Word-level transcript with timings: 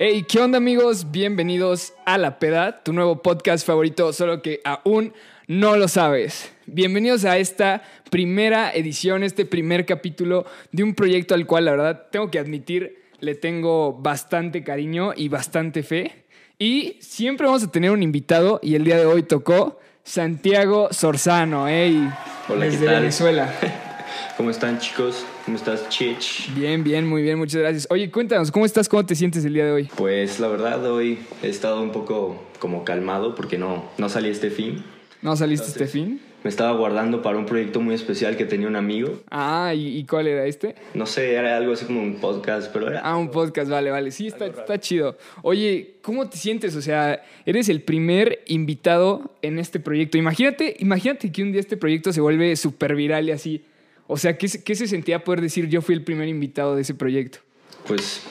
Hey, 0.00 0.24
¿qué 0.28 0.40
onda 0.40 0.58
amigos? 0.58 1.10
Bienvenidos 1.10 1.92
a 2.06 2.18
La 2.18 2.38
Peda, 2.38 2.82
tu 2.82 2.92
nuevo 2.92 3.22
podcast 3.22 3.66
favorito, 3.66 4.12
solo 4.12 4.42
que 4.42 4.60
aún 4.64 5.12
no 5.46 5.76
lo 5.76 5.88
sabes. 5.88 6.52
Bienvenidos 6.66 7.24
a 7.24 7.38
esta 7.38 7.82
primera 8.10 8.72
edición, 8.72 9.22
este 9.22 9.44
primer 9.44 9.86
capítulo 9.86 10.46
de 10.72 10.84
un 10.84 10.94
proyecto 10.94 11.34
al 11.34 11.46
cual 11.46 11.64
la 11.66 11.72
verdad 11.72 12.06
tengo 12.10 12.30
que 12.30 12.38
admitir 12.38 13.08
le 13.20 13.34
tengo 13.34 13.92
bastante 13.92 14.62
cariño 14.62 15.12
y 15.16 15.28
bastante 15.28 15.82
fe. 15.82 16.24
Y 16.58 16.96
siempre 17.00 17.46
vamos 17.46 17.64
a 17.64 17.70
tener 17.70 17.90
un 17.90 18.02
invitado 18.02 18.60
y 18.62 18.74
el 18.74 18.84
día 18.84 18.96
de 18.96 19.06
hoy 19.06 19.22
tocó 19.22 19.78
Santiago 20.08 20.88
Sorzano, 20.90 21.68
hey, 21.68 22.08
Hola, 22.48 22.64
¿qué 22.64 22.70
desde 22.70 22.86
tal? 22.86 23.00
Venezuela. 23.00 23.54
¿Cómo 24.38 24.48
están 24.48 24.78
chicos? 24.78 25.26
¿Cómo 25.44 25.58
estás 25.58 25.86
Chich? 25.90 26.50
Bien, 26.54 26.82
bien, 26.82 27.06
muy 27.06 27.20
bien, 27.20 27.36
muchas 27.36 27.60
gracias. 27.60 27.86
Oye, 27.90 28.10
cuéntanos, 28.10 28.50
¿cómo 28.50 28.64
estás? 28.64 28.88
¿Cómo 28.88 29.04
te 29.04 29.14
sientes 29.14 29.44
el 29.44 29.52
día 29.52 29.66
de 29.66 29.72
hoy? 29.72 29.90
Pues 29.96 30.40
la 30.40 30.48
verdad 30.48 30.82
hoy 30.90 31.18
he 31.42 31.50
estado 31.50 31.82
un 31.82 31.92
poco 31.92 32.42
como 32.58 32.84
calmado 32.84 33.34
porque 33.34 33.58
no, 33.58 33.84
no 33.98 34.08
salí 34.08 34.30
este 34.30 34.48
fin. 34.48 34.82
¿No 35.20 35.36
saliste 35.36 35.66
este 35.66 35.86
fin? 35.86 36.22
Me 36.48 36.50
estaba 36.50 36.72
guardando 36.72 37.20
para 37.20 37.36
un 37.36 37.44
proyecto 37.44 37.78
muy 37.78 37.94
especial 37.94 38.34
que 38.38 38.46
tenía 38.46 38.68
un 38.68 38.76
amigo. 38.76 39.20
Ah, 39.30 39.74
¿y, 39.76 39.98
y 39.98 40.04
cuál 40.06 40.28
era 40.28 40.46
este? 40.46 40.76
No 40.94 41.04
sé, 41.04 41.34
era 41.34 41.58
algo 41.58 41.74
así 41.74 41.84
como 41.84 42.00
un 42.00 42.14
podcast, 42.20 42.72
pero 42.72 42.88
era... 42.88 43.00
Ah, 43.00 43.18
un 43.18 43.30
podcast, 43.30 43.70
vale, 43.70 43.90
vale. 43.90 44.10
Sí, 44.12 44.28
está, 44.28 44.46
está 44.46 44.80
chido. 44.80 45.18
Oye, 45.42 45.96
¿cómo 46.00 46.26
te 46.30 46.38
sientes? 46.38 46.74
O 46.74 46.80
sea, 46.80 47.22
eres 47.44 47.68
el 47.68 47.82
primer 47.82 48.40
invitado 48.46 49.30
en 49.42 49.58
este 49.58 49.78
proyecto. 49.78 50.16
Imagínate, 50.16 50.74
imagínate 50.78 51.30
que 51.30 51.42
un 51.42 51.52
día 51.52 51.60
este 51.60 51.76
proyecto 51.76 52.14
se 52.14 52.22
vuelve 52.22 52.56
súper 52.56 52.94
viral 52.94 53.28
y 53.28 53.32
así. 53.32 53.62
O 54.06 54.16
sea, 54.16 54.38
¿qué, 54.38 54.48
se- 54.48 54.64
¿qué 54.64 54.74
se 54.74 54.86
sentía 54.86 55.24
poder 55.24 55.42
decir 55.42 55.68
yo 55.68 55.82
fui 55.82 55.94
el 55.96 56.02
primer 56.02 56.28
invitado 56.28 56.76
de 56.76 56.80
ese 56.80 56.94
proyecto? 56.94 57.40
Pues 57.86 58.22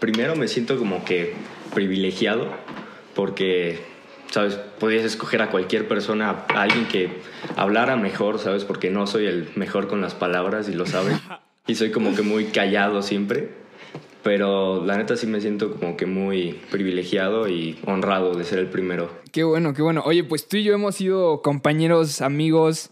primero 0.00 0.34
me 0.34 0.48
siento 0.48 0.76
como 0.76 1.04
que 1.04 1.32
privilegiado 1.72 2.48
porque, 3.14 3.78
¿sabes? 4.32 4.54
Podías 4.54 5.04
escoger 5.04 5.42
a 5.42 5.50
cualquier 5.50 5.86
persona, 5.86 6.44
a 6.48 6.62
alguien 6.62 6.88
que 6.88 7.10
hablara 7.54 7.96
mejor, 7.96 8.38
¿sabes? 8.38 8.64
Porque 8.64 8.90
no 8.90 9.06
soy 9.06 9.26
el 9.26 9.48
mejor 9.54 9.88
con 9.88 10.00
las 10.00 10.14
palabras 10.14 10.68
y 10.68 10.74
lo 10.74 10.86
sabes. 10.86 11.16
Y 11.64 11.76
soy 11.76 11.92
como 11.92 12.12
que 12.16 12.22
muy 12.22 12.46
callado 12.46 13.02
siempre. 13.02 13.50
Pero 14.24 14.84
la 14.84 14.96
neta 14.96 15.16
sí 15.16 15.28
me 15.28 15.40
siento 15.40 15.70
como 15.70 15.96
que 15.96 16.06
muy 16.06 16.58
privilegiado 16.72 17.48
y 17.48 17.78
honrado 17.86 18.34
de 18.34 18.42
ser 18.42 18.58
el 18.58 18.66
primero. 18.66 19.08
Qué 19.30 19.44
bueno, 19.44 19.72
qué 19.72 19.80
bueno. 19.80 20.02
Oye, 20.04 20.24
pues 20.24 20.48
tú 20.48 20.56
y 20.56 20.64
yo 20.64 20.74
hemos 20.74 20.96
sido 20.96 21.40
compañeros, 21.40 22.20
amigos, 22.20 22.90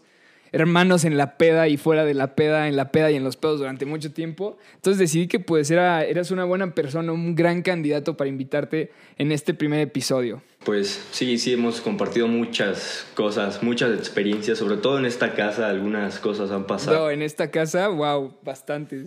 hermanos 0.52 1.04
en 1.04 1.16
la 1.16 1.36
peda 1.36 1.68
y 1.68 1.76
fuera 1.76 2.04
de 2.04 2.14
la 2.14 2.34
peda, 2.34 2.68
en 2.68 2.76
la 2.76 2.92
peda 2.92 3.10
y 3.10 3.16
en 3.16 3.24
los 3.24 3.36
pedos 3.36 3.58
durante 3.58 3.86
mucho 3.86 4.12
tiempo. 4.12 4.58
Entonces 4.74 4.98
decidí 4.98 5.28
que 5.28 5.40
pues 5.40 5.70
era, 5.70 6.04
eras 6.04 6.30
una 6.30 6.44
buena 6.44 6.74
persona, 6.74 7.12
un 7.12 7.34
gran 7.34 7.62
candidato 7.62 8.16
para 8.16 8.28
invitarte 8.28 8.92
en 9.18 9.32
este 9.32 9.54
primer 9.54 9.80
episodio. 9.80 10.42
Pues 10.64 11.06
sí, 11.10 11.38
sí, 11.38 11.54
hemos 11.54 11.80
compartido 11.80 12.28
muchas 12.28 13.06
cosas, 13.14 13.62
muchas 13.62 13.98
experiencias, 13.98 14.58
sobre 14.58 14.76
todo 14.76 14.98
en 14.98 15.06
esta 15.06 15.34
casa, 15.34 15.68
algunas 15.68 16.18
cosas 16.18 16.50
han 16.50 16.66
pasado. 16.66 16.98
No, 16.98 17.10
en 17.10 17.22
esta 17.22 17.50
casa, 17.50 17.88
wow, 17.88 18.34
bastantes. 18.42 19.06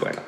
Bueno, 0.00 0.22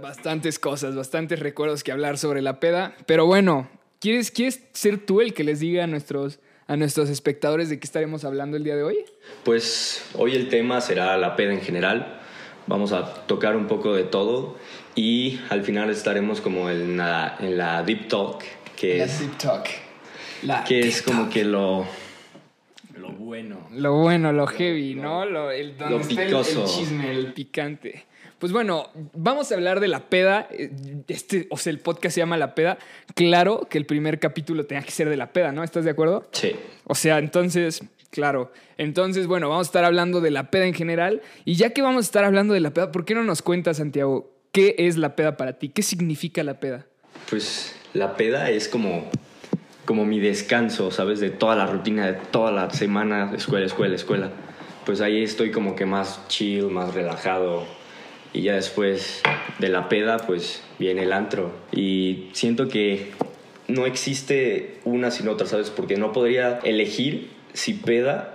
Bastantes 0.00 0.58
cosas, 0.58 0.96
bastantes 0.96 1.38
recuerdos 1.38 1.84
que 1.84 1.92
hablar 1.92 2.18
sobre 2.18 2.42
la 2.42 2.58
peda. 2.58 2.96
Pero 3.06 3.26
bueno, 3.26 3.70
¿quieres, 4.00 4.30
¿quieres 4.30 4.60
ser 4.72 4.98
tú 4.98 5.20
el 5.20 5.34
que 5.34 5.44
les 5.44 5.60
diga 5.60 5.84
a 5.84 5.86
nuestros, 5.86 6.40
a 6.66 6.76
nuestros 6.76 7.10
espectadores 7.10 7.68
de 7.68 7.78
qué 7.78 7.84
estaremos 7.86 8.24
hablando 8.24 8.56
el 8.56 8.64
día 8.64 8.76
de 8.76 8.82
hoy? 8.82 8.96
Pues 9.44 10.04
hoy 10.14 10.34
el 10.34 10.48
tema 10.48 10.80
será 10.80 11.16
la 11.16 11.36
peda 11.36 11.52
en 11.52 11.60
general. 11.60 12.20
Vamos 12.66 12.92
a 12.92 13.26
tocar 13.26 13.56
un 13.56 13.66
poco 13.66 13.94
de 13.94 14.04
todo 14.04 14.56
y 14.94 15.40
al 15.50 15.62
final 15.62 15.90
estaremos 15.90 16.40
como 16.40 16.70
en 16.70 16.96
la, 16.96 17.36
en 17.40 17.58
la 17.58 17.82
Deep 17.82 18.08
Talk, 18.08 18.42
que 18.76 19.02
es, 19.02 19.20
Deep 19.20 19.36
Talk. 19.38 19.66
La 20.42 20.64
que 20.64 20.80
es 20.80 21.02
como 21.02 21.22
Talk. 21.24 21.32
que 21.32 21.44
lo, 21.44 21.86
lo 22.96 23.10
bueno. 23.10 23.68
Lo 23.70 23.94
bueno, 23.98 24.32
lo 24.32 24.46
heavy, 24.46 24.94
¿no? 24.94 25.26
Lo, 25.26 25.50
el, 25.50 25.76
donde 25.76 25.94
Lo 25.96 26.00
está 26.00 26.22
el- 26.22 26.28
picoso. 26.28 26.62
El, 26.64 26.68
chisme, 26.70 27.10
el 27.12 27.32
picante. 27.34 28.04
Pues 28.38 28.52
bueno, 28.52 28.90
vamos 29.14 29.50
a 29.50 29.54
hablar 29.54 29.80
de 29.80 29.88
la 29.88 30.00
peda. 30.00 30.48
Eh, 30.50 30.70
Este, 31.08 31.46
o 31.50 31.56
sea, 31.56 31.70
el 31.70 31.78
podcast 31.78 32.14
se 32.14 32.20
llama 32.20 32.36
La 32.36 32.54
Peda. 32.54 32.78
Claro 33.14 33.66
que 33.70 33.78
el 33.78 33.86
primer 33.86 34.18
capítulo 34.18 34.66
tenía 34.66 34.82
que 34.82 34.90
ser 34.90 35.08
de 35.08 35.16
la 35.16 35.32
peda, 35.32 35.52
¿no? 35.52 35.62
¿Estás 35.64 35.84
de 35.84 35.90
acuerdo? 35.90 36.28
Sí, 36.32 36.52
O 36.84 36.94
sea, 36.94 37.18
entonces, 37.18 37.82
claro. 38.10 38.52
Entonces, 38.76 39.26
bueno, 39.26 39.48
vamos 39.48 39.66
a 39.66 39.68
estar 39.68 39.84
hablando 39.84 40.20
de 40.20 40.30
la 40.30 40.50
peda 40.50 40.66
en 40.66 40.74
general. 40.74 41.22
Y 41.44 41.54
ya 41.54 41.70
que 41.70 41.80
vamos 41.82 42.04
a 42.04 42.06
estar 42.06 42.24
hablando 42.24 42.52
de 42.54 42.60
la 42.60 42.70
peda, 42.72 42.92
¿por 42.92 43.04
qué 43.04 43.14
no 43.14 43.22
nos 43.24 43.40
cuentas, 43.42 43.78
Santiago, 43.78 44.30
qué 44.52 44.74
es 44.78 44.96
la 44.98 45.16
peda 45.16 45.36
para 45.36 45.54
ti? 45.58 45.68
¿Qué 45.70 45.82
significa 45.82 46.42
la 46.42 46.60
peda? 46.60 46.86
pues 47.30 47.74
la 47.94 48.16
peda 48.16 48.50
es 48.50 48.68
como, 48.68 49.08
como 49.86 50.04
mi 50.04 50.20
descanso, 50.20 50.90
¿sabes? 50.90 51.20
De 51.20 51.30
toda 51.30 51.56
la 51.56 51.66
rutina, 51.66 52.06
de 52.06 52.14
toda 52.30 52.50
la 52.52 52.68
semana, 52.70 53.32
escuela, 53.34 53.64
escuela, 53.64 53.94
escuela. 53.94 54.30
Pues 54.84 55.00
ahí 55.00 55.22
estoy 55.22 55.50
como 55.50 55.74
que 55.74 55.86
más 55.86 56.20
chill, 56.28 56.66
más 56.66 56.92
relajado. 56.92 57.64
Y 58.34 58.42
ya 58.42 58.54
después 58.54 59.22
de 59.60 59.68
la 59.68 59.88
peda, 59.88 60.18
pues 60.18 60.62
viene 60.78 61.04
el 61.04 61.12
antro. 61.12 61.52
Y 61.72 62.28
siento 62.32 62.68
que 62.68 63.12
no 63.68 63.86
existe 63.86 64.80
una 64.84 65.12
sin 65.12 65.28
otra, 65.28 65.46
¿sabes? 65.46 65.70
Porque 65.70 65.96
no 65.96 66.12
podría 66.12 66.58
elegir 66.64 67.30
si 67.52 67.74
peda 67.74 68.34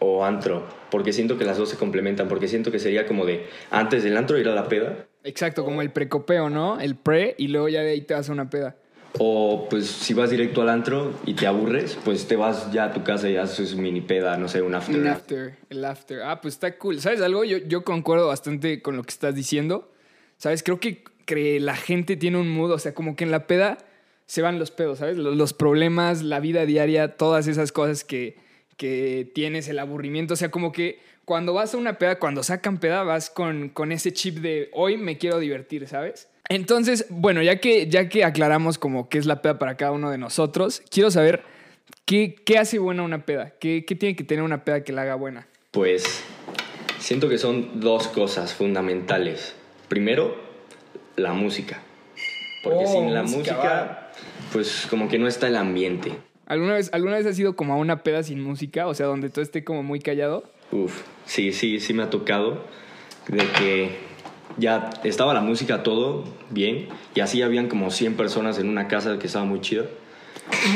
o 0.00 0.24
antro. 0.24 0.68
Porque 0.90 1.14
siento 1.14 1.38
que 1.38 1.46
las 1.46 1.56
dos 1.56 1.70
se 1.70 1.78
complementan. 1.78 2.28
Porque 2.28 2.46
siento 2.46 2.70
que 2.70 2.78
sería 2.78 3.06
como 3.06 3.24
de 3.24 3.46
antes 3.70 4.04
del 4.04 4.18
antro 4.18 4.38
ir 4.38 4.48
a 4.48 4.54
la 4.54 4.68
peda. 4.68 5.06
Exacto, 5.24 5.64
como 5.64 5.80
el 5.80 5.92
precopeo, 5.92 6.50
¿no? 6.50 6.78
El 6.78 6.96
pre 6.96 7.34
y 7.38 7.48
luego 7.48 7.70
ya 7.70 7.80
de 7.80 7.92
ahí 7.92 8.02
te 8.02 8.12
vas 8.12 8.28
a 8.28 8.32
una 8.32 8.50
peda. 8.50 8.76
O 9.16 9.66
pues 9.70 9.86
si 9.86 10.12
vas 10.14 10.30
directo 10.30 10.62
al 10.62 10.68
antro 10.68 11.14
y 11.24 11.34
te 11.34 11.46
aburres, 11.46 11.98
pues 12.04 12.28
te 12.28 12.36
vas 12.36 12.70
ya 12.72 12.84
a 12.84 12.92
tu 12.92 13.02
casa 13.02 13.28
y 13.28 13.36
haces 13.36 13.74
mini 13.74 14.00
peda, 14.00 14.36
no 14.36 14.48
sé, 14.48 14.60
un 14.62 14.74
after. 14.74 14.96
Un 14.96 15.06
after, 15.06 15.56
el 15.70 15.84
after. 15.84 16.22
Ah, 16.22 16.40
pues 16.40 16.54
está 16.54 16.76
cool. 16.76 17.00
¿Sabes 17.00 17.20
algo? 17.20 17.44
Yo, 17.44 17.58
yo 17.58 17.84
concuerdo 17.84 18.28
bastante 18.28 18.82
con 18.82 18.96
lo 18.96 19.02
que 19.02 19.10
estás 19.10 19.34
diciendo. 19.34 19.90
¿Sabes? 20.36 20.62
Creo 20.62 20.78
que, 20.78 21.02
que 21.24 21.58
la 21.58 21.74
gente 21.74 22.16
tiene 22.16 22.38
un 22.38 22.48
mood, 22.48 22.70
o 22.70 22.78
sea, 22.78 22.94
como 22.94 23.16
que 23.16 23.24
en 23.24 23.30
la 23.30 23.46
peda 23.46 23.78
se 24.26 24.42
van 24.42 24.58
los 24.58 24.70
pedos, 24.70 24.98
¿sabes? 24.98 25.16
Los, 25.16 25.36
los 25.36 25.52
problemas, 25.52 26.22
la 26.22 26.38
vida 26.38 26.64
diaria, 26.66 27.16
todas 27.16 27.48
esas 27.48 27.72
cosas 27.72 28.04
que, 28.04 28.36
que 28.76 29.30
tienes, 29.34 29.68
el 29.68 29.78
aburrimiento. 29.78 30.34
O 30.34 30.36
sea, 30.36 30.50
como 30.50 30.70
que 30.70 31.00
cuando 31.24 31.52
vas 31.54 31.74
a 31.74 31.76
una 31.76 31.98
peda, 31.98 32.18
cuando 32.18 32.42
sacan 32.42 32.78
peda, 32.78 33.02
vas 33.02 33.30
con, 33.30 33.68
con 33.68 33.90
ese 33.90 34.12
chip 34.12 34.38
de 34.38 34.70
hoy 34.72 34.96
me 34.96 35.18
quiero 35.18 35.38
divertir, 35.38 35.88
¿sabes? 35.88 36.28
Entonces, 36.48 37.06
bueno, 37.10 37.42
ya 37.42 37.60
que, 37.60 37.88
ya 37.88 38.08
que 38.08 38.24
aclaramos 38.24 38.78
como 38.78 39.08
qué 39.08 39.18
es 39.18 39.26
la 39.26 39.42
peda 39.42 39.58
para 39.58 39.76
cada 39.76 39.92
uno 39.92 40.10
de 40.10 40.18
nosotros, 40.18 40.82
quiero 40.90 41.10
saber 41.10 41.42
qué, 42.06 42.34
qué 42.34 42.58
hace 42.58 42.78
buena 42.78 43.02
una 43.02 43.24
peda. 43.26 43.52
¿Qué, 43.60 43.84
¿Qué 43.84 43.94
tiene 43.94 44.16
que 44.16 44.24
tener 44.24 44.42
una 44.42 44.64
peda 44.64 44.82
que 44.82 44.92
la 44.92 45.02
haga 45.02 45.14
buena? 45.14 45.46
Pues 45.70 46.24
siento 46.98 47.28
que 47.28 47.38
son 47.38 47.80
dos 47.80 48.08
cosas 48.08 48.54
fundamentales. 48.54 49.54
Primero, 49.88 50.36
la 51.16 51.34
música. 51.34 51.82
Porque 52.62 52.84
Oh, 52.86 52.92
sin 52.92 53.14
la 53.14 53.22
música, 53.22 53.54
música, 53.54 54.12
pues 54.52 54.86
como 54.88 55.08
que 55.08 55.18
no 55.18 55.28
está 55.28 55.48
el 55.48 55.56
ambiente. 55.56 56.12
¿Alguna 56.46 56.74
vez, 56.74 56.90
¿Alguna 56.92 57.16
vez 57.16 57.26
has 57.26 57.38
ido 57.38 57.56
como 57.56 57.74
a 57.74 57.76
una 57.76 58.02
peda 58.02 58.22
sin 58.22 58.42
música? 58.42 58.86
O 58.86 58.94
sea, 58.94 59.06
donde 59.06 59.28
todo 59.28 59.42
esté 59.42 59.64
como 59.64 59.82
muy 59.82 60.00
callado. 60.00 60.50
Uf, 60.72 61.02
sí, 61.26 61.52
sí, 61.52 61.78
sí 61.78 61.92
me 61.92 62.02
ha 62.02 62.10
tocado 62.10 62.64
de 63.28 63.46
que 63.52 64.07
ya 64.58 64.90
estaba 65.04 65.34
la 65.34 65.40
música 65.40 65.82
todo 65.82 66.24
bien 66.50 66.88
y 67.14 67.20
así 67.20 67.42
habían 67.42 67.68
como 67.68 67.90
100 67.90 68.14
personas 68.16 68.58
en 68.58 68.68
una 68.68 68.88
casa 68.88 69.18
que 69.18 69.26
estaba 69.26 69.44
muy 69.44 69.60
chida. 69.60 69.84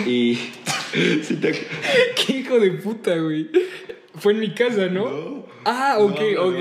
Y 0.06 0.34
sí 1.22 1.40
¡Qué 2.26 2.32
hijo 2.32 2.58
de 2.58 2.70
puta, 2.72 3.16
güey! 3.16 3.50
Fue 4.14 4.32
en 4.32 4.40
mi 4.40 4.50
casa, 4.54 4.86
¿no? 4.86 5.46
Ah, 5.64 5.96
ok, 5.98 6.20
ok. 6.38 6.56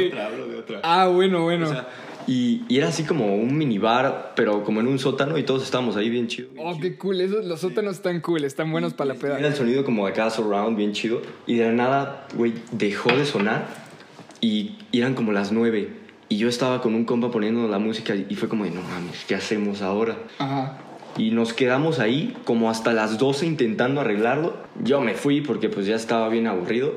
Ah, 0.83 1.07
bueno, 1.07 1.43
bueno. 1.43 1.67
O 1.67 1.69
sea, 1.69 1.87
y, 2.27 2.61
y 2.69 2.77
era 2.77 2.87
así 2.87 3.03
como 3.03 3.35
un 3.35 3.57
minibar, 3.57 4.33
pero 4.35 4.63
como 4.63 4.79
en 4.79 4.87
un 4.87 4.99
sótano 4.99 5.37
y 5.37 5.43
todos 5.43 5.63
estábamos 5.63 5.97
ahí 5.97 6.09
bien 6.09 6.27
chido. 6.27 6.49
bien 6.53 6.65
oh, 6.65 6.71
chido. 6.73 6.81
qué 6.81 6.97
cool. 6.97 7.19
Esos, 7.19 7.45
los 7.45 7.59
sótanos 7.59 7.95
están 7.95 8.21
cool, 8.21 8.43
están 8.43 8.71
buenos 8.71 8.93
para 8.93 9.09
la 9.09 9.13
Era 9.15 9.37
peda. 9.37 9.47
el 9.47 9.55
sonido 9.55 9.83
como 9.83 10.07
acá 10.07 10.29
surround, 10.29 10.77
bien 10.77 10.93
chido. 10.93 11.21
Y 11.45 11.55
de 11.55 11.65
la 11.65 11.71
nada, 11.73 12.27
güey, 12.35 12.53
dejó 12.71 13.09
de 13.09 13.25
sonar 13.25 13.67
y 14.39 14.77
eran 14.93 15.13
como 15.13 15.31
las 15.31 15.51
nueve. 15.51 15.89
Y 16.31 16.37
yo 16.37 16.47
estaba 16.47 16.81
con 16.81 16.95
un 16.95 17.03
compa 17.03 17.29
poniendo 17.29 17.67
la 17.67 17.77
música 17.77 18.15
y 18.15 18.35
fue 18.35 18.47
como 18.47 18.63
de, 18.63 18.71
no 18.71 18.81
mames, 18.81 19.25
¿qué 19.27 19.35
hacemos 19.35 19.81
ahora? 19.81 20.15
Ajá. 20.39 20.77
Y 21.17 21.31
nos 21.31 21.51
quedamos 21.51 21.99
ahí 21.99 22.33
como 22.45 22.69
hasta 22.69 22.93
las 22.93 23.17
12 23.17 23.45
intentando 23.45 23.99
arreglarlo. 23.99 24.55
Yo 24.81 25.01
me 25.01 25.13
fui 25.13 25.41
porque 25.41 25.67
pues 25.67 25.87
ya 25.87 25.95
estaba 25.95 26.29
bien 26.29 26.47
aburrido. 26.47 26.93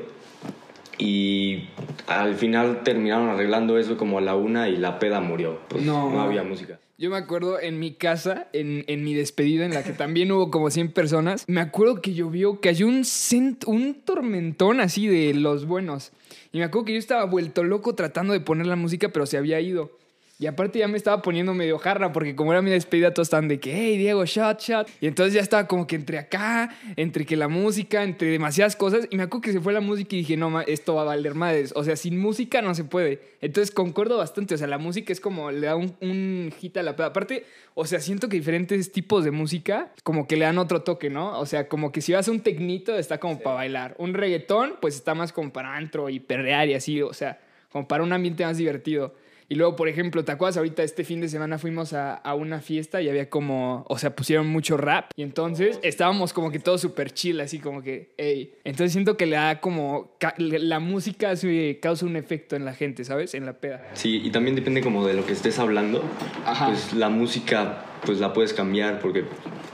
Y 0.97 1.67
al 2.07 2.35
final 2.35 2.83
terminaron 2.83 3.27
arreglando 3.27 3.77
eso 3.77 3.97
como 3.97 4.19
a 4.19 4.21
la 4.21 4.35
una 4.35 4.69
y 4.69 4.77
la 4.77 4.99
peda 4.99 5.19
murió. 5.19 5.59
Pues 5.67 5.83
No. 5.83 6.09
no, 6.09 6.21
había 6.21 6.43
música. 6.43 6.79
Yo 6.97 7.09
me 7.09 7.17
acuerdo 7.17 7.59
en 7.59 7.77
mi 7.77 7.93
casa, 7.93 8.47
en, 8.53 8.85
en 8.87 9.03
mi 9.03 9.13
despedida, 9.13 9.65
en 9.65 9.73
la 9.73 9.83
que 9.83 9.91
también 9.91 10.31
hubo 10.31 10.49
como 10.49 10.69
100 10.71 10.93
personas, 10.93 11.43
me 11.47 11.59
acuerdo 11.59 12.01
que 12.01 12.13
llovió, 12.13 12.61
cayó 12.61 12.87
un, 12.87 13.01
cent- 13.03 13.67
un 13.67 13.95
tormentón 13.95 14.79
así 14.79 15.07
de 15.07 15.33
los 15.33 15.65
buenos. 15.65 16.13
Y 16.53 16.59
me 16.59 16.63
acuerdo 16.63 16.85
que 16.85 16.93
yo 16.93 16.99
estaba 16.99 17.25
vuelto 17.25 17.65
loco 17.65 17.95
tratando 17.95 18.31
de 18.31 18.39
poner 18.39 18.67
la 18.67 18.77
música, 18.77 19.09
pero 19.09 19.25
se 19.25 19.37
había 19.37 19.59
ido. 19.59 19.91
Y 20.37 20.47
aparte 20.47 20.79
ya 20.79 20.89
me 20.89 20.97
estaba 20.97 21.21
poniendo 21.21 21.53
medio 21.53 21.77
jarra, 21.77 22.11
porque 22.11 22.35
como 22.35 22.51
era 22.51 22.61
mi 22.61 22.69
despedida, 22.69 23.13
todos 23.13 23.27
estaban 23.27 23.47
de 23.47 23.57
que, 23.57 23.73
hey, 23.73 23.97
Diego, 23.97 24.25
shot, 24.25 24.59
shot. 24.59 24.89
Y 24.99 25.07
entonces 25.07 25.33
ya 25.33 25.39
estaba 25.39 25.65
como 25.65 25.87
que 25.87 25.95
entre 25.95 26.17
acá, 26.17 26.75
entre 26.97 27.25
que 27.25 27.37
la 27.37 27.47
música, 27.47 28.03
entre 28.03 28.29
demasiadas 28.31 28.75
cosas. 28.75 29.07
Y 29.09 29.15
me 29.15 29.23
acuerdo 29.23 29.43
que 29.43 29.53
se 29.53 29.61
fue 29.61 29.71
la 29.71 29.79
música 29.79 30.13
y 30.13 30.19
dije, 30.19 30.35
no, 30.35 30.49
ma, 30.49 30.63
esto 30.63 30.95
va 30.95 31.03
a 31.03 31.05
valer 31.05 31.35
madres. 31.35 31.71
O 31.73 31.85
sea, 31.85 31.95
sin 31.95 32.19
música 32.19 32.61
no 32.61 32.75
se 32.75 32.83
puede. 32.83 33.21
Entonces 33.39 33.73
concuerdo 33.73 34.17
bastante. 34.17 34.55
O 34.55 34.57
sea, 34.57 34.67
la 34.67 34.77
música 34.77 35.13
es 35.13 35.21
como, 35.21 35.51
le 35.51 35.67
da 35.67 35.77
un, 35.77 35.95
un 36.01 36.51
hit 36.59 36.75
a 36.75 36.83
la 36.83 36.97
peda. 36.97 37.07
Aparte, 37.07 37.45
o 37.73 37.85
sea, 37.85 38.01
siento 38.01 38.27
que 38.27 38.35
diferentes 38.35 38.91
tipos 38.91 39.23
de 39.23 39.31
música 39.31 39.93
como 40.03 40.27
que 40.27 40.35
le 40.35 40.43
dan 40.43 40.57
otro 40.57 40.81
toque, 40.81 41.09
¿no? 41.09 41.39
O 41.39 41.45
sea, 41.45 41.69
como 41.69 41.93
que 41.93 42.01
si 42.01 42.11
vas 42.11 42.27
a 42.27 42.31
un 42.31 42.41
tecnito 42.41 42.97
está 42.97 43.21
como 43.21 43.39
para 43.39 43.55
bailar. 43.55 43.95
Un 43.99 44.13
reggaetón, 44.13 44.73
pues 44.81 44.95
está 44.95 45.15
más 45.15 45.31
como 45.31 45.53
para 45.53 45.77
antro 45.77 46.09
y 46.09 46.19
perrear 46.19 46.67
y 46.67 46.73
así. 46.73 47.01
O 47.01 47.13
sea, 47.13 47.39
como 47.71 47.87
para 47.87 48.03
un 48.03 48.11
ambiente 48.11 48.45
más 48.45 48.57
divertido. 48.57 49.13
Y 49.47 49.55
luego, 49.55 49.75
por 49.75 49.87
ejemplo, 49.87 50.25
¿te 50.25 50.31
acuerdas? 50.31 50.57
Ahorita 50.57 50.81
este 50.83 51.03
fin 51.03 51.21
de 51.21 51.29
semana 51.29 51.59
fuimos 51.59 51.93
a, 51.93 52.15
a 52.15 52.33
una 52.33 52.61
fiesta 52.61 53.01
y 53.01 53.09
había 53.09 53.29
como, 53.29 53.85
o 53.87 53.97
sea, 53.97 54.15
pusieron 54.15 54.47
mucho 54.47 54.75
rap. 54.77 55.11
Y 55.15 55.21
entonces 55.21 55.79
estábamos 55.83 56.33
como 56.33 56.49
que 56.51 56.59
todos 56.59 56.81
súper 56.81 57.11
chill, 57.11 57.39
así 57.41 57.59
como 57.59 57.83
que, 57.83 58.13
hey. 58.17 58.53
Entonces 58.63 58.91
siento 58.91 59.17
que 59.17 59.27
le 59.27 59.35
da 59.35 59.59
como, 59.61 60.15
la 60.37 60.79
música 60.79 61.33
causa 61.81 62.05
un 62.05 62.15
efecto 62.15 62.55
en 62.55 62.65
la 62.65 62.73
gente, 62.73 63.03
¿sabes? 63.03 63.35
En 63.35 63.45
la 63.45 63.53
peda. 63.53 63.85
Sí, 63.93 64.21
y 64.23 64.31
también 64.31 64.55
depende 64.55 64.81
como 64.81 65.05
de 65.05 65.13
lo 65.13 65.25
que 65.25 65.33
estés 65.33 65.59
hablando. 65.59 66.03
Ajá. 66.45 66.67
Pues 66.67 66.93
la 66.93 67.09
música, 67.09 67.85
pues 68.03 68.19
la 68.19 68.33
puedes 68.33 68.53
cambiar 68.53 68.99
porque 68.99 69.25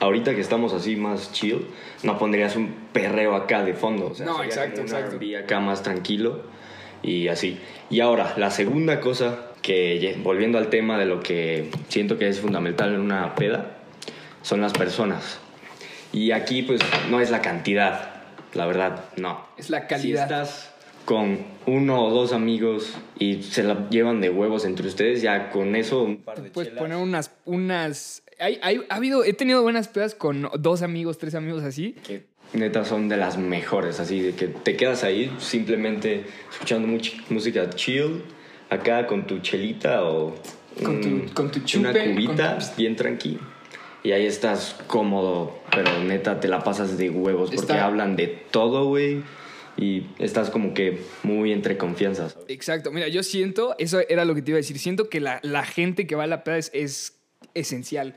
ahorita 0.02 0.36
que 0.36 0.42
estamos 0.42 0.74
así 0.74 0.98
más 0.98 1.32
chill, 1.32 1.66
no 2.04 2.18
pondrías 2.18 2.56
un 2.58 2.74
perreo 2.92 3.36
acá 3.36 3.64
de 3.64 3.74
fondo. 3.74 4.08
O 4.08 4.16
sea, 4.16 4.26
No, 4.26 4.44
exacto, 4.44 4.82
como 4.82 4.98
un 4.98 5.06
exacto. 5.06 5.38
Acá 5.44 5.60
más 5.62 5.82
tranquilo 5.82 6.44
y 7.04 7.30
así. 7.30 7.58
Y 7.90 8.02
ahora, 8.02 8.34
la 8.38 8.52
segunda 8.52 9.00
cosa 9.00 9.51
que, 9.62 10.18
volviendo 10.24 10.58
al 10.58 10.70
tema 10.70 10.98
de 10.98 11.06
lo 11.06 11.22
que 11.22 11.70
siento 11.90 12.18
que 12.18 12.28
es 12.28 12.40
fundamental 12.40 12.94
en 12.94 13.02
una 13.02 13.36
peda, 13.36 13.78
son 14.42 14.62
las 14.62 14.74
personas. 14.74 15.40
Y 16.14 16.32
aquí, 16.32 16.64
pues, 16.64 16.82
no 17.10 17.20
es 17.22 17.32
la 17.32 17.42
cantidad, 17.42 18.22
la 18.54 18.66
verdad, 18.66 19.06
no. 19.18 19.46
Es 19.58 19.70
la 19.70 19.88
calidad. 19.88 20.28
Si 20.28 20.34
estás 20.34 20.72
con 21.06 21.40
uno 21.66 22.04
o 22.06 22.12
dos 22.12 22.34
amigos 22.34 22.94
y 23.18 23.44
se 23.44 23.64
la 23.64 23.90
llevan 23.90 24.22
de 24.22 24.30
huevos 24.30 24.66
entre 24.66 24.88
ustedes, 24.88 25.22
ya 25.22 25.50
con 25.52 25.76
eso 25.76 26.04
un 26.04 26.18
par 26.18 26.42
de 26.42 26.50
Puedes 26.52 26.70
chelas. 26.72 26.82
poner 26.82 26.98
unas, 26.98 27.32
unas, 27.46 28.24
hay, 28.40 28.60
hay- 28.62 28.82
ha 28.90 28.96
habido, 28.96 29.24
he 29.24 29.34
tenido 29.34 29.62
buenas 29.62 29.88
pedas 29.88 30.16
con 30.16 30.50
dos 30.60 30.82
amigos, 30.82 31.18
tres 31.18 31.34
amigos 31.36 31.64
así. 31.64 31.94
que 32.06 32.26
neta 32.54 32.84
son 32.86 33.08
de 33.10 33.18
las 33.18 33.38
mejores, 33.38 34.00
así 34.00 34.20
de 34.22 34.34
que 34.36 34.48
te 34.48 34.76
quedas 34.76 35.04
ahí 35.04 35.32
simplemente 35.40 36.26
escuchando 36.52 36.88
música 37.30 37.70
chill, 37.72 38.22
acá 38.72 39.06
con 39.06 39.28
tu 39.28 39.40
chelita 39.40 40.04
o 40.06 40.34
Con 40.84 41.02
tu- 41.02 41.34
con 41.34 41.52
tu 41.52 41.60
una 41.60 41.66
chupe, 41.94 42.14
cubita 42.14 42.56
con 42.58 42.60
tu- 42.60 42.76
bien 42.78 42.96
tranqui. 42.96 43.38
Y 44.04 44.14
ahí 44.14 44.26
estás 44.26 44.78
cómodo, 44.88 45.60
pero 45.70 46.00
neta 46.04 46.40
te 46.40 46.48
la 46.48 46.64
pasas 46.64 46.98
de 46.98 47.10
huevos 47.12 47.50
porque 47.52 47.62
Está- 47.74 47.86
hablan 47.86 48.16
de 48.16 48.28
todo, 48.28 48.86
güey. 48.88 49.22
Y 49.78 50.08
estás 50.20 50.50
como 50.50 50.74
que 50.74 51.02
muy 51.24 51.52
entre 51.52 51.78
confianza. 51.78 52.30
¿sabes? 52.30 52.46
Exacto, 52.50 52.92
mira, 52.92 53.08
yo 53.10 53.22
siento, 53.24 53.76
eso 53.78 54.00
era 54.10 54.26
lo 54.26 54.34
que 54.36 54.42
te 54.42 54.52
iba 54.52 54.58
a 54.58 54.62
decir, 54.62 54.80
siento 54.80 55.08
que 55.10 55.20
la, 55.20 55.40
la 55.44 55.64
gente 55.64 56.08
que 56.08 56.16
va 56.16 56.24
a 56.24 56.28
la 56.28 56.44
peda 56.44 56.58
es, 56.58 56.72
es 56.74 57.20
esencial. 57.54 58.16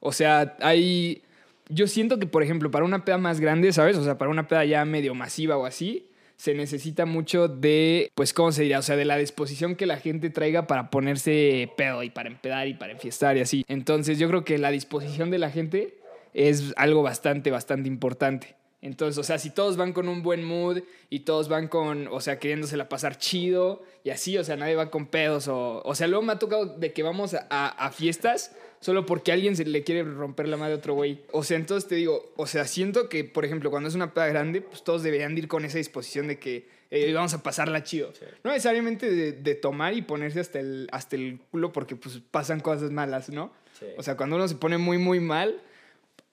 O 0.00 0.12
sea, 0.12 0.56
hay, 0.60 1.22
yo 1.68 1.86
siento 1.88 2.18
que, 2.18 2.26
por 2.26 2.42
ejemplo, 2.42 2.70
para 2.70 2.84
una 2.84 3.04
peda 3.04 3.18
más 3.18 3.40
grande, 3.40 3.72
¿sabes? 3.72 3.96
O 3.96 4.04
sea, 4.04 4.18
para 4.18 4.30
una 4.30 4.46
peda 4.48 4.64
ya 4.64 4.84
medio 4.84 5.14
masiva 5.14 5.56
o 5.56 5.66
así, 5.66 6.06
se 6.36 6.54
necesita 6.54 7.06
mucho 7.06 7.48
de, 7.48 8.10
pues, 8.14 8.32
¿cómo 8.32 8.52
se 8.52 8.62
diría? 8.62 8.78
O 8.78 8.82
sea, 8.82 8.96
de 8.96 9.04
la 9.04 9.16
disposición 9.16 9.76
que 9.76 9.86
la 9.86 9.96
gente 9.96 10.30
traiga 10.30 10.66
para 10.66 10.90
ponerse 10.90 11.70
pedo 11.76 12.02
y 12.02 12.10
para 12.10 12.28
empedar 12.28 12.68
y 12.68 12.74
para 12.74 12.92
enfiestar 12.92 13.36
y 13.36 13.40
así. 13.40 13.64
Entonces, 13.68 14.18
yo 14.18 14.28
creo 14.28 14.44
que 14.44 14.58
la 14.58 14.70
disposición 14.70 15.30
de 15.30 15.38
la 15.38 15.50
gente 15.50 15.98
es 16.34 16.74
algo 16.76 17.02
bastante, 17.02 17.50
bastante 17.50 17.88
importante. 17.88 18.56
Entonces, 18.82 19.16
o 19.16 19.22
sea, 19.22 19.38
si 19.38 19.48
todos 19.48 19.78
van 19.78 19.94
con 19.94 20.08
un 20.08 20.22
buen 20.22 20.44
mood 20.44 20.82
y 21.08 21.20
todos 21.20 21.48
van 21.48 21.68
con, 21.68 22.06
o 22.08 22.20
sea, 22.20 22.38
queriéndosela 22.38 22.90
pasar 22.90 23.16
chido 23.16 23.82
y 24.02 24.10
así, 24.10 24.36
o 24.36 24.44
sea, 24.44 24.56
nadie 24.56 24.74
va 24.74 24.90
con 24.90 25.06
pedos 25.06 25.48
o, 25.48 25.80
o 25.82 25.94
sea, 25.94 26.06
luego 26.06 26.22
me 26.22 26.34
ha 26.34 26.38
tocado 26.38 26.66
de 26.66 26.92
que 26.92 27.02
vamos 27.02 27.34
a 27.48 27.90
fiestas 27.92 28.54
solo 28.84 29.06
porque 29.06 29.32
alguien 29.32 29.56
se 29.56 29.64
le 29.64 29.82
quiere 29.82 30.02
romper 30.02 30.46
la 30.46 30.58
madre 30.58 30.74
a 30.74 30.76
otro 30.76 30.92
güey. 30.92 31.22
O 31.32 31.42
sea, 31.42 31.56
entonces 31.56 31.88
te 31.88 31.94
digo, 31.94 32.34
o 32.36 32.46
sea, 32.46 32.66
siento 32.66 33.08
que, 33.08 33.24
por 33.24 33.46
ejemplo, 33.46 33.70
cuando 33.70 33.88
es 33.88 33.94
una 33.94 34.12
peda 34.12 34.26
grande, 34.26 34.60
pues 34.60 34.84
todos 34.84 35.02
deberían 35.02 35.34
de 35.34 35.40
ir 35.40 35.48
con 35.48 35.64
esa 35.64 35.78
disposición 35.78 36.28
de 36.28 36.38
que 36.38 36.68
eh, 36.90 37.10
vamos 37.14 37.32
a 37.32 37.42
pasarla 37.42 37.82
chido. 37.82 38.12
No 38.42 38.50
necesariamente 38.50 39.10
de, 39.10 39.32
de 39.32 39.54
tomar 39.54 39.94
y 39.94 40.02
ponerse 40.02 40.38
hasta 40.38 40.60
el, 40.60 40.86
hasta 40.92 41.16
el 41.16 41.40
culo 41.50 41.72
porque 41.72 41.96
pues 41.96 42.20
pasan 42.30 42.60
cosas 42.60 42.90
malas, 42.90 43.30
¿no? 43.30 43.54
Sí. 43.80 43.86
O 43.96 44.02
sea, 44.02 44.18
cuando 44.18 44.36
uno 44.36 44.46
se 44.48 44.56
pone 44.56 44.76
muy, 44.76 44.98
muy 44.98 45.18
mal, 45.18 45.62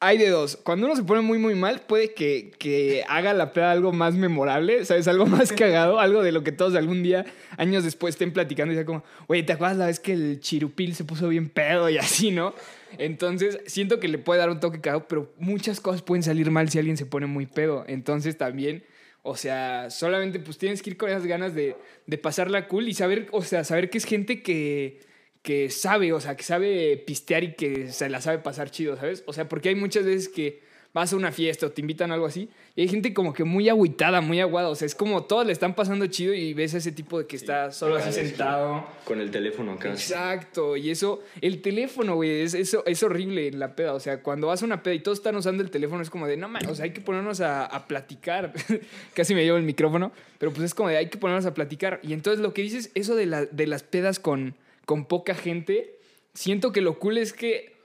hay 0.02 0.18
de 0.18 0.30
dos. 0.30 0.58
Cuando 0.58 0.88
uno 0.88 0.96
se 0.96 1.04
pone 1.04 1.22
muy, 1.22 1.38
muy 1.38 1.54
mal, 1.54 1.82
puede 1.82 2.14
que, 2.16 2.52
que 2.58 3.06
haga 3.08 3.34
la 3.36 3.54
peda 3.54 3.72
algo 3.72 3.94
más 3.94 4.16
memorable, 4.16 4.84
¿sabes? 4.84 5.08
Algo 5.08 5.28
más 5.28 5.54
cagado, 5.54 6.00
algo 6.00 6.24
de 6.24 6.32
lo 6.32 6.44
que 6.44 6.52
todos 6.52 6.76
algún 6.76 7.04
día, 7.04 7.24
años 7.56 7.84
después, 7.84 8.16
estén 8.16 8.34
platicando 8.34 8.74
y 8.74 8.76
sea 8.76 8.86
como, 8.86 9.04
oye, 9.28 9.44
¿te 9.44 9.54
acuerdas 9.54 9.78
la 9.78 9.86
vez 9.86 10.00
que 10.00 10.14
el 10.14 10.40
chirupil 10.40 10.96
se 10.96 11.04
puso 11.04 11.30
bien 11.30 11.50
pedo 11.50 11.88
y 11.88 12.00
así, 12.00 12.32
no? 12.32 12.56
Entonces, 12.98 13.60
siento 13.68 14.00
que 14.00 14.08
le 14.08 14.18
puede 14.18 14.40
dar 14.40 14.50
un 14.50 14.60
toque 14.60 14.82
cagado, 14.82 15.08
pero 15.08 15.32
muchas 15.38 15.80
cosas 15.80 16.02
pueden 16.02 16.24
salir 16.24 16.50
mal 16.50 16.68
si 16.70 16.80
alguien 16.80 16.98
se 16.98 17.06
pone 17.06 17.28
muy 17.28 17.46
pedo. 17.46 17.86
Entonces, 17.88 18.40
también, 18.40 18.84
o 19.22 19.38
sea, 19.38 19.92
solamente 19.92 20.40
pues 20.40 20.58
tienes 20.58 20.82
que 20.82 20.90
ir 20.90 20.98
con 20.98 21.10
esas 21.10 21.28
ganas 21.28 21.54
de, 21.54 21.76
de 22.08 22.18
pasarla 22.18 22.68
cool 22.68 22.88
y 22.88 22.96
saber, 22.96 23.28
o 23.32 23.44
sea, 23.44 23.64
saber 23.64 23.92
que 23.92 24.00
es 24.00 24.06
gente 24.06 24.42
que 24.42 25.11
que 25.42 25.70
sabe, 25.70 26.14
o 26.14 26.20
sea, 26.20 26.36
que 26.36 26.44
sabe 26.44 26.98
pistear 26.98 27.44
y 27.44 27.54
que 27.56 27.92
se 27.92 28.10
la 28.10 28.22
sabe 28.22 28.40
pasar 28.40 28.70
chido, 28.70 28.96
¿sabes? 28.96 29.24
O 29.26 29.34
sea, 29.34 29.50
porque 29.50 29.70
hay 29.70 29.76
muchas 29.76 30.06
veces 30.06 30.30
que 30.30 30.62
vas 30.94 31.14
a 31.14 31.16
una 31.16 31.32
fiesta 31.32 31.68
o 31.68 31.72
te 31.72 31.82
invitan 31.82 32.12
a 32.12 32.16
algo 32.16 32.26
así 32.26 32.50
y 32.76 32.82
hay 32.82 32.88
gente 32.88 33.14
como 33.14 33.34
que 33.34 33.44
muy 33.44 33.70
agüitada, 33.70 34.22
muy 34.22 34.40
aguada, 34.40 34.70
o 34.70 34.76
sea, 34.76 34.86
es 34.86 34.96
como 34.96 35.24
todos 35.24 35.46
le 35.46 35.54
están 35.54 35.74
pasando 35.74 36.06
chido 36.08 36.34
y 36.34 36.54
ves 36.54 36.74
a 36.74 36.78
ese 36.78 36.92
tipo 36.92 37.20
de 37.20 37.28
que 37.28 37.36
está 37.36 37.72
solo 37.72 37.96
así 37.96 38.12
sentado. 38.12 38.86
Con 39.06 39.20
el 39.20 39.32
teléfono 39.32 39.74
acá. 39.74 39.90
Exacto, 39.90 40.78
y 40.78 40.90
eso, 40.90 41.22
el 41.42 41.62
teléfono, 41.62 42.16
güey, 42.16 42.42
es, 42.42 42.54
eso, 42.54 42.84
es 42.86 43.04
horrible 43.04 43.48
en 43.48 43.60
la 43.60 43.76
peda. 43.76 43.94
O 43.94 44.00
sea, 44.00 44.22
cuando 44.22 44.48
vas 44.48 44.62
a 44.62 44.66
una 44.66 44.84
peda 44.84 44.94
y 44.94 45.00
todos 45.00 45.20
están 45.20 45.36
usando 45.36 45.64
el 45.64 45.72
teléfono, 45.72 46.02
es 46.02 46.10
como 46.10 46.28
de, 46.28 46.38
no 46.38 46.50
man, 46.50 46.66
o 46.68 46.76
sea, 46.76 46.86
hay 46.86 46.92
que 46.92 47.02
ponernos 47.02 47.42
a, 47.42 47.66
a 47.66 47.88
platicar. 47.88 48.54
Casi 49.14 49.34
me 49.34 49.44
llevo 49.44 49.58
el 49.58 49.64
micrófono, 49.64 50.12
pero 50.38 50.52
pues 50.52 50.66
es 50.66 50.74
como 50.74 50.90
de, 50.90 50.98
hay 50.98 51.10
que 51.10 51.18
ponernos 51.18 51.46
a 51.46 51.54
platicar. 51.54 52.00
Y 52.04 52.14
entonces 52.14 52.42
lo 52.42 52.54
que 52.54 52.62
dices, 52.62 52.92
eso 52.96 53.16
de, 53.16 53.26
la, 53.26 53.46
de 53.46 53.68
las 53.68 53.84
pedas 53.84 54.20
con, 54.20 54.56
con 54.86 55.06
poca 55.06 55.36
gente, 55.36 56.00
siento 56.34 56.72
que 56.72 56.82
lo 56.82 57.00
cool 57.00 57.18
es 57.18 57.34
que 57.34 57.76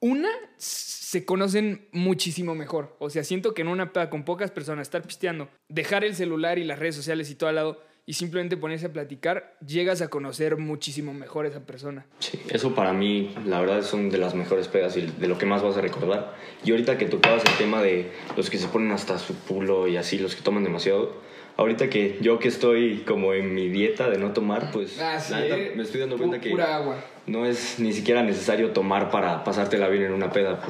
una 0.00 0.28
se 0.56 1.24
conocen 1.24 1.88
muchísimo 1.92 2.54
mejor. 2.54 2.96
O 2.98 3.08
sea, 3.08 3.24
siento 3.24 3.54
que 3.54 3.62
en 3.62 3.68
una 3.68 3.92
peda 3.92 4.10
con 4.10 4.24
pocas 4.24 4.50
personas, 4.50 4.86
estar 4.86 5.02
pisteando, 5.02 5.48
dejar 5.68 6.04
el 6.04 6.14
celular 6.14 6.58
y 6.58 6.64
las 6.64 6.78
redes 6.78 6.96
sociales 6.96 7.30
y 7.30 7.36
todo 7.36 7.48
al 7.48 7.54
lado 7.54 7.82
y 8.06 8.14
simplemente 8.14 8.58
ponerse 8.58 8.86
a 8.86 8.92
platicar, 8.92 9.56
llegas 9.66 10.02
a 10.02 10.08
conocer 10.08 10.58
muchísimo 10.58 11.14
mejor 11.14 11.46
a 11.46 11.48
esa 11.48 11.60
persona. 11.64 12.04
Sí, 12.18 12.38
eso 12.50 12.74
para 12.74 12.92
mí, 12.92 13.34
la 13.46 13.60
verdad, 13.60 13.82
son 13.82 14.10
de 14.10 14.18
las 14.18 14.34
mejores 14.34 14.68
pedas 14.68 14.96
y 14.96 15.02
de 15.02 15.26
lo 15.26 15.38
que 15.38 15.46
más 15.46 15.62
vas 15.62 15.76
a 15.78 15.80
recordar. 15.80 16.34
Y 16.64 16.72
ahorita 16.72 16.98
que 16.98 17.06
tocabas 17.06 17.42
el 17.46 17.56
tema 17.56 17.80
de 17.80 18.12
los 18.36 18.50
que 18.50 18.58
se 18.58 18.68
ponen 18.68 18.92
hasta 18.92 19.18
su 19.18 19.38
culo 19.44 19.88
y 19.88 19.96
así, 19.96 20.18
los 20.18 20.36
que 20.36 20.42
toman 20.42 20.64
demasiado, 20.64 21.18
ahorita 21.56 21.88
que 21.88 22.18
yo 22.20 22.38
que 22.38 22.48
estoy 22.48 23.04
como 23.06 23.32
en 23.32 23.54
mi 23.54 23.68
dieta 23.68 24.08
de 24.10 24.18
no 24.18 24.32
tomar, 24.32 24.70
pues 24.72 24.96
la 24.98 25.18
neta, 25.18 25.56
me 25.76 25.82
estoy 25.82 26.00
dando 26.00 26.16
cuenta 26.16 26.40
que 26.40 26.52
agua. 26.60 26.96
no 27.26 27.46
es 27.46 27.78
ni 27.78 27.92
siquiera 27.92 28.22
necesario 28.22 28.70
tomar 28.70 29.10
para 29.10 29.44
pasártela 29.44 29.88
bien 29.88 30.04
en 30.04 30.12
una 30.12 30.30
peda. 30.30 30.60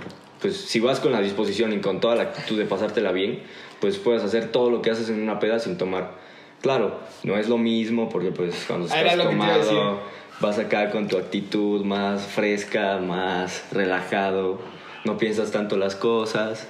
Pues 0.40 0.56
si 0.56 0.80
vas 0.80 1.00
con 1.00 1.12
la 1.12 1.20
disposición 1.20 1.72
y 1.72 1.78
con 1.78 2.00
toda 2.00 2.16
la 2.16 2.22
actitud 2.24 2.58
de 2.58 2.66
pasártela 2.66 3.12
bien, 3.12 3.40
pues 3.80 3.96
puedes 3.96 4.22
hacer 4.22 4.52
todo 4.52 4.70
lo 4.70 4.82
que 4.82 4.90
haces 4.90 5.08
en 5.08 5.22
una 5.22 5.38
peda 5.38 5.58
sin 5.58 5.78
tomar. 5.78 6.12
Claro, 6.60 6.98
no 7.22 7.36
es 7.36 7.48
lo 7.48 7.58
mismo 7.58 8.08
porque 8.08 8.30
pues 8.30 8.64
cuando 8.66 8.88
Ah, 8.90 9.00
era 9.00 9.12
estás 9.12 9.26
tomado 9.26 10.00
vas 10.40 10.58
acá 10.58 10.90
con 10.90 11.08
tu 11.08 11.16
actitud 11.16 11.84
más 11.84 12.22
fresca, 12.26 12.98
más 12.98 13.66
relajado, 13.72 14.58
no 15.04 15.18
piensas 15.18 15.50
tanto 15.50 15.76
las 15.76 15.96
cosas, 15.96 16.66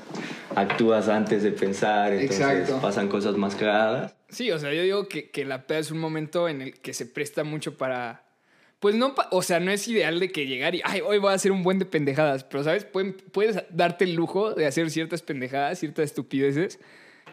actúas 0.54 1.08
antes 1.08 1.42
de 1.42 1.52
pensar, 1.52 2.12
entonces 2.12 2.40
Exacto. 2.40 2.80
pasan 2.80 3.08
cosas 3.08 3.36
más 3.36 3.54
cagadas. 3.54 4.14
Sí, 4.28 4.50
o 4.50 4.58
sea, 4.58 4.72
yo 4.72 4.82
digo 4.82 5.08
que, 5.08 5.30
que 5.30 5.44
la 5.44 5.66
peda 5.66 5.78
es 5.78 5.90
un 5.90 5.98
momento 5.98 6.48
en 6.48 6.62
el 6.62 6.74
que 6.80 6.94
se 6.94 7.06
presta 7.06 7.44
mucho 7.44 7.76
para... 7.76 8.22
Pues 8.80 8.94
no, 8.96 9.14
o 9.30 9.40
sea, 9.42 9.60
no 9.60 9.70
es 9.70 9.88
ideal 9.88 10.20
de 10.20 10.30
que 10.30 10.46
llegar 10.46 10.74
y, 10.74 10.82
ay, 10.84 11.00
hoy 11.00 11.18
voy 11.18 11.30
a 11.30 11.34
hacer 11.34 11.52
un 11.52 11.62
buen 11.62 11.78
de 11.78 11.86
pendejadas, 11.86 12.44
pero, 12.44 12.64
¿sabes? 12.64 12.84
Pueden- 12.84 13.16
puedes 13.32 13.62
darte 13.70 14.04
el 14.04 14.14
lujo 14.14 14.52
de 14.52 14.66
hacer 14.66 14.90
ciertas 14.90 15.22
pendejadas, 15.22 15.78
ciertas 15.78 16.04
estupideces, 16.06 16.80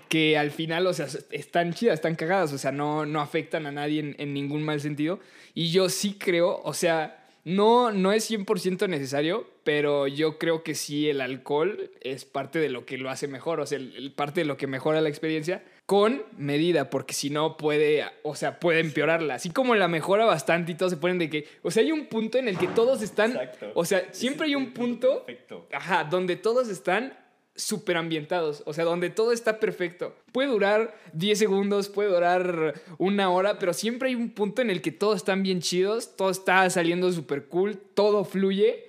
que 0.08 0.38
al 0.38 0.52
final, 0.52 0.88
o 0.88 0.94
sea, 0.94 1.08
están 1.32 1.74
chidas, 1.74 1.96
están 1.96 2.16
cagadas, 2.16 2.54
o 2.54 2.58
sea, 2.58 2.72
no, 2.72 3.06
no 3.06 3.20
afectan 3.22 3.66
a 3.66 3.72
nadie 3.72 4.00
en, 4.00 4.16
en 4.18 4.34
ningún 4.34 4.64
mal 4.64 4.80
sentido. 4.80 5.20
Y 5.54 5.72
yo 5.72 5.90
sí 5.90 6.16
creo, 6.18 6.62
o 6.64 6.74
sea, 6.74 7.21
no, 7.44 7.92
no 7.92 8.12
es 8.12 8.30
100% 8.30 8.88
necesario, 8.88 9.48
pero 9.64 10.08
yo 10.08 10.38
creo 10.38 10.64
que 10.64 10.76
sí 10.76 11.10
el 11.10 11.22
alcohol 11.22 11.90
es 12.02 12.26
parte 12.26 12.60
de 12.60 12.70
lo 12.70 12.86
que 12.86 12.98
lo 12.98 13.10
hace 13.10 13.28
mejor, 13.28 13.60
o 13.60 13.66
sea, 13.66 13.78
el- 13.80 14.12
parte 14.14 14.42
de 14.42 14.46
lo 14.46 14.58
que 14.58 14.68
mejora 14.68 15.02
la 15.02 15.10
experiencia 15.10 15.64
con 15.88 16.24
medida, 16.38 16.90
porque 16.90 17.14
si 17.14 17.30
no 17.30 17.58
puede, 17.58 18.06
o 18.24 18.36
sea, 18.36 18.60
puede 18.60 18.80
empeorarla. 18.80 19.36
Así 19.36 19.50
como 19.50 19.76
la 19.76 19.88
mejora 19.88 20.26
bastante 20.26 20.72
y 20.72 20.76
todos 20.76 20.92
se 20.92 20.98
ponen 20.98 21.18
de 21.20 21.30
que, 21.30 21.48
o 21.64 21.72
sea, 21.72 21.84
hay 21.84 21.92
un 21.92 22.06
punto 22.08 22.38
en 22.38 22.48
el 22.48 22.58
que 22.58 22.68
todos 22.68 23.02
están, 23.02 23.32
Exacto. 23.32 23.72
o 23.76 23.84
sea, 23.86 24.08
siempre 24.14 24.48
hay 24.48 24.56
un 24.56 24.72
punto, 24.72 25.26
Perfecto. 25.26 25.68
ajá, 25.74 26.06
donde 26.06 26.36
todos 26.38 26.70
están 26.70 27.14
súper 27.62 27.98
ambientados, 27.98 28.64
o 28.66 28.74
sea, 28.74 28.84
donde 28.84 29.10
todo 29.10 29.32
está 29.32 29.60
perfecto. 29.60 30.16
Puede 30.32 30.50
durar 30.50 30.96
10 31.14 31.38
segundos, 31.38 31.90
puede 31.90 32.10
durar 32.10 32.74
una 32.98 33.30
hora, 33.30 33.60
pero 33.60 33.74
siempre 33.74 34.10
hay 34.10 34.16
un 34.16 34.30
punto 34.32 34.62
en 34.62 34.70
el 34.70 34.82
que 34.82 34.92
todos 34.92 35.18
están 35.18 35.44
bien 35.44 35.62
chidos, 35.62 36.16
todo 36.16 36.30
está 36.30 36.70
saliendo 36.70 37.12
súper 37.12 37.46
cool, 37.46 37.78
todo 37.94 38.24
fluye. 38.26 38.86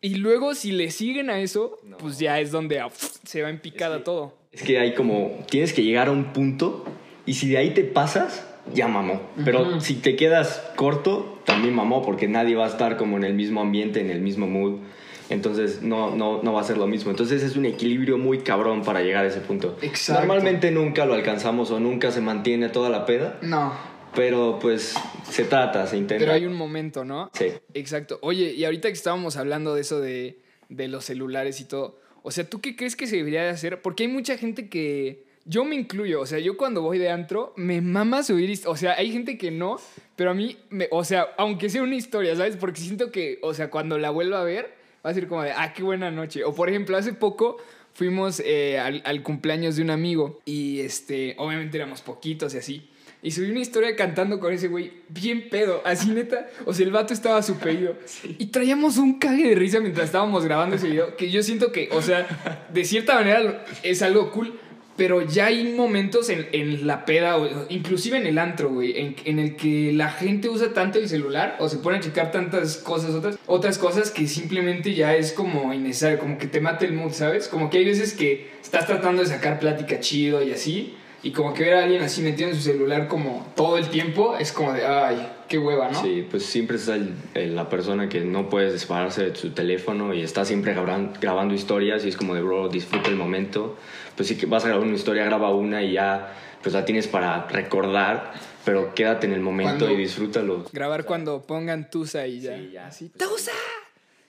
Y 0.00 0.16
luego 0.16 0.54
si 0.54 0.72
le 0.72 0.90
siguen 0.90 1.30
a 1.30 1.40
eso, 1.40 1.78
No. 1.84 1.96
pues 1.98 2.18
ya 2.18 2.38
es 2.40 2.50
donde 2.52 2.80
ah, 2.80 2.90
se 3.24 3.42
va 3.42 3.50
en 3.50 3.58
picada 3.60 3.98
que- 3.98 4.04
todo. 4.04 4.34
Es 4.52 4.62
que 4.62 4.78
hay 4.78 4.94
como, 4.94 5.44
tienes 5.50 5.72
que 5.72 5.82
llegar 5.82 6.08
a 6.08 6.12
un 6.12 6.32
punto 6.32 6.84
y 7.26 7.34
si 7.34 7.48
de 7.48 7.58
ahí 7.58 7.70
te 7.74 7.84
pasas, 7.84 8.46
ya 8.74 8.88
mamó. 8.88 9.20
Pero 9.44 9.80
si 9.80 9.94
te 9.94 10.16
quedas 10.16 10.62
corto, 10.76 11.40
también 11.44 11.74
mamó 11.74 12.02
porque 12.02 12.26
nadie 12.26 12.56
va 12.56 12.64
a 12.64 12.68
estar 12.68 12.96
como 12.96 13.16
en 13.16 13.24
el 13.24 13.34
mismo 13.34 13.60
ambiente, 13.60 14.00
en 14.00 14.10
el 14.10 14.20
mismo 14.20 14.46
mood. 14.46 14.80
Entonces 15.28 15.82
no, 15.82 16.14
no, 16.14 16.42
no 16.42 16.52
va 16.52 16.60
a 16.60 16.64
ser 16.64 16.78
lo 16.78 16.86
mismo. 16.86 17.10
Entonces 17.10 17.42
es 17.42 17.56
un 17.56 17.64
equilibrio 17.66 18.18
muy 18.18 18.38
cabrón 18.40 18.82
para 18.82 19.02
llegar 19.02 19.24
a 19.24 19.28
ese 19.28 19.40
punto. 19.40 19.76
Exacto. 19.82 20.20
Normalmente 20.22 20.70
nunca 20.70 21.04
lo 21.04 21.14
alcanzamos 21.14 21.70
o 21.70 21.80
nunca 21.80 22.10
se 22.12 22.20
mantiene 22.20 22.68
toda 22.68 22.90
la 22.90 23.06
peda, 23.06 23.38
No, 23.42 23.72
pero 24.14 24.58
pues 24.60 24.94
se 25.28 25.44
trata, 25.44 25.86
se 25.86 25.96
intenta. 25.96 26.20
pero 26.22 26.32
hay 26.32 26.46
un 26.46 26.54
momento, 26.54 27.04
¿no? 27.04 27.30
Sí. 27.34 27.46
Exacto. 27.74 28.18
Oye, 28.22 28.52
y 28.52 28.64
ahorita 28.64 28.88
que 28.88 28.94
estábamos 28.94 29.36
hablando 29.36 29.74
de 29.74 29.80
eso 29.80 30.00
de, 30.00 30.38
de 30.68 30.88
los 30.88 31.04
celulares 31.04 31.60
y 31.60 31.64
todo, 31.64 31.98
o 32.22 32.30
sea, 32.30 32.48
¿tú 32.48 32.60
qué 32.60 32.76
crees 32.76 32.96
que 32.96 33.06
se 33.06 33.16
debería 33.16 33.42
de 33.42 33.50
hacer? 33.50 33.82
Porque 33.82 34.04
hay 34.04 34.08
mucha 34.08 34.36
gente 34.38 34.68
que... 34.68 35.24
Yo 35.48 35.64
me 35.64 35.76
incluyo, 35.76 36.20
o 36.20 36.26
sea, 36.26 36.40
yo 36.40 36.56
cuando 36.56 36.82
voy 36.82 36.98
de 36.98 37.08
antro 37.08 37.52
me 37.56 37.80
mama 37.80 38.24
subir, 38.24 38.58
o 38.66 38.74
sea, 38.76 38.94
hay 38.94 39.12
gente 39.12 39.38
que 39.38 39.52
no, 39.52 39.76
pero 40.16 40.32
a 40.32 40.34
mí, 40.34 40.56
me, 40.70 40.88
o 40.90 41.04
sea, 41.04 41.28
aunque 41.38 41.70
sea 41.70 41.84
una 41.84 41.94
historia, 41.94 42.34
¿sabes? 42.34 42.56
Porque 42.56 42.80
siento 42.80 43.12
que, 43.12 43.38
o 43.42 43.54
sea, 43.54 43.70
cuando 43.70 43.96
la 43.96 44.10
vuelva 44.10 44.40
a 44.40 44.44
ver, 44.44 44.74
va 45.06 45.10
a 45.10 45.14
ser 45.14 45.28
como 45.28 45.42
de, 45.42 45.52
ah, 45.52 45.72
qué 45.72 45.84
buena 45.84 46.10
noche. 46.10 46.42
O 46.42 46.52
por 46.52 46.68
ejemplo, 46.68 46.96
hace 46.96 47.12
poco 47.12 47.58
fuimos 47.94 48.42
eh, 48.44 48.78
al, 48.80 49.02
al 49.04 49.22
cumpleaños 49.22 49.76
de 49.76 49.82
un 49.82 49.90
amigo 49.90 50.40
y, 50.44 50.80
este, 50.80 51.36
obviamente 51.38 51.76
éramos 51.76 52.02
poquitos 52.02 52.54
y 52.54 52.58
así. 52.58 52.90
Y 53.22 53.30
subí 53.30 53.50
una 53.50 53.60
historia 53.60 53.94
cantando 53.96 54.40
con 54.40 54.52
ese 54.52 54.68
güey, 54.68 54.92
bien 55.08 55.48
pedo, 55.48 55.80
así 55.84 56.10
neta. 56.10 56.48
O 56.64 56.74
sea, 56.74 56.84
el 56.84 56.92
vato 56.92 57.14
estaba 57.14 57.40
súper 57.42 57.74
ido. 57.74 57.96
Y 58.38 58.46
traíamos 58.46 58.98
un 58.98 59.18
cague 59.18 59.48
de 59.48 59.54
risa 59.54 59.80
mientras 59.80 60.06
estábamos 60.06 60.44
grabando 60.44 60.76
ese 60.76 60.88
video, 60.88 61.16
que 61.16 61.30
yo 61.30 61.42
siento 61.42 61.70
que, 61.70 61.88
o 61.92 62.02
sea, 62.02 62.66
de 62.72 62.84
cierta 62.84 63.14
manera 63.14 63.64
es 63.84 64.02
algo 64.02 64.32
cool, 64.32 64.58
pero 64.96 65.22
ya 65.22 65.46
hay 65.46 65.74
momentos 65.74 66.28
en, 66.30 66.48
en 66.52 66.86
la 66.86 67.04
peda, 67.04 67.36
o 67.36 67.66
inclusive 67.68 68.16
en 68.16 68.26
el 68.26 68.38
antro, 68.38 68.70
güey, 68.70 68.98
en, 68.98 69.16
en 69.24 69.38
el 69.38 69.56
que 69.56 69.92
la 69.92 70.10
gente 70.10 70.48
usa 70.48 70.72
tanto 70.72 70.98
el 70.98 71.08
celular 71.08 71.56
o 71.58 71.68
se 71.68 71.78
pone 71.78 71.98
a 71.98 72.00
checar 72.00 72.30
tantas 72.30 72.78
cosas, 72.78 73.14
otras, 73.14 73.38
otras 73.46 73.78
cosas 73.78 74.10
que 74.10 74.26
simplemente 74.26 74.94
ya 74.94 75.14
es 75.14 75.32
como 75.32 75.72
innecesario, 75.72 76.18
como 76.18 76.38
que 76.38 76.46
te 76.46 76.60
mata 76.60 76.84
el 76.84 76.92
mood, 76.92 77.12
¿sabes? 77.12 77.48
Como 77.48 77.70
que 77.70 77.78
hay 77.78 77.84
veces 77.84 78.14
que 78.14 78.50
estás 78.62 78.86
tratando 78.86 79.22
de 79.22 79.28
sacar 79.28 79.58
plática 79.58 80.00
chido 80.00 80.42
y 80.42 80.52
así, 80.52 80.94
y 81.22 81.32
como 81.32 81.54
que 81.54 81.64
ver 81.64 81.74
a 81.74 81.84
alguien 81.84 82.02
así 82.02 82.22
metido 82.22 82.48
en 82.50 82.54
su 82.56 82.62
celular 82.62 83.08
como 83.08 83.46
todo 83.56 83.78
el 83.78 83.88
tiempo 83.88 84.36
es 84.36 84.52
como 84.52 84.72
de, 84.72 84.86
ay, 84.86 85.28
qué 85.48 85.58
hueva, 85.58 85.90
¿no? 85.90 86.00
Sí, 86.02 86.26
pues 86.30 86.44
siempre 86.46 86.76
está 86.76 86.94
el- 86.94 87.14
el- 87.34 87.56
la 87.56 87.68
persona 87.68 88.08
que 88.08 88.20
no 88.20 88.48
puede 88.48 88.70
despararse 88.72 89.30
de 89.30 89.36
su 89.36 89.50
teléfono 89.50 90.14
y 90.14 90.22
está 90.22 90.44
siempre 90.44 90.72
grabando, 90.72 91.18
grabando 91.20 91.54
historias 91.54 92.04
y 92.04 92.08
es 92.08 92.16
como 92.16 92.34
de, 92.34 92.42
bro, 92.42 92.68
disfruta 92.68 93.08
el 93.08 93.16
momento. 93.16 93.76
Pues 94.16 94.28
sí 94.28 94.36
que 94.36 94.46
vas 94.46 94.64
a 94.64 94.68
grabar 94.68 94.86
una 94.86 94.96
historia, 94.96 95.24
graba 95.24 95.52
una 95.54 95.82
y 95.82 95.92
ya, 95.92 96.32
pues 96.62 96.74
la 96.74 96.84
tienes 96.84 97.06
para 97.08 97.46
recordar, 97.48 98.32
pero 98.64 98.94
quédate 98.94 99.26
en 99.26 99.32
el 99.32 99.40
momento 99.40 99.84
Cuando- 99.86 99.90
y 99.92 99.96
disfrútalo. 99.96 100.64
Grabar 100.72 101.04
cuando 101.04 101.42
pongan 101.42 101.90
Tusa 101.90 102.26
y 102.26 102.40
ya. 102.40 102.56
Sí, 102.56 102.70
ya. 102.72 102.86
Así, 102.86 103.08
¡Tusa! 103.10 103.52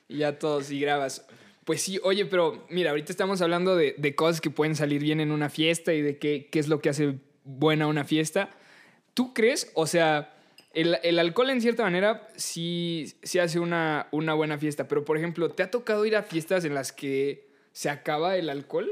Y 0.10 0.18
ya 0.20 0.38
todos, 0.40 0.72
y 0.72 0.80
grabas. 0.80 1.26
Pues 1.68 1.82
sí, 1.82 2.00
oye, 2.02 2.26
pero 2.26 2.66
mira, 2.70 2.92
ahorita 2.92 3.12
estamos 3.12 3.42
hablando 3.42 3.76
de, 3.76 3.94
de 3.98 4.16
cosas 4.16 4.40
que 4.40 4.50
pueden 4.50 4.74
salir 4.74 5.02
bien 5.04 5.20
en 5.20 5.34
una 5.34 5.50
fiesta 5.50 5.94
y 5.94 6.02
de 6.02 6.18
qué, 6.18 6.48
qué 6.50 6.60
es 6.60 6.70
lo 6.70 6.80
que 6.80 6.88
hace 6.88 7.16
buena 7.44 7.88
una 7.88 8.06
fiesta. 8.06 8.52
¿Tú 9.14 9.34
crees? 9.34 9.70
O 9.74 9.86
sea, 9.86 10.34
el, 10.72 10.98
el 11.04 11.20
alcohol 11.20 11.50
en 11.50 11.60
cierta 11.60 11.84
manera 11.84 12.30
sí, 12.38 13.14
sí 13.22 13.40
hace 13.40 13.60
una, 13.60 14.08
una 14.12 14.34
buena 14.34 14.58
fiesta, 14.58 14.88
pero 14.88 15.04
por 15.04 15.18
ejemplo, 15.18 15.50
¿te 15.50 15.62
ha 15.62 15.70
tocado 15.70 16.06
ir 16.06 16.16
a 16.16 16.24
fiestas 16.24 16.64
en 16.64 16.74
las 16.74 16.94
que 16.94 17.50
se 17.74 17.90
acaba 17.90 18.38
el 18.38 18.50
alcohol? 18.50 18.90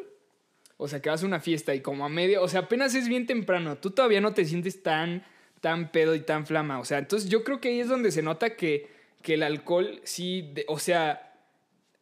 O 0.75 0.89
sea, 0.89 1.01
que 1.01 1.09
vas 1.09 1.23
a 1.23 1.27
una 1.27 1.39
fiesta 1.39 1.73
y 1.73 1.79
como 1.79 2.05
a 2.05 2.09
medio, 2.09 2.43
o 2.43 2.49
sea, 2.49 2.59
apenas 2.59 2.93
es 2.93 3.07
bien 3.07 3.25
temprano, 3.25 3.77
tú 3.77 3.91
todavía 3.91 4.19
no 4.19 4.33
te 4.33 4.43
sientes 4.43 4.83
tan, 4.83 5.23
tan 5.61 5.93
pedo 5.93 6.13
y 6.13 6.19
tan 6.19 6.45
flama. 6.45 6.79
O 6.79 6.83
sea, 6.83 6.97
entonces 6.97 7.29
yo 7.29 7.45
creo 7.45 7.61
que 7.61 7.69
ahí 7.69 7.79
es 7.79 7.87
donde 7.87 8.11
se 8.11 8.21
nota 8.21 8.57
que, 8.57 8.89
que 9.21 9.35
el 9.35 9.43
alcohol 9.43 10.01
sí, 10.03 10.53
o 10.67 10.77
sea, 10.77 11.31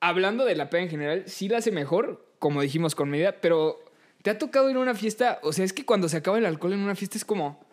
hablando 0.04 0.44
de 0.44 0.56
la 0.56 0.70
peda 0.70 0.82
en 0.82 0.90
general, 0.90 1.24
sí 1.28 1.48
la 1.48 1.60
hace 1.60 1.72
mejor, 1.72 2.26
como 2.38 2.62
dijimos 2.62 2.94
con 2.94 3.10
medida, 3.10 3.40
pero 3.40 3.82
¿te 4.22 4.30
ha 4.30 4.38
tocado 4.38 4.70
ir 4.70 4.76
a 4.76 4.80
una 4.80 4.96
fiesta? 4.96 5.40
O 5.44 5.54
sea, 5.54 5.64
es 5.64 5.72
que 5.72 5.86
cuando 5.86 6.10
se 6.10 6.18
acaba 6.18 6.38
el 6.38 6.46
alcohol 6.46 6.74
en 6.74 6.80
una 6.80 6.96
fiesta 6.96 7.18
es 7.18 7.24
como... 7.24 7.64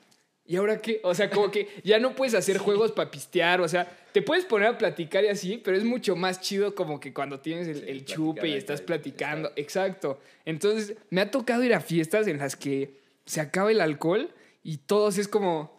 ¿Y 0.46 0.56
ahora 0.56 0.80
qué? 0.80 1.00
O 1.04 1.14
sea, 1.14 1.30
como 1.30 1.50
que 1.50 1.68
ya 1.84 2.00
no 2.00 2.16
puedes 2.16 2.34
hacer 2.34 2.58
juegos 2.58 2.90
para 2.90 3.10
pistear, 3.10 3.60
o 3.60 3.68
sea, 3.68 3.88
te 4.12 4.20
puedes 4.20 4.44
poner 4.44 4.68
a 4.68 4.78
platicar 4.78 5.24
y 5.24 5.28
así, 5.28 5.60
pero 5.62 5.76
es 5.76 5.84
mucho 5.84 6.16
más 6.16 6.40
chido 6.40 6.74
como 6.74 6.98
que 6.98 7.12
cuando 7.12 7.40
tienes 7.40 7.68
el, 7.68 7.88
el 7.88 8.04
chupe 8.04 8.48
y 8.48 8.54
estás 8.54 8.80
platicando. 8.80 9.52
Exacto. 9.54 10.18
Entonces, 10.44 10.96
me 11.10 11.20
ha 11.20 11.30
tocado 11.30 11.62
ir 11.62 11.74
a 11.74 11.80
fiestas 11.80 12.26
en 12.26 12.38
las 12.38 12.56
que 12.56 12.94
se 13.26 13.40
acaba 13.40 13.70
el 13.70 13.80
alcohol 13.80 14.30
y 14.64 14.78
todos 14.78 15.18
es 15.18 15.28
como, 15.28 15.78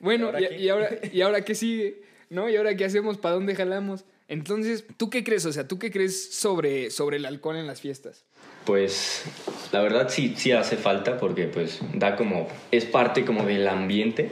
bueno, 0.00 0.26
ahora 0.26 0.40
¿y, 0.40 0.48
qué? 0.48 0.58
y 0.58 0.68
ahora, 0.68 0.88
¿y 1.12 1.20
ahora 1.20 1.44
qué 1.44 1.54
sigue? 1.54 2.02
¿No? 2.30 2.48
¿Y 2.48 2.56
ahora 2.56 2.74
qué 2.74 2.84
hacemos? 2.84 3.16
¿Para 3.18 3.36
dónde 3.36 3.54
jalamos? 3.54 4.04
Entonces, 4.28 4.84
¿tú 4.96 5.08
qué 5.10 5.24
crees? 5.24 5.46
O 5.46 5.52
sea, 5.52 5.66
¿tú 5.66 5.78
qué 5.78 5.90
crees 5.90 6.34
sobre, 6.34 6.90
sobre 6.90 7.16
el 7.16 7.24
alcohol 7.26 7.56
en 7.56 7.66
las 7.66 7.80
fiestas? 7.80 8.24
Pues 8.66 9.24
la 9.72 9.80
verdad 9.80 10.08
sí, 10.10 10.34
sí 10.36 10.52
hace 10.52 10.76
falta 10.76 11.16
porque 11.18 11.44
pues 11.46 11.80
da 11.94 12.16
como, 12.16 12.46
es 12.70 12.84
parte 12.84 13.24
como 13.24 13.44
del 13.44 13.66
ambiente, 13.66 14.30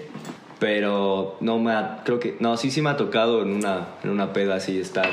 pero 0.59 1.39
no 1.41 1.59
me 1.59 1.73
ha, 1.73 2.03
creo 2.05 2.21
que, 2.21 2.37
no, 2.41 2.57
sí 2.59 2.71
sí 2.71 2.83
me 2.83 2.91
ha 2.91 2.97
tocado 2.99 3.43
en 3.43 3.49
una, 3.53 3.89
en 4.05 4.11
una 4.11 4.33
peda 4.35 4.57
así 4.57 4.79
estar, 4.79 5.09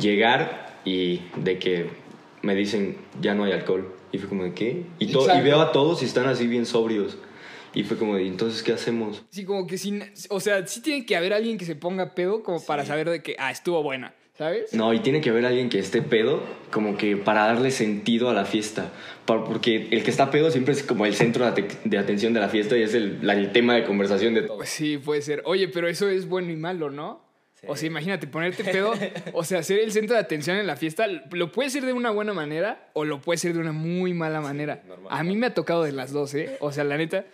llegar 0.00 0.80
y 0.84 1.22
de 1.36 1.58
que 1.60 1.90
me 2.42 2.54
dicen 2.56 2.96
ya 3.20 3.34
no 3.34 3.44
hay 3.44 3.52
alcohol. 3.52 3.94
Y 4.12 4.18
fue 4.18 4.28
como 4.28 4.52
qué? 4.54 4.86
Y, 4.98 5.12
to- 5.12 5.32
y 5.32 5.40
veo 5.42 5.60
a 5.60 5.70
todos 5.70 6.02
y 6.02 6.06
están 6.06 6.26
así 6.26 6.48
bien 6.48 6.66
sobrios. 6.66 7.16
Y 7.74 7.84
fue 7.84 7.96
como 7.96 8.16
de, 8.16 8.26
entonces, 8.26 8.62
¿qué 8.62 8.72
hacemos? 8.72 9.22
Sí, 9.30 9.44
como 9.44 9.66
que 9.66 9.78
sin, 9.78 10.02
o 10.28 10.40
sea, 10.40 10.66
sí 10.66 10.80
tiene 10.82 11.06
que 11.06 11.16
haber 11.16 11.32
alguien 11.32 11.56
que 11.58 11.64
se 11.64 11.76
ponga 11.76 12.14
pedo 12.14 12.42
como 12.42 12.64
para 12.64 12.84
saber 12.84 13.08
de 13.08 13.22
que, 13.22 13.36
ah, 13.38 13.50
estuvo 13.52 13.82
buena, 13.82 14.12
¿sabes? 14.36 14.72
No, 14.74 14.92
y 14.92 15.00
tiene 15.00 15.20
que 15.20 15.30
haber 15.30 15.46
alguien 15.46 15.68
que 15.68 15.78
esté 15.78 16.02
pedo, 16.02 16.42
como 16.72 16.96
que 16.96 17.16
para 17.16 17.46
darle 17.46 17.70
sentido 17.70 18.28
a 18.28 18.34
la 18.34 18.44
fiesta. 18.44 18.90
Por- 19.24 19.44
Porque 19.44 19.86
el 19.92 20.02
que 20.02 20.10
está 20.10 20.30
pedo 20.32 20.50
siempre 20.50 20.74
es 20.74 20.82
como 20.82 21.06
el 21.06 21.14
centro 21.14 21.44
de, 21.44 21.52
ate- 21.62 21.78
de 21.84 21.98
atención 21.98 22.32
de 22.32 22.40
la 22.40 22.48
fiesta 22.48 22.76
y 22.76 22.82
es 22.82 22.94
el, 22.94 23.20
el 23.30 23.52
tema 23.52 23.74
de 23.76 23.84
conversación 23.84 24.34
de 24.34 24.42
todo. 24.42 24.64
Sí, 24.64 24.98
puede 24.98 25.22
ser. 25.22 25.42
Oye, 25.44 25.68
pero 25.68 25.86
eso 25.88 26.08
es 26.08 26.26
bueno 26.28 26.50
y 26.50 26.56
malo, 26.56 26.90
¿no? 26.90 27.28
O 27.68 27.76
sea, 27.76 27.86
imagínate 27.88 28.26
ponerte 28.26 28.64
pedo, 28.64 28.94
o 29.34 29.44
sea, 29.44 29.62
ser 29.62 29.80
el 29.80 29.92
centro 29.92 30.14
de 30.16 30.20
atención 30.22 30.56
en 30.56 30.66
la 30.66 30.76
fiesta, 30.76 31.06
lo 31.06 31.52
puede 31.52 31.68
ser 31.68 31.84
de 31.84 31.92
una 31.92 32.10
buena 32.10 32.32
manera 32.32 32.88
o 32.94 33.04
lo 33.04 33.20
puede 33.20 33.36
ser 33.36 33.52
de 33.52 33.58
una 33.60 33.72
muy 33.72 34.14
mala 34.14 34.40
manera. 34.40 34.82
normal. 34.88 35.08
A 35.16 35.22
mí 35.22 35.36
me 35.36 35.46
ha 35.46 35.52
tocado 35.54 35.82
de 35.84 35.92
las 35.92 36.10
dos, 36.10 36.32
¿eh? 36.34 36.56
O 36.60 36.72
sea, 36.72 36.84
la 36.84 36.96
neta, 36.96 37.26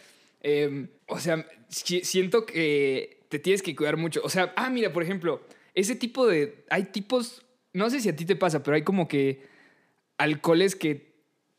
eh, 0.49 0.89
o 1.09 1.19
sea, 1.19 1.45
si- 1.69 2.05
siento 2.05 2.47
que 2.47 3.27
te 3.29 3.39
tienes 3.41 3.63
que 3.63 3.75
cuidar 3.75 3.97
mucho. 3.97 4.21
O 4.23 4.29
sea, 4.29 4.53
ah, 4.57 4.71
mira, 4.71 4.93
por 4.93 5.03
ejemplo, 5.03 5.43
ese 5.75 5.97
tipo 5.97 6.25
de, 6.27 6.65
hay 6.71 6.85
tipos, 6.85 7.45
no 7.73 7.91
sé 7.91 8.01
si 8.01 8.09
a 8.09 8.15
ti 8.17 8.25
te 8.25 8.37
pasa, 8.37 8.63
pero 8.63 8.77
hay 8.77 8.83
como 8.83 9.09
que 9.09 9.43
alcoholes 10.19 10.77
que 10.77 11.15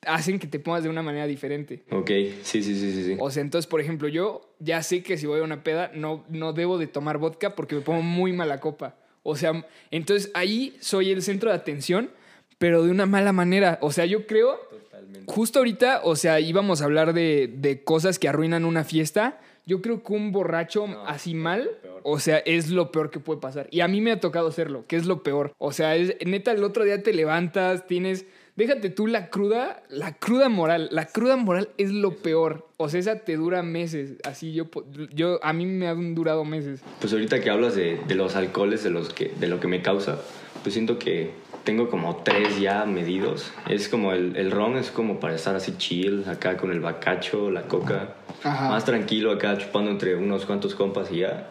hacen 0.05 0.39
que 0.39 0.47
te 0.47 0.59
pongas 0.59 0.83
de 0.83 0.89
una 0.89 1.01
manera 1.01 1.27
diferente. 1.27 1.83
Ok, 1.91 2.09
sí, 2.43 2.63
sí, 2.63 2.75
sí, 2.75 2.91
sí. 2.93 3.03
sí. 3.03 3.17
O 3.19 3.29
sea, 3.29 3.41
entonces, 3.41 3.67
por 3.67 3.81
ejemplo, 3.81 4.07
yo 4.07 4.55
ya 4.59 4.81
sé 4.83 5.03
que 5.03 5.17
si 5.17 5.25
voy 5.25 5.39
a 5.41 5.43
una 5.43 5.63
peda 5.63 5.91
no, 5.93 6.25
no 6.29 6.53
debo 6.53 6.77
de 6.77 6.87
tomar 6.87 7.17
vodka 7.17 7.55
porque 7.55 7.75
me 7.75 7.81
pongo 7.81 8.01
muy 8.03 8.31
mala 8.31 8.59
copa. 8.59 8.97
O 9.23 9.35
sea, 9.35 9.65
entonces 9.91 10.31
ahí 10.33 10.77
soy 10.79 11.11
el 11.11 11.21
centro 11.21 11.49
de 11.49 11.57
atención, 11.57 12.09
pero 12.57 12.83
de 12.83 12.91
una 12.91 13.05
mala 13.05 13.33
manera. 13.33 13.77
O 13.81 13.91
sea, 13.91 14.05
yo 14.05 14.25
creo, 14.27 14.57
Totalmente. 14.69 15.31
justo 15.31 15.59
ahorita, 15.59 16.01
o 16.03 16.15
sea, 16.15 16.39
íbamos 16.39 16.81
a 16.81 16.85
hablar 16.85 17.13
de, 17.13 17.51
de 17.53 17.83
cosas 17.83 18.19
que 18.19 18.27
arruinan 18.27 18.65
una 18.65 18.83
fiesta. 18.83 19.39
Yo 19.65 19.81
creo 19.81 20.01
que 20.01 20.13
un 20.13 20.31
borracho 20.31 20.87
No, 20.87 21.05
así 21.05 21.33
mal, 21.33 21.69
o 22.03 22.19
sea, 22.19 22.37
es 22.37 22.69
lo 22.69 22.91
peor 22.91 23.09
que 23.09 23.19
puede 23.19 23.41
pasar. 23.41 23.67
Y 23.69 23.81
a 23.81 23.87
mí 23.89 23.99
me 23.99 24.11
ha 24.13 24.19
tocado 24.19 24.47
hacerlo, 24.47 24.85
que 24.87 24.95
es 24.95 25.05
lo 25.05 25.23
peor. 25.23 25.53
O 25.57 25.73
sea, 25.73 25.95
es, 25.97 26.15
neta, 26.25 26.51
el 26.53 26.63
otro 26.63 26.85
día 26.85 27.03
te 27.03 27.13
levantas, 27.13 27.85
tienes 27.85 28.25
déjate 28.57 28.89
tú 28.89 29.07
la 29.07 29.29
cruda, 29.29 29.83
la 29.87 30.13
cruda 30.15 30.49
moral. 30.49 30.89
La 30.91 31.05
cruda 31.05 31.37
moral 31.37 31.69
es 31.77 31.91
lo 31.91 32.17
peor. 32.17 32.67
O 32.75 32.89
sea, 32.89 32.99
esa 32.99 33.19
te 33.19 33.37
dura 33.37 33.63
meses. 33.63 34.15
Así 34.25 34.51
yo, 34.51 34.67
yo 35.13 35.39
a 35.43 35.53
mí 35.53 35.65
me 35.65 35.87
han 35.87 36.15
durado 36.15 36.43
meses. 36.43 36.81
Pues 36.99 37.13
ahorita 37.13 37.39
que 37.39 37.49
hablas 37.49 37.75
de, 37.75 37.99
de 38.07 38.15
los 38.15 38.35
alcoholes, 38.35 38.83
de, 38.83 38.89
los 38.89 39.13
que, 39.13 39.31
de 39.39 39.47
lo 39.47 39.59
que 39.61 39.67
me 39.67 39.81
causa, 39.81 40.19
pues 40.63 40.73
siento 40.73 40.99
que 40.99 41.31
tengo 41.67 41.89
como 41.89 42.15
tres 42.23 42.61
ya 42.61 42.85
medidos. 42.85 43.51
Es 43.67 43.89
como 43.89 44.13
el, 44.13 44.37
el 44.37 44.51
ron, 44.51 44.77
es 44.77 44.89
como 44.89 45.19
para 45.19 45.35
estar 45.35 45.53
así 45.53 45.73
chill, 45.77 46.23
acá 46.29 46.55
con 46.55 46.71
el 46.71 46.79
bacacho, 46.79 47.51
la 47.51 47.63
coca. 47.63 48.15
Ajá. 48.41 48.69
Más 48.69 48.85
tranquilo 48.85 49.33
acá, 49.33 49.57
chupando 49.57 49.91
entre 49.91 50.15
unos 50.15 50.45
cuantos 50.45 50.75
compas 50.75 51.11
y 51.11 51.17
ya. 51.17 51.49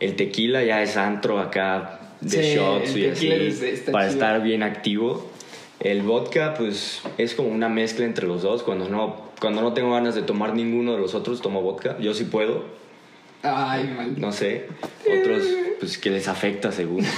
El 0.00 0.16
tequila 0.16 0.64
ya 0.64 0.80
es 0.82 0.96
antro 0.96 1.38
acá 1.40 2.00
de 2.22 2.30
Sí, 2.42 2.54
shots 2.56 2.96
y 2.96 3.06
así, 3.06 3.30
es- 3.30 3.80
para 3.90 4.06
chido. 4.08 4.14
estar 4.22 4.42
bien 4.42 4.62
activo. 4.62 5.30
El 5.78 6.00
vodka, 6.02 6.54
pues 6.54 7.02
es 7.18 7.34
como 7.34 7.50
una 7.50 7.68
mezcla 7.68 8.06
entre 8.06 8.26
los 8.26 8.40
dos. 8.40 8.62
Cuando 8.62 8.88
no, 8.88 9.30
cuando 9.42 9.60
no 9.60 9.74
tengo 9.74 9.92
ganas 9.92 10.14
de 10.14 10.22
tomar 10.22 10.54
ninguno 10.54 10.92
de 10.94 10.98
los 11.00 11.14
otros, 11.14 11.42
tomo 11.42 11.60
vodka. 11.60 11.98
Yo 12.00 12.14
sí 12.14 12.24
puedo, 12.24 12.64
Ay, 13.42 13.92
mal. 13.94 14.18
no 14.18 14.32
sé. 14.32 14.68
Otros, 15.20 15.42
pues 15.80 15.98
que 15.98 16.08
les 16.08 16.28
afecta 16.28 16.72
según. 16.72 17.04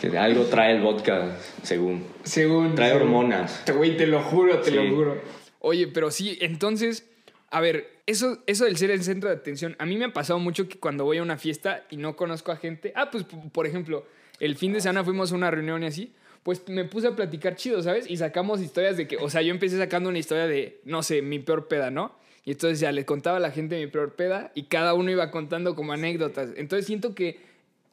Que 0.00 0.16
algo 0.16 0.44
trae 0.44 0.76
el 0.76 0.82
vodka, 0.82 1.36
según. 1.62 2.04
Según. 2.22 2.74
Trae 2.74 2.90
según- 2.90 3.02
hormonas. 3.02 3.64
Te- 3.64 3.72
Güey, 3.72 3.96
te 3.96 4.06
lo 4.06 4.20
juro, 4.22 4.60
te 4.60 4.70
Sí. 4.70 4.76
lo 4.76 4.94
juro. 4.94 5.20
Oye, 5.60 5.88
pero 5.88 6.10
sí, 6.10 6.38
entonces, 6.40 7.08
a 7.50 7.60
ver, 7.60 7.88
eso, 8.06 8.38
eso 8.46 8.64
del 8.64 8.76
ser 8.76 8.90
el 8.90 9.02
centro 9.02 9.28
de 9.28 9.36
atención, 9.36 9.74
a 9.78 9.86
mí 9.86 9.96
me 9.96 10.04
ha 10.06 10.12
pasado 10.12 10.38
mucho 10.38 10.68
que 10.68 10.78
cuando 10.78 11.04
voy 11.04 11.18
a 11.18 11.22
una 11.22 11.36
fiesta 11.36 11.84
y 11.90 11.96
no 11.96 12.14
conozco 12.16 12.52
a 12.52 12.56
gente, 12.56 12.92
ah, 12.94 13.10
pues 13.10 13.24
por 13.52 13.66
ejemplo, 13.66 14.06
el 14.40 14.56
fin 14.56 14.72
de 14.72 14.80
semana 14.80 15.04
fuimos 15.04 15.32
a 15.32 15.34
una 15.34 15.50
reunión 15.50 15.82
y 15.82 15.86
así, 15.86 16.12
pues 16.44 16.62
me 16.68 16.84
puse 16.84 17.08
a 17.08 17.16
platicar 17.16 17.56
chido, 17.56 17.82
¿sabes? 17.82 18.08
Y 18.08 18.16
sacamos 18.16 18.60
historias 18.60 18.96
de 18.96 19.08
que, 19.08 19.16
o 19.16 19.28
sea, 19.28 19.42
yo 19.42 19.50
empecé 19.50 19.76
sacando 19.78 20.08
una 20.08 20.18
historia 20.18 20.46
de, 20.46 20.80
no 20.84 21.02
sé, 21.02 21.20
mi 21.22 21.40
peor 21.40 21.66
peda, 21.66 21.90
¿no? 21.90 22.16
Y 22.44 22.52
entonces 22.52 22.80
ya 22.80 22.92
le 22.92 23.04
contaba 23.04 23.36
a 23.38 23.40
la 23.40 23.50
gente 23.50 23.76
mi 23.78 23.88
peor 23.88 24.14
peda 24.14 24.52
y 24.54 24.62
cada 24.64 24.94
uno 24.94 25.10
iba 25.10 25.30
contando 25.30 25.74
como 25.74 25.92
anécdotas. 25.92 26.50
Entonces 26.56 26.86
siento 26.86 27.14
que 27.14 27.40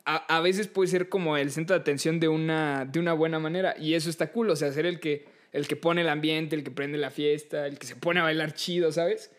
a, 0.05 0.37
a 0.37 0.41
veces 0.41 0.67
puede 0.67 0.87
ser 0.89 1.09
como 1.09 1.35
el 1.37 1.51
centro 1.51 1.75
de 1.75 1.81
atención 1.81 2.19
de 2.19 2.27
una, 2.27 2.85
de 2.85 2.99
una 2.99 3.13
buena 3.13 3.39
manera. 3.39 3.75
Y 3.79 3.95
eso 3.95 4.09
está 4.09 4.31
cool. 4.31 4.49
O 4.51 4.55
sea, 4.55 4.71
ser 4.71 4.85
el 4.85 4.99
que, 4.99 5.25
el 5.51 5.67
que 5.67 5.75
pone 5.75 6.01
el 6.01 6.09
ambiente, 6.09 6.55
el 6.55 6.63
que 6.63 6.71
prende 6.71 6.97
la 6.97 7.09
fiesta, 7.11 7.65
el 7.67 7.77
que 7.79 7.87
se 7.87 7.95
pone 7.95 8.19
a 8.19 8.23
bailar 8.23 8.53
chido, 8.53 8.91
¿sabes? 8.91 9.31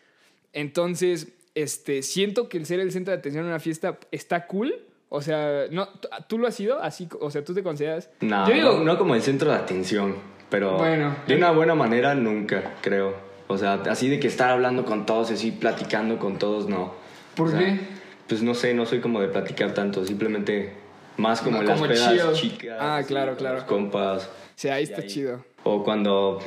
Entonces, 0.53 1.29
este, 1.55 2.01
siento 2.03 2.49
que 2.49 2.57
el 2.57 2.65
ser 2.65 2.79
el 2.79 2.91
centro 2.91 3.11
de 3.13 3.19
atención 3.19 3.43
en 3.45 3.49
una 3.49 3.59
fiesta 3.59 3.97
está 4.11 4.47
cool. 4.47 4.73
O 5.09 5.21
sea, 5.21 5.65
no, 5.71 5.87
¿tú- 5.87 6.07
¿tú 6.27 6.37
lo 6.37 6.47
has 6.47 6.55
sido? 6.55 6.81
Así, 6.81 7.07
o 7.21 7.31
sea, 7.31 7.43
¿tú 7.43 7.53
te 7.53 7.63
consideras? 7.63 8.09
No, 8.21 8.47
Yo 8.47 8.53
digo, 8.53 8.71
no, 8.79 8.83
no 8.83 8.97
como 8.97 9.15
el 9.15 9.21
centro 9.21 9.49
de 9.51 9.55
atención, 9.57 10.15
pero 10.49 10.77
Bueno. 10.77 11.15
de 11.27 11.35
una 11.37 11.51
buena 11.51 11.75
manera 11.75 12.13
nunca, 12.15 12.75
creo. 12.81 13.15
O 13.47 13.57
sea, 13.57 13.75
así 13.89 14.09
de 14.09 14.19
que 14.19 14.27
estar 14.27 14.49
hablando 14.49 14.83
con 14.83 15.05
todos, 15.05 15.31
así 15.31 15.51
platicando 15.51 16.19
con 16.19 16.37
todos, 16.37 16.67
no. 16.67 16.93
¿Por 17.35 17.47
O 17.47 17.51
sea, 17.51 17.59
qué? 17.59 17.79
Pues 18.27 18.41
no 18.41 18.53
sé, 18.53 18.73
no 18.73 18.85
soy 18.85 18.99
como 18.99 19.21
de 19.21 19.27
platicar 19.29 19.73
tanto, 19.73 20.05
simplemente 20.05 20.73
más 21.17 21.41
como 21.41 21.57
No, 21.57 21.61
en 21.61 21.67
las 21.69 21.77
como 21.79 21.89
pedas 21.91 22.39
chill. 22.39 22.51
chicas. 22.51 22.77
Ah, 22.79 23.01
claro, 23.07 23.35
claro. 23.37 23.55
los 23.57 23.63
compas. 23.65 24.25
O 24.25 24.29
sea, 24.55 24.75
ahí 24.75 24.83
está 24.83 25.01
ahí- 25.01 25.07
chido. 25.07 25.45
O 25.63 25.83
cuando 25.83 26.39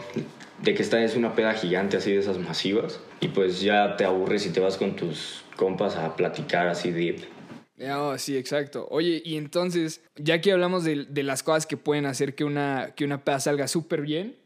de 0.63 0.75
que 0.75 0.83
esta 0.83 1.03
es 1.03 1.17
una 1.17 1.35
peda 1.35 1.55
gigante 1.55 1.97
así 1.97 2.13
de 2.13 2.19
esas 2.19 2.39
masivas 2.39 3.01
y 3.21 3.29
pues 3.29 3.61
ya 3.61 3.97
te 3.97 4.05
aburres 4.05 4.47
y 4.47 4.51
te 4.51 4.61
vas 4.61 4.77
con 4.77 4.95
tus 4.97 5.43
compas 5.57 5.97
a 5.97 6.17
platicar 6.17 6.69
así 6.69 6.91
deep. 6.91 7.25
Oh, 7.93 8.17
sí, 8.19 8.37
exacto. 8.37 8.87
Oye, 8.91 9.23
y 9.25 9.37
entonces, 9.39 10.03
ya 10.17 10.43
que 10.43 10.53
hablamos 10.53 10.85
de, 10.85 11.07
de 11.09 11.23
las 11.23 11.43
cosas 11.43 11.67
que 11.67 11.79
pueden 11.79 12.05
hacer 12.05 12.35
que 12.35 12.45
una, 12.45 12.93
que 12.95 13.07
una 13.07 13.25
peda 13.25 13.41
salga 13.41 13.69
súper 13.69 14.03
bien, 14.03 14.37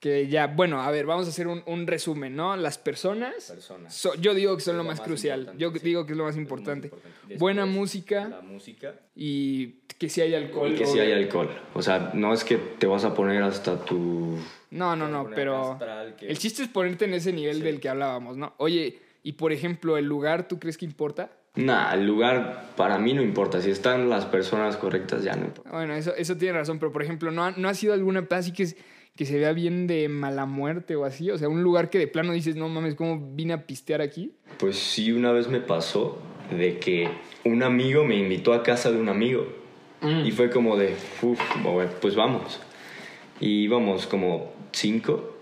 que 0.00 0.28
ya, 0.28 0.46
bueno, 0.46 0.82
a 0.82 0.90
ver, 0.90 1.06
vamos 1.06 1.26
a 1.26 1.30
hacer 1.30 1.46
un, 1.48 1.62
un 1.66 1.86
resumen, 1.86 2.36
¿no? 2.36 2.54
Las 2.56 2.76
personas, 2.78 3.46
Personas. 3.50 3.94
so- 3.94 4.14
yo 4.16 4.34
digo 4.34 4.54
que 4.56 4.62
son 4.62 4.74
Es 4.74 4.78
lo 4.78 4.84
más 4.84 4.98
más 4.98 5.06
crucial, 5.06 5.52
yo 5.56 5.70
sí. 5.72 5.78
digo 5.82 6.04
que 6.06 6.12
es 6.12 6.18
lo 6.18 6.24
más 6.24 6.36
importante. 6.36 6.90
Buena 7.38 7.64
música 7.66 8.28
La 8.28 8.40
música. 8.42 8.94
y 9.14 9.78
que 9.98 10.08
si 10.10 10.20
hay 10.20 10.34
alcohol. 10.34 10.72
Y 10.72 10.74
que 10.76 10.84
sí 10.86 10.92
obvio. 10.92 11.02
hay 11.04 11.12
alcohol. 11.12 11.48
O 11.74 11.80
sea, 11.82 12.10
no 12.14 12.34
es 12.34 12.44
que 12.44 12.56
te 12.56 12.86
vas 12.86 13.04
a 13.04 13.14
poner 13.14 13.42
hasta 13.42 13.82
tu... 13.84 14.36
No, 14.70 14.94
no, 14.96 15.08
no, 15.08 15.30
pero 15.34 15.78
que- 16.18 16.28
el 16.28 16.38
chiste 16.38 16.62
es 16.62 16.68
ponerte 16.68 17.06
en 17.06 17.14
ese 17.14 17.32
nivel 17.32 17.62
del 17.62 17.80
que 17.80 17.88
hablábamos, 17.88 18.36
¿no? 18.36 18.52
Oye, 18.58 18.98
y 19.22 19.32
por 19.32 19.52
ejemplo, 19.52 19.96
el 19.96 20.04
lugar, 20.04 20.46
¿tú 20.46 20.58
crees 20.58 20.76
que 20.76 20.84
importa? 20.84 21.30
Nah, 21.54 21.94
el 21.94 22.06
lugar 22.06 22.74
para 22.76 22.98
mí 22.98 23.14
no 23.14 23.22
importa. 23.22 23.62
Si 23.62 23.70
están 23.70 24.10
las 24.10 24.26
personas 24.26 24.76
correctas, 24.76 25.24
ya 25.24 25.34
no 25.36 25.46
importa. 25.46 25.70
Bueno, 25.70 25.94
eso, 25.94 26.14
eso 26.14 26.36
tiene 26.36 26.58
razón, 26.58 26.78
pero 26.78 26.92
por 26.92 27.02
ejemplo, 27.02 27.30
¿no 27.30 27.44
ha, 27.44 27.52
no 27.52 27.70
ha 27.70 27.74
sido 27.74 27.94
alguna 27.94 28.26
así 28.30 28.52
que, 28.52 28.64
es- 28.64 28.76
que 29.16 29.24
se 29.24 29.38
vea 29.38 29.52
bien 29.52 29.86
de 29.86 30.08
mala 30.08 30.46
muerte 30.46 30.94
o 30.96 31.04
así? 31.04 31.30
O 31.30 31.38
sea, 31.38 31.48
un 31.48 31.62
lugar 31.62 31.90
que 31.90 31.98
de 31.98 32.06
plano 32.06 32.32
dices, 32.32 32.56
no 32.56 32.68
mames, 32.68 32.94
¿cómo 32.94 33.32
vine 33.34 33.54
a 33.54 33.66
pistear 33.66 34.00
aquí? 34.00 34.32
Pues 34.58 34.78
sí, 34.78 35.12
una 35.12 35.32
vez 35.32 35.48
me 35.48 35.60
pasó 35.60 36.18
de 36.50 36.78
que 36.78 37.08
un 37.44 37.62
amigo 37.62 38.04
me 38.04 38.16
invitó 38.16 38.52
a 38.52 38.62
casa 38.62 38.90
de 38.90 39.00
un 39.00 39.08
amigo. 39.08 39.46
Mm. 40.02 40.26
Y 40.26 40.30
fue 40.32 40.50
como 40.50 40.76
de, 40.76 40.94
uff, 41.22 41.40
pues 42.00 42.14
vamos. 42.14 42.60
Y 43.40 43.62
íbamos 43.62 44.06
como 44.06 44.52
cinco. 44.72 45.34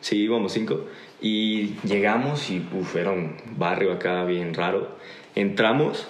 Sí, 0.00 0.16
íbamos 0.16 0.52
cinco. 0.52 0.86
Y 1.20 1.74
llegamos 1.84 2.50
y, 2.50 2.66
uff, 2.74 2.96
era 2.96 3.12
un 3.12 3.36
barrio 3.56 3.92
acá 3.92 4.24
bien 4.24 4.54
raro. 4.54 4.96
Entramos 5.34 6.06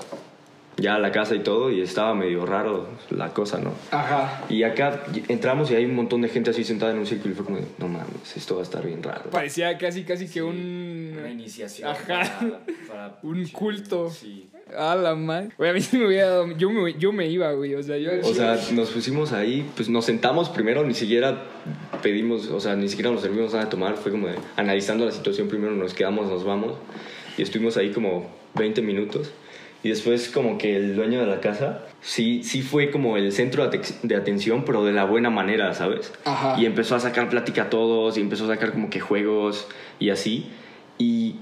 ya 0.80 0.96
a 0.96 0.98
la 0.98 1.12
casa 1.12 1.34
y 1.34 1.40
todo 1.40 1.70
y 1.70 1.80
estaba 1.80 2.14
medio 2.14 2.46
raro 2.46 2.88
la 3.10 3.32
cosa, 3.32 3.58
¿no? 3.58 3.72
Ajá. 3.90 4.44
Y 4.48 4.62
acá 4.62 5.04
entramos 5.28 5.70
y 5.70 5.74
hay 5.74 5.84
un 5.84 5.94
montón 5.94 6.22
de 6.22 6.28
gente 6.28 6.50
así 6.50 6.64
sentada 6.64 6.92
en 6.92 6.98
un 6.98 7.06
círculo 7.06 7.32
y 7.32 7.36
fue 7.36 7.44
como, 7.44 7.58
no 7.78 7.88
mames, 7.88 8.36
esto 8.36 8.54
va 8.54 8.60
a 8.60 8.64
estar 8.64 8.84
bien 8.84 9.02
raro. 9.02 9.30
Parecía 9.30 9.76
casi, 9.78 10.04
casi 10.04 10.28
que 10.28 10.42
un... 10.42 11.16
iniciación. 11.30 11.90
Ajá. 11.90 12.40
Un 13.22 13.46
culto. 13.48 14.10
Sí. 14.10 14.48
A 14.76 14.94
la 14.94 15.14
madre. 15.14 15.50
Güey, 15.56 15.70
a 15.70 15.72
mí 15.72 15.80
sí 15.80 15.96
me 15.98 16.06
hubiera 16.06 16.28
dado... 16.28 16.56
Yo 16.56 16.70
me, 16.70 16.94
yo 16.94 17.12
me 17.12 17.28
iba, 17.28 17.52
güey. 17.52 17.74
O 17.74 17.82
sea, 17.82 17.96
yo... 17.98 18.10
O 18.22 18.34
sea, 18.34 18.58
nos 18.72 18.90
pusimos 18.90 19.32
ahí, 19.32 19.68
pues 19.74 19.88
nos 19.88 20.04
sentamos 20.04 20.48
primero, 20.48 20.84
ni 20.84 20.94
siquiera 20.94 21.44
pedimos, 22.02 22.48
o 22.48 22.60
sea, 22.60 22.76
ni 22.76 22.88
siquiera 22.88 23.10
nos 23.10 23.22
servimos 23.22 23.52
nada 23.52 23.64
de 23.64 23.70
tomar, 23.70 23.96
fue 23.96 24.12
como 24.12 24.28
de, 24.28 24.34
analizando 24.56 25.04
la 25.04 25.12
situación 25.12 25.48
primero, 25.48 25.72
nos 25.72 25.94
quedamos, 25.94 26.28
nos 26.28 26.44
vamos, 26.44 26.74
y 27.36 27.42
estuvimos 27.42 27.76
ahí 27.76 27.90
como 27.90 28.30
20 28.54 28.82
minutos, 28.82 29.30
y 29.82 29.88
después 29.88 30.28
como 30.28 30.58
que 30.58 30.76
el 30.76 30.96
dueño 30.96 31.20
de 31.20 31.26
la 31.26 31.40
casa, 31.40 31.82
sí, 32.00 32.42
sí 32.42 32.62
fue 32.62 32.90
como 32.90 33.16
el 33.16 33.32
centro 33.32 33.68
de, 33.68 34.16
atención, 34.16 34.64
pero 34.64 34.84
de 34.84 34.92
la 34.92 35.04
buena 35.04 35.30
manera, 35.30 35.72
¿sabes? 35.74 36.12
Ajá. 36.24 36.56
Y 36.58 36.66
empezó 36.66 36.96
a 36.96 37.00
sacar 37.00 37.28
plática 37.30 37.62
a 37.62 37.70
todos, 37.70 38.18
y 38.18 38.20
empezó 38.20 38.44
a 38.44 38.48
sacar 38.48 38.72
como 38.72 38.90
que 38.90 39.00
juegos, 39.00 39.68
y 39.98 40.10
así, 40.10 40.46
y, 40.98 41.36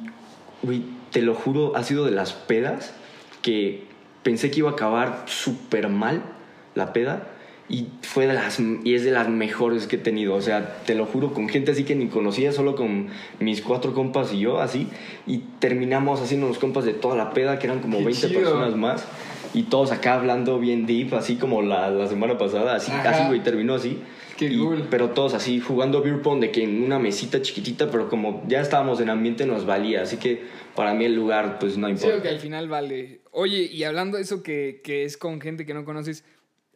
güey, 0.62 0.82
te 1.10 1.22
lo 1.22 1.34
juro, 1.34 1.74
ha 1.76 1.82
sido 1.82 2.04
de 2.04 2.12
las 2.12 2.32
pedas 2.32 2.94
que 3.42 3.84
pensé 4.22 4.50
que 4.50 4.60
iba 4.60 4.70
a 4.70 4.72
acabar 4.72 5.24
súper 5.26 5.88
mal 5.88 6.22
la 6.74 6.92
peda 6.92 7.28
y 7.70 7.86
fue 8.02 8.26
de 8.26 8.32
las 8.34 8.58
y 8.60 8.94
es 8.94 9.04
de 9.04 9.10
las 9.10 9.28
mejores 9.28 9.86
que 9.86 9.96
he 9.96 9.98
tenido, 9.98 10.34
o 10.34 10.40
sea, 10.40 10.76
te 10.86 10.94
lo 10.94 11.04
juro 11.06 11.32
con 11.34 11.48
gente 11.48 11.72
así 11.72 11.84
que 11.84 11.94
ni 11.94 12.06
conocía, 12.08 12.52
solo 12.52 12.74
con 12.76 13.08
mis 13.40 13.60
cuatro 13.60 13.92
compas 13.92 14.32
y 14.32 14.40
yo 14.40 14.60
así 14.60 14.88
y 15.26 15.38
terminamos 15.58 16.20
haciendo 16.22 16.46
unos 16.46 16.58
compas 16.58 16.84
de 16.84 16.94
toda 16.94 17.14
la 17.16 17.32
peda 17.34 17.58
que 17.58 17.66
eran 17.66 17.80
como 17.80 17.98
Qué 17.98 18.04
20 18.06 18.28
chido. 18.28 18.40
personas 18.40 18.74
más 18.76 19.04
y 19.54 19.64
todos 19.64 19.92
acá 19.92 20.14
hablando 20.14 20.58
bien 20.58 20.86
deep, 20.86 21.14
así 21.14 21.36
como 21.36 21.60
la, 21.62 21.90
la 21.90 22.06
semana 22.06 22.38
pasada, 22.38 22.74
así, 22.76 22.90
Ajá. 22.92 23.10
así 23.10 23.26
güey, 23.28 23.42
terminó 23.42 23.74
así. 23.74 23.98
Qué 24.36 24.46
Y- 24.46 24.58
cool. 24.58 24.86
Pero 24.90 25.10
todos 25.10 25.34
así 25.34 25.58
jugando 25.58 26.00
beer 26.02 26.22
pong 26.22 26.38
de 26.40 26.50
que 26.52 26.62
en 26.62 26.82
una 26.84 26.98
mesita 26.98 27.42
chiquitita, 27.42 27.90
pero 27.90 28.08
como 28.08 28.44
ya 28.46 28.60
estábamos 28.60 29.00
en 29.00 29.08
ambiente 29.10 29.46
nos 29.46 29.66
valía, 29.66 30.02
así 30.02 30.16
que 30.18 30.42
para 30.76 30.94
mí 30.94 31.04
el 31.06 31.14
lugar 31.14 31.58
pues 31.58 31.76
no 31.76 31.86
Sí, 31.88 31.92
importa. 31.94 32.22
que 32.22 32.28
al 32.28 32.38
final 32.40 32.68
vale. 32.68 33.20
Oye, 33.32 33.62
y 33.62 33.82
hablando 33.84 34.16
de 34.16 34.22
eso 34.22 34.42
que, 34.42 34.80
que 34.84 35.04
es 35.04 35.16
con 35.16 35.40
gente 35.40 35.66
que 35.66 35.74
no 35.74 35.84
conoces, 35.84 36.24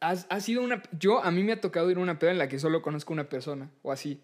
¿has, 0.03 0.27
has 0.29 0.45
sido 0.45 0.63
una... 0.63 0.83
Yo, 0.99 1.23
a 1.23 1.31
mí 1.31 1.43
me 1.43 1.53
ha 1.53 1.61
tocado 1.61 1.91
ir 1.91 1.97
a 1.97 2.01
una 2.01 2.19
peda 2.19 2.33
en 2.33 2.39
la 2.39 2.49
que 2.49 2.59
solo 2.59 2.83
conozco 2.83 3.13
una 3.13 3.29
persona, 3.29 3.71
o 3.83 3.93
así. 3.93 4.21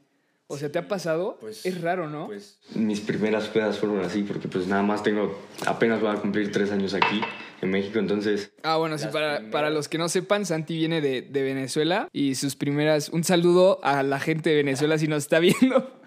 O 0.51 0.57
sea, 0.57 0.73
¿te 0.73 0.79
ha 0.79 0.89
pasado? 0.89 1.37
pues, 1.41 1.65
es 1.67 1.81
raro, 1.83 2.09
¿no? 2.09 2.27
Pues 2.27 2.59
mis 2.75 3.01
primeras 3.01 3.49
pedas 3.49 3.79
fueron 3.79 4.01
así, 4.01 4.23
porque 4.23 4.49
pues 4.49 4.67
nada 4.67 4.83
más 4.83 5.03
tengo, 5.03 5.39
apenas 5.67 6.01
voy 6.01 6.11
a 6.11 6.15
cumplir 6.15 6.51
tres 6.51 6.73
años 6.73 6.95
aquí 6.95 7.21
en 7.61 7.71
México, 7.71 7.99
entonces... 7.99 8.51
Ah, 8.63 8.77
bueno, 8.77 8.97
sí, 8.97 9.07
para, 9.13 9.37
primeras. 9.37 9.53
para 9.53 9.71
los 9.71 9.89
que 9.89 9.99
no 9.99 10.09
sepan, 10.09 10.47
Santi 10.47 10.77
viene 10.77 11.03
de, 11.03 11.23
de 11.23 11.43
Venezuela 11.43 12.09
y 12.13 12.35
sus 12.35 12.57
primeras... 12.57 13.11
Un 13.11 13.25
saludo 13.25 13.79
a 13.85 14.03
la 14.03 14.21
gente 14.21 14.51
de 14.51 14.57
Venezuela 14.57 14.97
si 14.97 15.07
nos 15.07 15.25
está 15.25 15.39
viendo. 15.39 16.01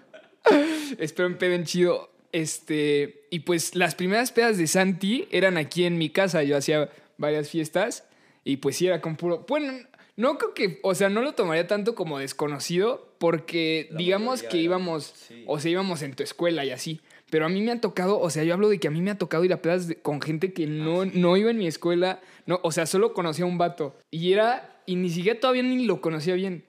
Espero 0.98 1.28
empeden 1.28 1.64
chido. 1.64 2.10
Este, 2.32 3.26
y 3.30 3.40
pues 3.40 3.76
las 3.76 3.94
primeras 3.94 4.32
pedas 4.32 4.58
de 4.58 4.66
Santi 4.66 5.28
eran 5.30 5.56
aquí 5.56 5.84
en 5.84 5.98
mi 5.98 6.10
casa. 6.10 6.42
Yo 6.42 6.56
hacía 6.56 6.90
varias 7.16 7.48
fiestas 7.48 8.04
y 8.44 8.56
pues 8.58 8.76
sí 8.76 8.86
era 8.86 9.00
con 9.00 9.16
puro... 9.16 9.44
Bueno, 9.48 9.72
no 10.16 10.38
creo 10.38 10.54
que... 10.54 10.78
O 10.82 10.94
sea, 10.94 11.08
no 11.08 11.22
lo 11.22 11.34
tomaría 11.34 11.66
tanto 11.66 11.94
como 11.94 12.18
desconocido 12.18 13.14
porque 13.18 13.88
La 13.90 13.98
digamos 13.98 14.42
que 14.42 14.58
íbamos... 14.58 15.12
sí. 15.14 15.44
O 15.46 15.58
sea, 15.60 15.70
íbamos 15.70 16.02
en 16.02 16.14
tu 16.14 16.22
escuela 16.22 16.64
y 16.64 16.70
así. 16.70 17.00
Pero 17.30 17.46
a 17.46 17.48
mí 17.48 17.62
me 17.62 17.72
han 17.72 17.80
tocado, 17.80 18.20
o 18.20 18.28
sea, 18.28 18.44
yo 18.44 18.52
hablo 18.52 18.68
de 18.68 18.78
que 18.78 18.88
a 18.88 18.90
mí 18.90 19.00
me 19.00 19.10
ha 19.10 19.16
tocado 19.16 19.42
ir 19.44 19.54
a 19.54 19.56
de- 19.56 19.96
con 20.02 20.20
gente 20.20 20.52
que 20.52 20.66
no, 20.66 21.06
no 21.06 21.36
iba 21.38 21.50
en 21.50 21.56
mi 21.56 21.66
escuela, 21.66 22.20
no, 22.44 22.60
o 22.62 22.72
sea, 22.72 22.84
solo 22.84 23.14
conocía 23.14 23.46
a 23.46 23.48
un 23.48 23.56
vato. 23.56 23.96
Y 24.10 24.34
era, 24.34 24.82
y 24.84 24.96
ni 24.96 25.08
siquiera 25.08 25.40
todavía 25.40 25.62
ni 25.62 25.86
lo 25.86 26.02
conocía 26.02 26.34
bien. 26.34 26.66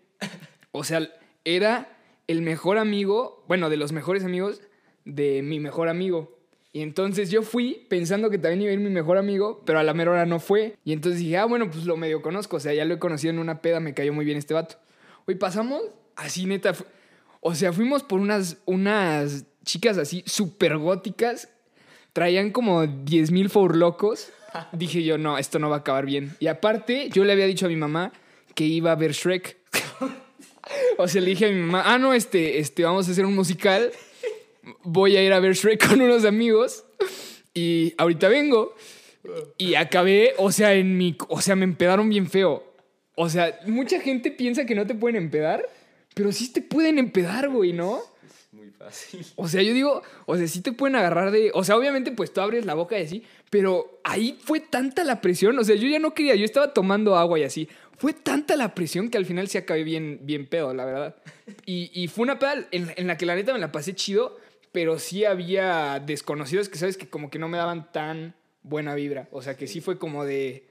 O 0.71 0.85
sea, 0.85 1.09
era 1.43 1.97
el 2.27 2.41
mejor 2.41 2.77
amigo, 2.77 3.43
bueno, 3.49 3.69
de 3.69 3.75
los 3.75 3.91
mejores 3.91 4.23
amigos 4.23 4.61
de 5.03 5.41
mi 5.41 5.59
mejor 5.59 5.89
amigo. 5.89 6.39
Y 6.75 6.81
entonces 6.81 7.29
yo 7.29 7.43
fui 7.43 7.85
pensando 7.87 8.31
que 8.31 8.39
también 8.39 8.63
iba 8.63 8.71
a 8.71 8.73
ir 8.73 8.79
mi 8.79 8.89
mejor 8.89 9.19
amigo, 9.19 9.61
pero 9.63 9.77
a 9.77 9.83
la 9.83 9.93
mera 9.93 10.09
hora 10.09 10.25
no 10.25 10.39
fue. 10.39 10.75
Y 10.83 10.91
entonces 10.91 11.21
dije, 11.21 11.37
ah, 11.37 11.45
bueno, 11.45 11.69
pues 11.69 11.85
lo 11.85 11.97
medio 11.97 12.23
conozco. 12.23 12.57
O 12.57 12.59
sea, 12.59 12.73
ya 12.73 12.83
lo 12.83 12.95
he 12.95 12.99
conocido 12.99 13.31
en 13.31 13.37
una 13.37 13.61
peda, 13.61 13.79
me 13.79 13.93
cayó 13.93 14.11
muy 14.11 14.25
bien 14.25 14.39
este 14.39 14.55
vato. 14.55 14.77
Hoy 15.27 15.35
pasamos 15.35 15.83
así, 16.15 16.47
neta. 16.47 16.73
O 17.41 17.53
sea, 17.53 17.71
fuimos 17.73 18.01
por 18.01 18.19
unas, 18.19 18.57
unas 18.65 19.45
chicas 19.63 19.99
así 19.99 20.23
súper 20.25 20.77
góticas. 20.79 21.47
Traían 22.11 22.49
como 22.49 22.87
10 22.87 23.29
mil 23.29 23.51
locos. 23.73 24.29
Dije 24.71 25.03
yo, 25.03 25.19
no, 25.19 25.37
esto 25.37 25.59
no 25.59 25.69
va 25.69 25.75
a 25.77 25.79
acabar 25.79 26.07
bien. 26.07 26.35
Y 26.39 26.47
aparte, 26.47 27.09
yo 27.13 27.23
le 27.23 27.33
había 27.33 27.45
dicho 27.45 27.67
a 27.67 27.69
mi 27.69 27.75
mamá 27.75 28.11
que 28.55 28.63
iba 28.63 28.91
a 28.91 28.95
ver 28.95 29.11
Shrek. 29.11 29.57
o 30.97 31.07
sea, 31.07 31.21
le 31.21 31.29
dije 31.29 31.45
a 31.45 31.49
mi 31.49 31.59
mamá, 31.59 31.83
ah, 31.85 31.99
no, 31.99 32.15
este, 32.15 32.57
este, 32.57 32.83
vamos 32.83 33.07
a 33.07 33.11
hacer 33.11 33.27
un 33.27 33.35
musical 33.35 33.91
voy 34.83 35.17
a 35.17 35.23
ir 35.23 35.33
a 35.33 35.39
ver 35.39 35.53
Shrek 35.53 35.87
con 35.89 36.01
unos 36.01 36.25
amigos 36.25 36.85
y 37.53 37.93
ahorita 37.97 38.27
vengo. 38.27 38.75
Y 39.57 39.75
acabé, 39.75 40.33
o 40.37 40.51
sea, 40.51 40.73
en 40.73 40.97
mi, 40.97 41.15
o 41.29 41.41
sea, 41.41 41.55
me 41.55 41.63
empedaron 41.63 42.09
bien 42.09 42.29
feo. 42.29 42.63
O 43.15 43.29
sea, 43.29 43.59
mucha 43.67 43.99
gente 44.01 44.31
piensa 44.31 44.65
que 44.65 44.75
no 44.75 44.85
te 44.85 44.95
pueden 44.95 45.15
empedar, 45.15 45.63
pero 46.13 46.31
sí 46.31 46.51
te 46.51 46.61
pueden 46.61 46.97
empedar, 46.97 47.49
güey, 47.49 47.71
¿no? 47.71 48.01
Es 48.23 48.53
muy 48.53 48.69
fácil. 48.71 49.25
O 49.35 49.47
sea, 49.47 49.61
yo 49.61 49.73
digo, 49.73 50.01
o 50.25 50.35
sea, 50.35 50.47
sí 50.47 50.61
te 50.61 50.73
pueden 50.73 50.95
agarrar 50.95 51.31
de, 51.31 51.51
o 51.53 51.63
sea, 51.63 51.77
obviamente 51.77 52.11
pues 52.11 52.33
tú 52.33 52.41
abres 52.41 52.65
la 52.65 52.73
boca 52.73 52.99
y 52.99 53.03
así, 53.03 53.23
pero 53.49 54.01
ahí 54.03 54.37
fue 54.43 54.59
tanta 54.59 55.03
la 55.03 55.21
presión, 55.21 55.57
o 55.57 55.63
sea, 55.63 55.75
yo 55.75 55.87
ya 55.87 55.99
no 55.99 56.13
quería, 56.13 56.35
yo 56.35 56.45
estaba 56.45 56.73
tomando 56.73 57.15
agua 57.15 57.39
y 57.39 57.43
así. 57.43 57.69
Fue 57.97 58.11
tanta 58.11 58.57
la 58.57 58.73
presión 58.73 59.09
que 59.09 59.17
al 59.17 59.25
final 59.25 59.47
sí 59.47 59.57
acabé 59.57 59.83
bien, 59.83 60.19
bien 60.23 60.47
pedo, 60.47 60.73
la 60.73 60.83
verdad. 60.83 61.15
Y, 61.65 61.91
y 61.93 62.07
fue 62.07 62.23
una 62.23 62.39
peda 62.39 62.67
en, 62.71 62.91
en 62.97 63.07
la 63.07 63.17
que 63.17 63.25
la 63.25 63.35
neta 63.35 63.53
me 63.53 63.59
la 63.59 63.71
pasé 63.71 63.93
chido, 63.93 64.37
pero 64.73 64.97
sí 64.97 65.23
había 65.23 66.01
desconocidos 66.05 66.67
que 66.67 66.79
sabes 66.79 66.97
que 66.97 67.07
como 67.07 67.29
que 67.29 67.39
no 67.39 67.47
me 67.47 67.59
daban 67.59 67.91
tan 67.93 68.35
buena 68.63 68.95
vibra. 68.95 69.29
O 69.31 69.41
sea, 69.41 69.55
que 69.55 69.67
sí 69.67 69.79
fue 69.79 69.97
como 69.99 70.25
de... 70.25 70.67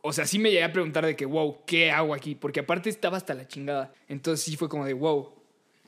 O 0.00 0.12
sea, 0.12 0.26
sí 0.26 0.38
me 0.38 0.50
llegué 0.50 0.62
a 0.62 0.72
preguntar 0.72 1.04
de 1.04 1.16
que, 1.16 1.26
wow, 1.26 1.58
¿qué 1.66 1.90
hago 1.90 2.14
aquí? 2.14 2.36
Porque 2.36 2.60
aparte 2.60 2.88
estaba 2.88 3.16
hasta 3.16 3.34
la 3.34 3.48
chingada. 3.48 3.92
Entonces 4.08 4.44
sí 4.44 4.56
fue 4.56 4.68
como 4.68 4.86
de, 4.86 4.94
wow, 4.94 5.34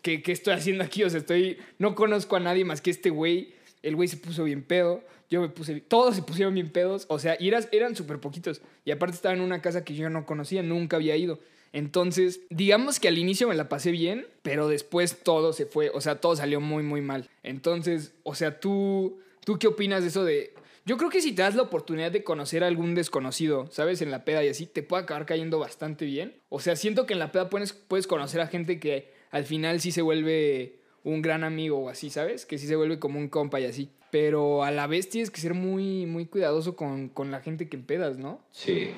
¿qué, 0.02 0.20
qué 0.20 0.32
estoy 0.32 0.54
haciendo 0.54 0.82
aquí? 0.82 1.04
O 1.04 1.10
sea, 1.10 1.20
estoy... 1.20 1.58
No 1.78 1.94
conozco 1.94 2.34
a 2.34 2.40
nadie 2.40 2.64
más 2.64 2.80
que 2.80 2.90
este 2.90 3.10
güey. 3.10 3.54
El 3.82 3.94
güey 3.94 4.08
se 4.08 4.16
puso 4.16 4.42
bien 4.42 4.64
pedo. 4.64 5.04
Yo 5.30 5.40
me 5.40 5.48
puse... 5.48 5.80
Todos 5.80 6.16
se 6.16 6.22
pusieron 6.22 6.54
bien 6.54 6.70
pedos. 6.70 7.06
O 7.08 7.20
sea, 7.20 7.34
eran, 7.34 7.64
eran 7.70 7.94
súper 7.94 8.18
poquitos. 8.18 8.62
Y 8.84 8.90
aparte 8.90 9.14
estaba 9.14 9.32
en 9.32 9.40
una 9.40 9.62
casa 9.62 9.84
que 9.84 9.94
yo 9.94 10.10
no 10.10 10.26
conocía, 10.26 10.64
nunca 10.64 10.96
había 10.96 11.16
ido. 11.16 11.38
Entonces, 11.74 12.42
digamos 12.50 13.00
que 13.00 13.08
al 13.08 13.18
inicio 13.18 13.48
me 13.48 13.56
la 13.56 13.68
pasé 13.68 13.90
bien, 13.90 14.28
pero 14.42 14.68
después 14.68 15.18
todo 15.24 15.52
se 15.52 15.66
fue, 15.66 15.90
o 15.92 16.00
sea, 16.00 16.20
todo 16.20 16.36
salió 16.36 16.60
muy, 16.60 16.84
muy 16.84 17.00
mal. 17.00 17.28
Entonces, 17.42 18.14
o 18.22 18.36
sea, 18.36 18.60
tú, 18.60 19.18
¿tú 19.44 19.58
qué 19.58 19.66
opinas 19.66 20.02
de 20.02 20.08
eso 20.08 20.22
de... 20.22 20.54
Yo 20.86 20.96
creo 20.96 21.10
que 21.10 21.20
si 21.20 21.32
te 21.32 21.42
das 21.42 21.56
la 21.56 21.62
oportunidad 21.62 22.12
de 22.12 22.22
conocer 22.22 22.62
a 22.62 22.68
algún 22.68 22.94
desconocido, 22.94 23.66
¿sabes? 23.72 24.02
En 24.02 24.12
la 24.12 24.24
peda 24.24 24.44
y 24.44 24.50
así, 24.50 24.66
te 24.66 24.84
puede 24.84 25.02
acabar 25.02 25.26
cayendo 25.26 25.58
bastante 25.58 26.04
bien. 26.04 26.36
O 26.48 26.60
sea, 26.60 26.76
siento 26.76 27.06
que 27.06 27.14
en 27.14 27.18
la 27.18 27.32
peda 27.32 27.50
puedes, 27.50 27.72
puedes 27.72 28.06
conocer 28.06 28.40
a 28.40 28.46
gente 28.46 28.78
que 28.78 29.12
al 29.32 29.44
final 29.44 29.80
sí 29.80 29.90
se 29.90 30.02
vuelve 30.02 30.78
un 31.02 31.22
gran 31.22 31.42
amigo 31.42 31.78
o 31.78 31.88
así, 31.88 32.08
¿sabes? 32.08 32.46
Que 32.46 32.56
sí 32.56 32.68
se 32.68 32.76
vuelve 32.76 33.00
como 33.00 33.18
un 33.18 33.28
compa 33.28 33.58
y 33.58 33.64
así. 33.64 33.90
Pero 34.12 34.62
a 34.62 34.70
la 34.70 34.86
vez 34.86 35.08
tienes 35.08 35.32
que 35.32 35.40
ser 35.40 35.54
muy, 35.54 36.06
muy 36.06 36.26
cuidadoso 36.26 36.76
con, 36.76 37.08
con 37.08 37.32
la 37.32 37.40
gente 37.40 37.68
que 37.68 37.78
pedas, 37.78 38.16
¿no? 38.16 38.44
Sí. 38.52 38.90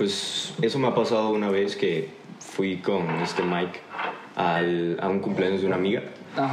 Pues 0.00 0.54
eso 0.62 0.78
me 0.78 0.88
ha 0.88 0.94
pasado 0.94 1.28
una 1.28 1.50
vez 1.50 1.76
que 1.76 2.08
fui 2.38 2.78
con 2.78 3.06
este 3.20 3.42
Mike 3.42 3.80
al, 4.34 4.98
a 4.98 5.10
un 5.10 5.20
cumpleaños 5.20 5.60
de 5.60 5.66
una 5.66 5.76
amiga 5.76 6.04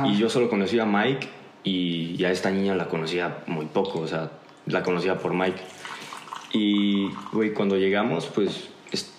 y 0.04 0.18
yo 0.18 0.30
solo 0.30 0.50
conocía 0.50 0.84
a 0.84 0.86
Mike 0.86 1.30
y 1.64 2.22
a 2.26 2.32
esta 2.32 2.52
niña 2.52 2.76
la 2.76 2.90
conocía 2.90 3.46
muy 3.48 3.68
poco, 3.68 4.00
o 4.00 4.08
sea, 4.08 4.32
la 4.66 4.84
conocía 4.84 5.18
por 5.20 5.34
Mike. 5.34 5.62
Y, 6.52 7.08
güey, 7.32 7.54
cuando 7.54 7.78
llegamos, 7.78 8.26
pues 8.26 8.68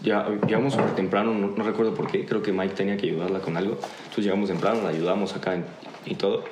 ya 0.02 0.28
llegamos 0.46 0.74
súper 0.74 0.94
temprano, 0.94 1.32
no, 1.32 1.64
recuerdo 1.64 1.94
por 1.94 2.10
qué, 2.10 2.26
creo 2.26 2.42
que 2.42 2.52
Mike 2.52 2.74
tenía 2.74 2.98
que 2.98 3.06
ayudarla 3.06 3.40
con 3.40 3.56
algo. 3.56 3.78
Entonces 4.00 4.26
llegamos 4.26 4.50
temprano, 4.50 4.82
la 4.82 4.90
ayudamos 4.90 5.34
acá 5.36 5.56
y 6.04 6.16
todo. 6.16 6.44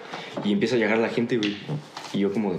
Y 0.42 0.52
empieza 0.54 0.76
a 0.76 0.78
llegar 0.78 0.96
la 0.96 1.10
gente, 1.10 1.36
güey. 1.36 1.58
Y 2.14 2.20
yo 2.20 2.32
como, 2.32 2.54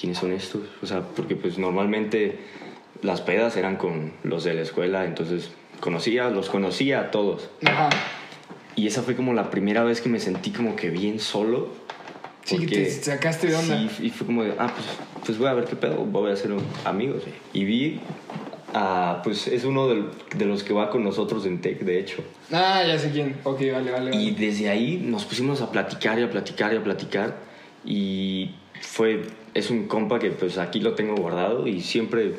¿quiénes 0.00 0.18
son 0.18 0.32
estos? 0.32 0.62
O 0.82 0.86
sea, 0.86 1.02
porque 1.02 1.36
pues 1.36 1.56
normalmente 1.56 2.40
las 3.02 3.20
pedas 3.20 3.56
eran 3.56 3.76
con 3.76 4.12
los 4.22 4.44
de 4.44 4.54
la 4.54 4.62
escuela, 4.62 5.04
entonces 5.04 5.50
conocía, 5.80 6.30
los 6.30 6.48
conocía 6.48 7.00
a 7.00 7.10
todos. 7.10 7.50
Ajá. 7.64 7.90
Y 8.76 8.86
esa 8.86 9.02
fue 9.02 9.16
como 9.16 9.32
la 9.32 9.50
primera 9.50 9.84
vez 9.84 10.00
que 10.00 10.08
me 10.08 10.20
sentí 10.20 10.50
como 10.50 10.76
que 10.76 10.90
bien 10.90 11.18
solo. 11.18 11.68
Sí, 12.44 12.58
que 12.58 12.66
te 12.66 12.90
sacaste 12.90 13.48
de 13.48 13.56
onda. 13.56 13.88
Sí, 13.88 14.06
y 14.06 14.10
fue 14.10 14.26
como 14.26 14.44
de, 14.44 14.54
ah, 14.58 14.72
pues, 14.72 14.86
pues 15.24 15.38
voy 15.38 15.48
a 15.48 15.54
ver 15.54 15.64
qué 15.64 15.74
pedo, 15.74 15.96
voy 16.04 16.30
a 16.30 16.34
hacer 16.34 16.52
amigos. 16.84 17.22
Y 17.52 17.64
vi, 17.64 18.00
a, 18.74 19.22
pues 19.24 19.48
es 19.48 19.64
uno 19.64 19.88
de, 19.88 20.04
de, 20.36 20.44
los 20.44 20.62
que 20.62 20.74
va 20.74 20.90
con 20.90 21.02
nosotros 21.02 21.46
en 21.46 21.60
Tech, 21.60 21.80
de 21.80 21.98
hecho. 21.98 22.22
Ah, 22.52 22.84
ya 22.86 22.98
sé 22.98 23.10
quién. 23.10 23.36
Ok, 23.44 23.60
vale, 23.72 23.90
vale. 23.90 24.14
Y 24.14 24.32
desde 24.32 24.68
ahí 24.68 24.98
nos 25.02 25.24
pusimos 25.24 25.62
a 25.62 25.72
platicar 25.72 26.18
y 26.18 26.22
a 26.22 26.30
platicar 26.30 26.74
y 26.74 26.76
a 26.76 26.84
platicar. 26.84 27.36
Y 27.84 28.50
fue, 28.80 29.22
es 29.54 29.70
un 29.70 29.88
compa 29.88 30.18
que 30.18 30.30
pues 30.30 30.58
aquí 30.58 30.80
lo 30.80 30.94
tengo 30.94 31.16
guardado 31.16 31.66
y 31.66 31.80
siempre 31.80 32.34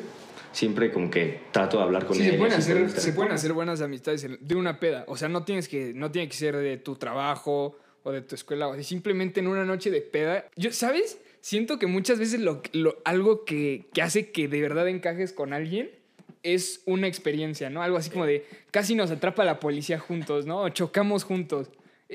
siempre 0.58 0.90
como 0.90 1.08
que 1.08 1.42
trato 1.52 1.78
de 1.78 1.84
hablar 1.84 2.04
con. 2.04 2.16
Se 2.16 2.32
pueden, 2.32 2.52
hacer, 2.52 2.90
se 2.90 3.12
pueden 3.12 3.32
hacer 3.32 3.52
buenas 3.52 3.80
amistades 3.80 4.26
de 4.40 4.54
una 4.56 4.80
peda. 4.80 5.04
O 5.06 5.16
sea, 5.16 5.28
no 5.28 5.44
tienes 5.44 5.68
que, 5.68 5.92
no 5.94 6.10
tiene 6.10 6.28
que 6.28 6.36
ser 6.36 6.56
de 6.56 6.76
tu 6.78 6.96
trabajo 6.96 7.78
o 8.02 8.10
de 8.10 8.22
tu 8.22 8.34
escuela. 8.34 8.66
O 8.66 8.82
simplemente 8.82 9.38
en 9.38 9.46
una 9.46 9.64
noche 9.64 9.90
de 9.90 10.00
peda. 10.00 10.46
Yo, 10.56 10.72
¿sabes? 10.72 11.18
Siento 11.40 11.78
que 11.78 11.86
muchas 11.86 12.18
veces 12.18 12.40
lo, 12.40 12.60
algo 13.04 13.44
que, 13.44 13.86
que 13.94 14.02
hace 14.02 14.32
que 14.32 14.48
de 14.48 14.60
verdad 14.60 14.88
encajes 14.88 15.32
con 15.32 15.52
alguien 15.52 15.90
es 16.42 16.82
una 16.86 17.06
experiencia, 17.06 17.70
¿no? 17.70 17.80
Algo 17.80 17.96
así 17.96 18.10
como 18.10 18.26
de 18.26 18.44
casi 18.72 18.96
nos 18.96 19.12
atrapa 19.12 19.44
la 19.44 19.60
policía 19.60 20.00
juntos, 20.00 20.44
¿no? 20.44 20.62
O 20.62 20.68
chocamos 20.70 21.22
juntos. 21.22 21.70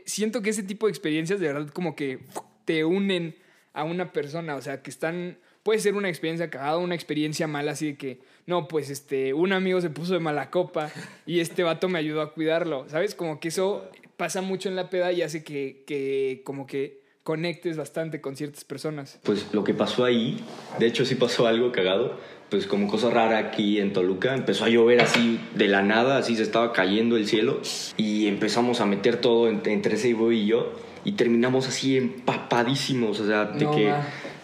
Siento 0.05 0.41
que 0.41 0.49
ese 0.49 0.63
tipo 0.63 0.87
de 0.87 0.91
experiencias 0.91 1.39
de 1.39 1.47
verdad 1.47 1.69
como 1.69 1.95
que 1.95 2.19
te 2.65 2.83
unen 2.83 3.35
a 3.71 3.85
una 3.85 4.11
persona, 4.11 4.55
o 4.55 4.61
sea, 4.61 4.81
que 4.81 4.89
están 4.89 5.37
puede 5.63 5.79
ser 5.79 5.95
una 5.95 6.09
experiencia 6.09 6.49
cagada, 6.49 6.77
una 6.77 6.95
experiencia 6.95 7.47
mala, 7.47 7.71
así 7.71 7.87
de 7.87 7.97
que, 7.97 8.19
no, 8.45 8.67
pues 8.67 8.89
este, 8.89 9.33
un 9.33 9.53
amigo 9.53 9.79
se 9.81 9.89
puso 9.89 10.13
de 10.13 10.19
mala 10.19 10.49
copa 10.49 10.91
y 11.25 11.39
este 11.39 11.63
vato 11.63 11.89
me 11.89 11.99
ayudó 11.99 12.21
a 12.21 12.33
cuidarlo, 12.33 12.85
¿sabes? 12.89 13.15
Como 13.15 13.39
que 13.39 13.47
eso 13.47 13.89
pasa 14.17 14.41
mucho 14.41 14.69
en 14.69 14.75
la 14.75 14.89
peda 14.89 15.11
y 15.11 15.21
hace 15.21 15.43
que, 15.43 15.83
que 15.87 16.41
como 16.45 16.67
que 16.67 17.01
conectes 17.23 17.77
bastante 17.77 18.19
con 18.19 18.35
ciertas 18.35 18.65
personas. 18.65 19.19
Pues 19.23 19.53
lo 19.53 19.63
que 19.63 19.73
pasó 19.73 20.03
ahí, 20.03 20.43
de 20.77 20.87
hecho 20.87 21.05
sí 21.05 21.15
pasó 21.15 21.47
algo 21.47 21.71
cagado, 21.71 22.17
pues 22.49 22.67
como 22.67 22.87
cosa 22.87 23.09
rara 23.09 23.37
aquí 23.37 23.79
en 23.79 23.93
Toluca, 23.93 24.35
empezó 24.35 24.65
a 24.65 24.69
llover 24.69 25.01
así 25.01 25.39
de 25.55 25.67
la 25.67 25.81
nada, 25.81 26.17
así 26.17 26.35
se 26.35 26.43
estaba 26.43 26.73
cayendo 26.73 27.15
el 27.15 27.27
cielo 27.27 27.61
y 27.97 28.27
empezamos 28.27 28.81
a 28.81 28.85
meter 28.85 29.21
todo 29.21 29.47
entre 29.47 29.95
ese 29.95 30.09
y 30.09 30.45
yo 30.45 30.73
y 31.05 31.13
terminamos 31.13 31.67
así 31.67 31.97
empapadísimos, 31.97 33.19
o 33.19 33.25
sea, 33.25 33.45
de 33.45 33.69
que 33.71 33.93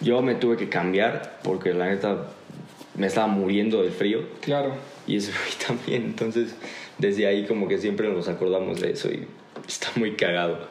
yo 0.02 0.22
me 0.22 0.36
tuve 0.36 0.58
que 0.58 0.70
cambiar 0.70 1.40
porque 1.44 1.74
la 1.74 1.88
neta 1.88 2.28
me 3.00 3.08
estaba 3.08 3.28
muriendo 3.28 3.82
del 3.82 3.92
frío. 3.92 4.28
Claro. 4.42 4.76
Y 5.08 5.16
eso 5.16 5.32
también, 5.68 6.04
entonces 6.04 6.54
desde 7.00 7.26
ahí 7.26 7.48
como 7.48 7.68
que 7.68 7.80
siempre 7.80 8.10
nos 8.10 8.28
acordamos 8.28 8.80
de 8.82 8.92
eso 8.92 9.10
y 9.10 9.26
está 9.68 9.90
muy 9.96 10.16
cagado. 10.16 10.68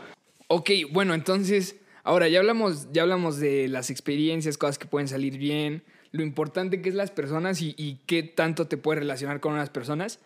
Ok, 0.46 0.70
bueno, 0.92 1.14
entonces, 1.14 1.76
ahora 2.04 2.28
ya 2.28 2.38
hablamos, 2.38 2.88
ya 2.92 3.02
hablamos 3.02 3.38
de 3.38 3.66
las 3.68 3.90
experiencias, 3.90 4.56
cosas 4.56 4.78
que 4.78 4.86
pueden 4.86 5.08
salir 5.08 5.38
bien, 5.38 5.82
lo 6.12 6.22
importante 6.22 6.80
que 6.80 6.88
es 6.88 6.94
las 6.94 7.10
personas 7.10 7.60
y, 7.60 7.74
y 7.76 7.98
qué 8.06 8.22
tanto 8.22 8.66
te 8.66 8.76
puedes 8.76 9.00
relacionar 9.00 9.40
con 9.40 9.54
unas 9.54 9.70
personas. 9.70 10.20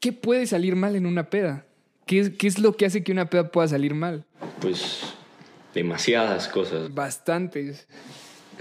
¿Qué 0.00 0.12
puede 0.12 0.46
salir 0.46 0.76
mal 0.76 0.94
en 0.94 1.06
una 1.06 1.30
peda? 1.30 1.64
¿Qué 2.06 2.20
es, 2.20 2.30
¿Qué 2.30 2.46
es 2.46 2.58
lo 2.58 2.76
que 2.76 2.86
hace 2.86 3.02
que 3.02 3.10
una 3.12 3.28
peda 3.28 3.50
pueda 3.50 3.66
salir 3.68 3.94
mal? 3.94 4.24
Pues 4.60 5.00
demasiadas 5.74 6.48
cosas. 6.48 6.94
Bastantes. 6.94 7.86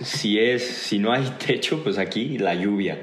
Si 0.03 0.39
es, 0.39 0.63
si 0.63 0.99
no 0.99 1.11
hay 1.11 1.29
techo, 1.45 1.83
pues 1.83 1.97
aquí 1.97 2.37
la 2.37 2.55
lluvia. 2.55 2.99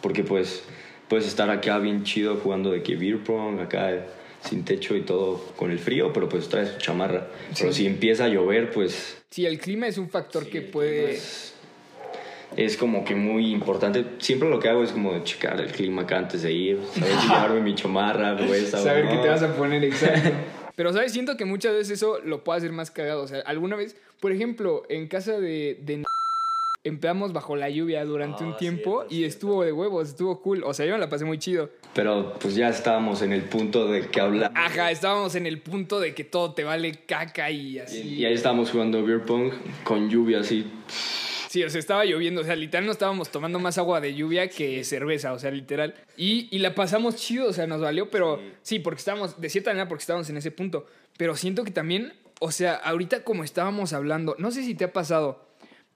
Porque 0.00 0.22
pues 0.22 0.62
puedes 1.08 1.26
estar 1.26 1.50
acá 1.50 1.78
bien 1.78 2.04
chido 2.04 2.36
jugando 2.36 2.70
de 2.70 2.82
que 2.82 2.96
beer 2.96 3.18
pong, 3.18 3.60
acá 3.60 4.04
sin 4.44 4.64
techo 4.64 4.94
y 4.94 5.02
todo 5.02 5.38
con 5.56 5.70
el 5.70 5.78
frío, 5.78 6.12
pero 6.12 6.28
pues 6.28 6.48
traes 6.48 6.78
chamarra. 6.78 7.28
Pero 7.58 7.72
si 7.72 7.86
empieza 7.86 8.26
a 8.26 8.28
llover, 8.28 8.70
pues... 8.70 9.22
Sí, 9.30 9.46
el 9.46 9.58
clima 9.58 9.86
es 9.86 9.98
un 9.98 10.08
factor 10.08 10.48
que 10.48 10.62
puede... 10.62 11.18
Es, 12.56 12.76
como 12.78 13.04
que 13.04 13.14
muy 13.14 13.52
importante. 13.52 14.04
Siempre 14.18 14.48
lo 14.48 14.58
que 14.58 14.68
hago 14.68 14.82
es 14.82 14.92
como 14.92 15.22
checar 15.22 15.60
el 15.60 15.70
clima 15.70 16.02
acá 16.02 16.18
antes 16.18 16.42
de 16.42 16.52
ir, 16.52 16.80
saber 16.94 17.12
llevarme 17.22 17.60
mi 17.60 17.74
chamarra, 17.74 18.36
pues, 18.36 18.70
saber 18.70 19.08
qué 19.08 19.16
te 19.18 19.28
vas 19.28 19.42
a 19.42 19.54
poner 19.54 19.84
exacto. 19.84 20.30
Pero, 20.74 20.92
¿sabes? 20.92 21.12
Siento 21.12 21.36
que 21.36 21.44
muchas 21.44 21.74
veces 21.74 21.98
eso 21.98 22.20
lo 22.24 22.44
puede 22.44 22.58
hacer 22.58 22.72
más 22.72 22.92
cagado. 22.92 23.22
O 23.22 23.26
sea, 23.26 23.40
alguna 23.40 23.74
vez, 23.74 23.96
por 24.20 24.30
ejemplo, 24.30 24.84
en 24.88 25.08
casa 25.08 25.38
de, 25.40 25.76
de 25.82 26.04
empezamos 26.88 27.32
bajo 27.32 27.56
la 27.56 27.70
lluvia 27.70 28.04
durante 28.04 28.44
Ah, 28.44 28.46
un 28.48 28.56
tiempo 28.56 29.00
cierto, 29.00 29.06
y 29.14 29.16
cierto. 29.18 29.28
estuvo 29.34 29.64
de 29.64 29.72
huevos, 29.72 30.08
estuvo 30.08 30.40
cool. 30.42 30.62
O 30.64 30.74
sea, 30.74 30.86
yo 30.86 30.92
me 30.92 30.98
la 30.98 31.08
pasé 31.08 31.24
muy 31.24 31.38
chido. 31.38 31.70
Pero 31.94 32.34
pues 32.40 32.54
ya 32.54 32.68
estábamos 32.68 33.22
en 33.22 33.32
el 33.32 33.42
punto 33.44 33.86
de 33.88 34.08
que 34.08 34.20
habla. 34.20 34.50
Ajá, 34.54 34.90
estábamos 34.90 35.34
en 35.34 35.46
el 35.46 35.60
punto 35.60 36.00
de 36.00 36.14
que 36.14 36.24
todo 36.24 36.52
te 36.54 36.64
vale 36.64 36.92
caca 37.06 37.50
y 37.50 37.78
así. 37.78 38.00
Y 38.16 38.24
ahí 38.24 38.34
estábamos 38.34 38.70
jugando 38.70 39.04
beer 39.04 39.24
pong 39.24 39.52
con 39.84 40.08
lluvia 40.10 40.40
así. 40.40 40.66
Sí, 41.48 41.64
o 41.64 41.70
sea, 41.70 41.78
estaba 41.78 42.04
lloviendo. 42.04 42.42
O 42.42 42.44
sea, 42.44 42.56
literal 42.56 42.84
no 42.84 42.92
estábamos 42.92 43.30
tomando 43.30 43.58
más 43.58 43.78
agua 43.78 44.00
de 44.02 44.14
lluvia 44.14 44.48
que 44.48 44.84
cerveza, 44.84 45.32
o 45.32 45.38
sea, 45.38 45.50
literal. 45.50 45.94
Y, 46.16 46.48
y 46.50 46.58
la 46.58 46.74
pasamos 46.74 47.16
chido, 47.16 47.48
o 47.48 47.52
sea, 47.54 47.66
nos 47.66 47.80
valió, 47.80 48.10
pero 48.10 48.38
sí. 48.62 48.78
porque 48.78 48.98
estábamos, 48.98 49.40
de 49.40 49.48
cierta 49.48 49.70
manera, 49.70 49.88
porque 49.88 50.02
estábamos 50.02 50.28
en 50.28 50.36
ese 50.36 50.50
punto. 50.50 50.84
Pero 51.16 51.34
siento 51.36 51.64
que 51.64 51.70
también, 51.70 52.12
o 52.38 52.50
sea, 52.50 52.74
ahorita 52.74 53.24
como 53.24 53.44
estábamos 53.44 53.94
hablando, 53.94 54.36
no 54.38 54.50
sé 54.50 54.62
si 54.62 54.74
te 54.74 54.84
ha 54.84 54.92
pasado, 54.92 55.47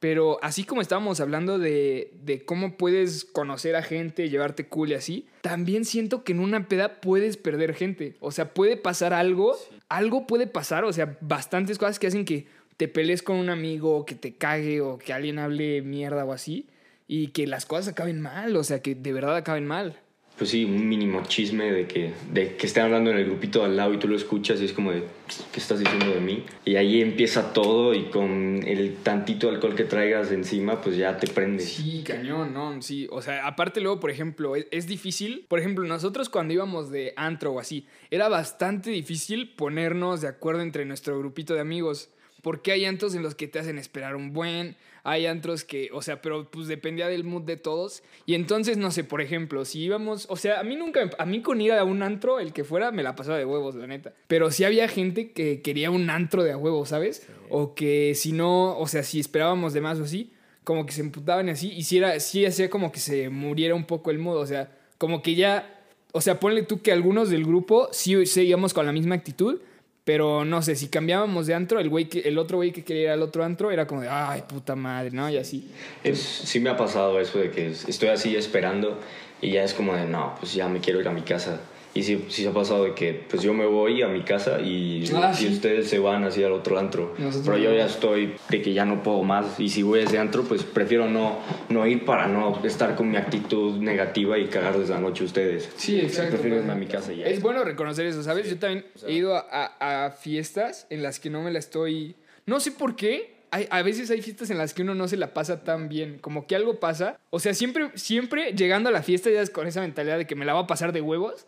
pero 0.02 0.40
así 0.42 0.64
como 0.64 0.80
estábamos 0.80 1.20
hablando 1.20 1.60
de, 1.60 2.12
de 2.24 2.44
cómo 2.44 2.76
puedes 2.76 3.24
conocer 3.24 3.76
a 3.76 3.84
gente, 3.84 4.28
llevarte 4.28 4.66
cool 4.66 4.90
y 4.90 4.94
así, 4.94 5.28
también 5.42 5.84
siento 5.84 6.24
que 6.24 6.32
en 6.32 6.40
una 6.40 6.66
peda 6.66 7.00
puedes 7.00 7.36
perder 7.36 7.72
gente. 7.72 8.16
O 8.18 8.32
sea, 8.32 8.52
puede 8.52 8.76
pasar 8.76 9.12
algo, 9.12 9.56
algo 9.88 10.26
puede 10.26 10.48
pasar, 10.48 10.84
o 10.84 10.92
sea, 10.92 11.16
bastantes 11.20 11.78
cosas 11.78 12.00
que 12.00 12.08
hacen 12.08 12.24
que 12.24 12.48
te 12.76 12.88
pelees 12.88 13.22
con 13.22 13.36
un 13.36 13.48
amigo, 13.48 13.96
o 13.96 14.04
que 14.04 14.16
te 14.16 14.34
cague, 14.34 14.80
o 14.80 14.98
que 14.98 15.12
alguien 15.12 15.38
hable 15.38 15.82
mierda 15.82 16.24
o 16.24 16.32
así, 16.32 16.66
y 17.06 17.28
que 17.28 17.46
las 17.46 17.64
cosas 17.64 17.86
acaben 17.86 18.20
mal, 18.20 18.56
o 18.56 18.64
sea, 18.64 18.82
que 18.82 18.96
de 18.96 19.12
verdad 19.12 19.36
acaben 19.36 19.68
mal. 19.68 20.00
Pues 20.36 20.50
sí, 20.50 20.64
un 20.64 20.88
mínimo 20.88 21.22
chisme 21.24 21.70
de 21.70 21.86
que, 21.86 22.14
de 22.32 22.56
que 22.56 22.66
estén 22.66 22.84
hablando 22.84 23.10
en 23.10 23.18
el 23.18 23.26
grupito 23.26 23.64
al 23.64 23.76
lado 23.76 23.92
y 23.94 23.98
tú 23.98 24.08
lo 24.08 24.16
escuchas 24.16 24.60
y 24.60 24.64
es 24.64 24.72
como 24.72 24.90
de, 24.90 25.04
¿qué 25.52 25.60
estás 25.60 25.78
diciendo 25.78 26.08
de 26.08 26.20
mí? 26.20 26.44
Y 26.64 26.76
ahí 26.76 27.00
empieza 27.00 27.52
todo 27.52 27.94
y 27.94 28.04
con 28.04 28.62
el 28.66 28.96
tantito 29.02 29.48
alcohol 29.48 29.74
que 29.74 29.84
traigas 29.84 30.32
encima, 30.32 30.80
pues 30.80 30.96
ya 30.96 31.16
te 31.18 31.26
prendes. 31.26 31.72
Sí, 31.72 32.02
cañón, 32.04 32.54
no, 32.54 32.80
sí. 32.82 33.06
O 33.10 33.20
sea, 33.22 33.46
aparte 33.46 33.80
luego, 33.80 34.00
por 34.00 34.10
ejemplo, 34.10 34.56
es, 34.56 34.66
es 34.70 34.86
difícil. 34.86 35.44
Por 35.48 35.58
ejemplo, 35.58 35.84
nosotros 35.84 36.28
cuando 36.28 36.54
íbamos 36.54 36.90
de 36.90 37.12
antro 37.16 37.52
o 37.52 37.60
así, 37.60 37.86
era 38.10 38.28
bastante 38.28 38.90
difícil 38.90 39.54
ponernos 39.54 40.22
de 40.22 40.28
acuerdo 40.28 40.62
entre 40.62 40.84
nuestro 40.86 41.18
grupito 41.18 41.54
de 41.54 41.60
amigos. 41.60 42.10
Porque 42.42 42.72
hay 42.72 42.84
antros 42.84 43.14
en 43.14 43.22
los 43.22 43.36
que 43.36 43.46
te 43.46 43.60
hacen 43.60 43.78
esperar 43.78 44.16
un 44.16 44.32
buen, 44.32 44.76
hay 45.04 45.26
antros 45.26 45.64
que, 45.64 45.90
o 45.92 46.00
sea, 46.00 46.22
pero 46.22 46.48
pues 46.50 46.68
dependía 46.68 47.08
del 47.08 47.24
mood 47.24 47.42
de 47.42 47.56
todos. 47.56 48.02
Y 48.24 48.34
entonces, 48.34 48.76
no 48.76 48.90
sé, 48.90 49.02
por 49.04 49.20
ejemplo, 49.20 49.64
si 49.64 49.80
íbamos, 49.80 50.26
o 50.28 50.36
sea, 50.36 50.60
a 50.60 50.62
mí 50.62 50.76
nunca, 50.76 51.10
a 51.18 51.26
mí 51.26 51.42
con 51.42 51.60
ir 51.60 51.72
a 51.72 51.84
un 51.84 52.02
antro, 52.02 52.38
el 52.38 52.52
que 52.52 52.64
fuera, 52.64 52.92
me 52.92 53.02
la 53.02 53.16
pasaba 53.16 53.38
de 53.38 53.44
huevos, 53.44 53.74
la 53.74 53.86
neta. 53.86 54.12
Pero 54.28 54.50
sí 54.50 54.64
había 54.64 54.88
gente 54.88 55.32
que 55.32 55.60
quería 55.60 55.90
un 55.90 56.08
antro 56.08 56.44
de 56.44 56.52
a 56.52 56.56
huevos, 56.56 56.90
¿sabes? 56.90 57.26
O 57.50 57.74
que 57.74 58.14
si 58.14 58.32
no, 58.32 58.78
o 58.78 58.86
sea, 58.86 59.02
si 59.02 59.18
esperábamos 59.18 59.72
de 59.72 59.80
más 59.80 59.98
o 59.98 60.04
así, 60.04 60.32
como 60.64 60.86
que 60.86 60.92
se 60.92 61.00
emputaban 61.00 61.48
y 61.48 61.50
así, 61.50 61.72
y 61.72 61.82
sí, 61.82 61.98
era, 61.98 62.20
sí 62.20 62.46
hacía 62.46 62.70
como 62.70 62.92
que 62.92 63.00
se 63.00 63.28
muriera 63.28 63.74
un 63.74 63.84
poco 63.84 64.12
el 64.12 64.18
mood, 64.18 64.36
o 64.36 64.46
sea, 64.46 64.70
como 64.98 65.20
que 65.20 65.34
ya, 65.34 65.80
o 66.12 66.20
sea, 66.20 66.38
ponle 66.38 66.62
tú 66.62 66.80
que 66.80 66.92
algunos 66.92 67.28
del 67.28 67.44
grupo 67.44 67.88
sí 67.90 68.24
seguíamos 68.26 68.72
con 68.72 68.86
la 68.86 68.92
misma 68.92 69.16
actitud, 69.16 69.60
pero 70.04 70.44
no 70.44 70.62
sé, 70.62 70.74
si 70.74 70.88
cambiábamos 70.88 71.46
de 71.46 71.54
antro, 71.54 71.78
el, 71.78 71.88
güey 71.88 72.08
que, 72.08 72.20
el 72.20 72.38
otro 72.38 72.56
güey 72.56 72.72
que 72.72 72.84
quería 72.84 73.02
ir 73.02 73.10
al 73.10 73.22
otro 73.22 73.44
antro 73.44 73.70
era 73.70 73.86
como 73.86 74.00
de, 74.00 74.08
ay, 74.08 74.42
puta 74.48 74.74
madre, 74.74 75.10
¿no? 75.12 75.30
Y 75.30 75.36
así. 75.36 75.70
Pues 76.02 76.20
sí 76.20 76.58
me 76.60 76.70
ha 76.70 76.76
pasado 76.76 77.20
eso 77.20 77.38
de 77.38 77.50
que 77.50 77.68
estoy 77.68 78.08
así 78.08 78.34
esperando 78.34 78.98
y 79.40 79.52
ya 79.52 79.62
es 79.62 79.74
como 79.74 79.94
de, 79.94 80.06
no, 80.06 80.34
pues 80.40 80.54
ya 80.54 80.68
me 80.68 80.80
quiero 80.80 81.00
ir 81.00 81.08
a 81.08 81.12
mi 81.12 81.22
casa. 81.22 81.60
Y 81.94 82.02
sí, 82.04 82.24
sí 82.28 82.42
se 82.42 82.48
ha 82.48 82.52
pasado 82.52 82.84
de 82.84 82.94
que 82.94 83.12
pues 83.28 83.42
yo 83.42 83.52
me 83.52 83.66
voy 83.66 84.00
a 84.00 84.08
mi 84.08 84.22
casa 84.22 84.60
y, 84.60 85.04
Ah, 85.14 85.30
y 85.34 85.36
sí. 85.36 85.48
ustedes 85.48 85.90
se 85.90 85.98
van 85.98 86.24
así 86.24 86.42
al 86.42 86.52
otro 86.52 86.78
antro. 86.78 87.14
Nosotros 87.18 87.44
Pero 87.44 87.58
yo 87.70 87.76
ya 87.76 87.84
estoy 87.84 88.34
de 88.48 88.62
que 88.62 88.72
ya 88.72 88.84
no 88.86 89.02
puedo 89.02 89.22
más 89.22 89.60
y 89.60 89.68
si 89.68 89.82
voy 89.82 90.00
a 90.00 90.04
ese 90.04 90.18
antro 90.18 90.42
pues 90.44 90.62
prefiero 90.62 91.08
no, 91.10 91.38
no 91.68 91.86
ir 91.86 92.04
para 92.06 92.28
no 92.28 92.64
estar 92.64 92.96
con 92.96 93.10
mi 93.10 93.18
actitud 93.18 93.76
negativa 93.78 94.38
y 94.38 94.46
cagarles 94.46 94.88
la 94.88 94.98
noche 95.00 95.22
a 95.24 95.26
ustedes. 95.26 95.70
Sí, 95.76 96.00
exacto. 96.00 96.32
Prefiero 96.32 96.56
irme 96.56 96.72
a 96.72 96.76
mi 96.76 96.86
casa 96.86 97.12
ya. 97.12 97.26
Es 97.26 97.42
bueno 97.42 97.62
reconocer 97.62 98.06
eso, 98.06 98.22
¿sabes? 98.22 98.48
Yo 98.48 98.58
también 98.58 98.86
he 99.06 99.12
ido 99.12 99.36
a, 99.36 99.44
a- 99.50 100.06
a 100.06 100.10
fiestas 100.12 100.86
en 100.88 101.02
las 101.02 101.20
que 101.20 101.28
no 101.28 101.42
me 101.42 101.50
la 101.50 101.58
estoy... 101.58 102.16
No 102.46 102.58
sé 102.60 102.72
por 102.72 102.96
qué. 102.96 103.34
Hay, 103.50 103.66
a 103.70 103.82
veces 103.82 104.10
hay 104.10 104.22
fiestas 104.22 104.48
en 104.48 104.56
las 104.56 104.72
que 104.72 104.80
uno 104.80 104.94
no 104.94 105.08
se 105.08 105.18
la 105.18 105.34
pasa 105.34 105.62
tan 105.62 105.90
bien. 105.90 106.16
Como 106.22 106.46
que 106.46 106.56
algo 106.56 106.80
pasa. 106.80 107.18
O 107.28 107.38
sea, 107.38 107.52
siempre, 107.52 107.90
siempre 107.96 108.52
llegando 108.54 108.88
a 108.88 108.92
la 108.92 109.02
fiesta 109.02 109.28
ya 109.30 109.42
es 109.42 109.50
con 109.50 109.66
esa 109.66 109.82
mentalidad 109.82 110.16
de 110.16 110.26
que 110.26 110.34
me 110.34 110.46
la 110.46 110.54
va 110.54 110.60
a 110.60 110.66
pasar 110.66 110.92
de 110.94 111.02
huevos. 111.02 111.44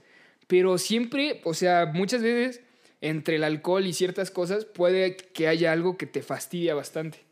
Pero 0.47 0.79
siempre, 0.79 1.41
o 1.45 1.55
sea, 1.55 1.87
muchas 1.87 2.23
veces 2.23 2.63
entre 3.01 3.37
el 3.37 3.45
alcohol 3.45 3.87
y 3.87 3.93
ciertas 3.93 4.31
cosas 4.31 4.65
puede 4.65 5.17
que 5.17 5.49
haya 5.49 5.73
algo 5.73 5.97
que 5.97 6.07
te 6.07 6.23
fastidia 6.23 6.75
bastante. 6.75 7.25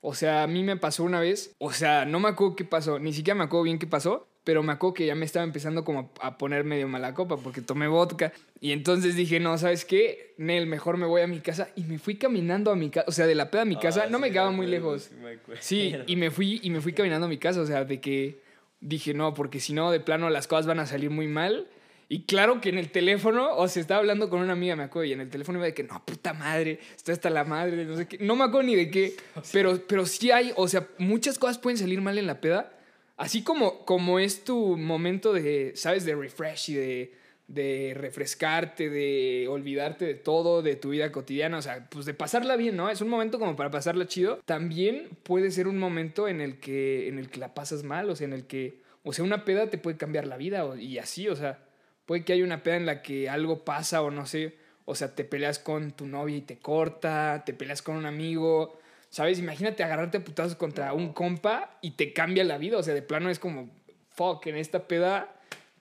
O 0.00 0.14
sea, 0.14 0.44
a 0.44 0.46
mí 0.46 0.62
me 0.62 0.76
pasó 0.76 1.02
una 1.02 1.20
vez, 1.20 1.54
o 1.58 1.72
sea, 1.72 2.04
no 2.04 2.20
me 2.20 2.28
acuerdo 2.28 2.54
qué 2.54 2.64
pasó, 2.64 2.98
ni 2.98 3.12
siquiera 3.12 3.36
me 3.36 3.44
acuerdo 3.44 3.64
bien 3.64 3.78
qué 3.78 3.88
pasó, 3.88 4.28
pero 4.44 4.62
me 4.62 4.72
acuerdo 4.72 4.94
que 4.94 5.06
ya 5.06 5.16
me 5.16 5.24
estaba 5.24 5.42
empezando 5.42 5.84
como 5.84 6.12
a 6.20 6.38
poner 6.38 6.62
medio 6.62 6.86
mala 6.86 7.14
copa 7.14 7.36
porque 7.36 7.60
tomé 7.60 7.88
vodka. 7.88 8.32
Y 8.60 8.70
entonces 8.70 9.16
dije, 9.16 9.40
no, 9.40 9.58
¿sabes 9.58 9.84
qué? 9.84 10.34
Nel, 10.38 10.68
mejor 10.68 10.96
me 10.96 11.06
voy 11.06 11.22
a 11.22 11.26
mi 11.26 11.40
casa. 11.40 11.70
Y 11.74 11.82
me 11.82 11.98
fui 11.98 12.14
caminando 12.14 12.70
a 12.70 12.76
mi 12.76 12.90
casa, 12.90 13.06
o 13.08 13.10
sea, 13.10 13.26
de 13.26 13.34
la 13.34 13.50
peda 13.50 13.62
a 13.62 13.64
mi 13.64 13.74
casa, 13.74 14.06
no 14.06 14.20
me 14.20 14.30
quedaba 14.30 14.52
muy 14.52 14.68
lejos. 14.68 15.10
Sí, 15.58 15.96
y 16.06 16.14
me 16.14 16.30
fui 16.30 16.60
y 16.62 16.70
me 16.70 16.80
fui 16.80 16.92
caminando 16.92 17.26
a 17.26 17.28
mi 17.28 17.38
casa, 17.38 17.60
o 17.60 17.66
sea, 17.66 17.84
de 17.84 18.00
que 18.00 18.38
dije, 18.80 19.14
no, 19.14 19.34
porque 19.34 19.58
si 19.58 19.72
no, 19.72 19.90
de 19.90 19.98
plano 19.98 20.30
las 20.30 20.46
cosas 20.46 20.68
van 20.68 20.78
a 20.78 20.86
salir 20.86 21.10
muy 21.10 21.26
mal. 21.26 21.66
Y 22.08 22.22
claro 22.22 22.60
que 22.60 22.68
en 22.68 22.78
el 22.78 22.90
teléfono, 22.90 23.56
o 23.56 23.66
sea, 23.66 23.80
estaba 23.80 24.00
hablando 24.00 24.30
con 24.30 24.40
una 24.40 24.52
amiga, 24.52 24.76
me 24.76 24.84
acuerdo, 24.84 25.06
y 25.06 25.12
en 25.12 25.20
el 25.20 25.28
teléfono 25.28 25.58
iba 25.58 25.66
de 25.66 25.74
que, 25.74 25.82
no, 25.82 26.04
puta 26.04 26.32
madre, 26.32 26.78
estoy 26.94 27.14
hasta 27.14 27.30
la 27.30 27.44
madre, 27.44 27.84
no 27.84 27.96
sé 27.96 28.06
qué. 28.06 28.18
No 28.18 28.36
me 28.36 28.44
acuerdo 28.44 28.68
ni 28.68 28.76
de 28.76 28.90
qué, 28.90 29.16
pero, 29.52 29.80
pero 29.88 30.06
sí 30.06 30.30
hay, 30.30 30.52
o 30.56 30.68
sea, 30.68 30.86
muchas 30.98 31.38
cosas 31.38 31.58
pueden 31.58 31.78
salir 31.78 32.00
mal 32.00 32.16
en 32.18 32.26
la 32.26 32.40
peda. 32.40 32.72
Así 33.16 33.42
como, 33.42 33.84
como 33.84 34.18
es 34.18 34.44
tu 34.44 34.76
momento 34.76 35.32
de, 35.32 35.72
¿sabes? 35.74 36.04
De 36.04 36.14
refresh 36.14 36.70
y 36.70 36.74
de, 36.74 37.14
de 37.48 37.94
refrescarte, 37.96 38.90
de 38.90 39.46
olvidarte 39.48 40.04
de 40.04 40.14
todo, 40.14 40.62
de 40.62 40.76
tu 40.76 40.90
vida 40.90 41.10
cotidiana, 41.10 41.58
o 41.58 41.62
sea, 41.62 41.88
pues 41.88 42.06
de 42.06 42.14
pasarla 42.14 42.56
bien, 42.56 42.76
¿no? 42.76 42.90
Es 42.90 43.00
un 43.00 43.08
momento 43.08 43.38
como 43.38 43.56
para 43.56 43.70
pasarla 43.70 44.06
chido. 44.06 44.40
También 44.44 45.08
puede 45.22 45.50
ser 45.50 45.66
un 45.66 45.78
momento 45.78 46.28
en 46.28 46.40
el 46.40 46.60
que, 46.60 47.08
en 47.08 47.18
el 47.18 47.30
que 47.30 47.40
la 47.40 47.54
pasas 47.54 47.82
mal, 47.84 48.10
o 48.10 48.16
sea, 48.16 48.26
en 48.26 48.32
el 48.32 48.46
que, 48.46 48.82
o 49.02 49.12
sea, 49.12 49.24
una 49.24 49.44
peda 49.44 49.70
te 49.70 49.78
puede 49.78 49.96
cambiar 49.96 50.26
la 50.26 50.36
vida 50.36 50.64
y 50.76 50.98
así, 50.98 51.28
o 51.28 51.36
sea, 51.36 51.66
puede 52.06 52.24
que 52.24 52.32
haya 52.32 52.44
una 52.44 52.62
peda 52.62 52.76
en 52.76 52.86
la 52.86 53.02
que 53.02 53.28
algo 53.28 53.64
pasa 53.64 54.02
o 54.02 54.10
no 54.10 54.26
sé, 54.26 54.54
o 54.84 54.94
sea, 54.94 55.14
te 55.14 55.24
peleas 55.24 55.58
con 55.58 55.90
tu 55.90 56.06
novia 56.06 56.36
y 56.36 56.40
te 56.42 56.56
corta, 56.58 57.42
te 57.44 57.52
peleas 57.52 57.82
con 57.82 57.96
un 57.96 58.06
amigo, 58.06 58.78
¿sabes? 59.10 59.38
Imagínate 59.38 59.82
agarrarte 59.82 60.18
a 60.18 60.24
putazos 60.24 60.54
contra 60.54 60.92
un 60.92 61.12
compa 61.12 61.76
y 61.82 61.92
te 61.92 62.12
cambia 62.12 62.44
la 62.44 62.56
vida, 62.58 62.78
o 62.78 62.82
sea, 62.82 62.94
de 62.94 63.02
plano 63.02 63.28
es 63.28 63.38
como, 63.40 63.68
fuck, 64.12 64.46
en 64.46 64.56
esta 64.56 64.86
peda 64.86 65.32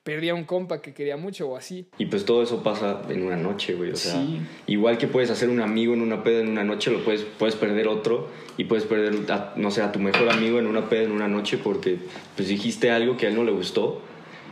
perdí 0.03 0.29
a 0.29 0.35
un 0.35 0.43
compa 0.43 0.83
que 0.83 0.93
quería 0.93 1.17
mucho 1.17 1.49
o 1.49 1.57
así. 1.57 1.87
Y 1.97 2.05
pues 2.05 2.25
todo 2.25 2.43
eso 2.43 2.61
pasa 2.61 3.01
en 3.09 3.23
una 3.23 3.37
noche, 3.37 3.73
güey. 3.73 3.89
O 3.91 3.95
sea, 3.95 4.13
Sí. 4.13 4.39
igual 4.67 4.99
que 4.99 5.07
puedes 5.07 5.31
hacer 5.31 5.49
un 5.49 5.61
amigo 5.61 5.95
en 5.95 6.01
una 6.01 6.23
peda 6.23 6.41
en 6.41 6.49
una 6.49 6.63
noche, 6.63 6.91
lo 6.91 7.03
puedes, 7.03 7.21
puedes 7.23 7.55
perder 7.55 7.87
otro 7.87 8.29
y 8.55 8.65
puedes 8.65 8.85
perder, 8.85 9.31
a, 9.31 9.53
no 9.55 9.71
sé, 9.71 9.81
a 9.81 9.91
tu 9.91 9.97
mejor 9.99 10.29
amigo 10.29 10.59
en 10.59 10.67
una 10.67 10.89
peda 10.89 11.03
en 11.03 11.11
una 11.11 11.27
noche 11.27 11.57
porque 11.57 11.97
pues 12.35 12.47
dijiste 12.49 12.91
algo 12.91 13.17
que 13.17 13.25
a 13.25 13.29
él 13.29 13.35
no 13.35 13.43
le 13.43 13.51
gustó 13.51 14.01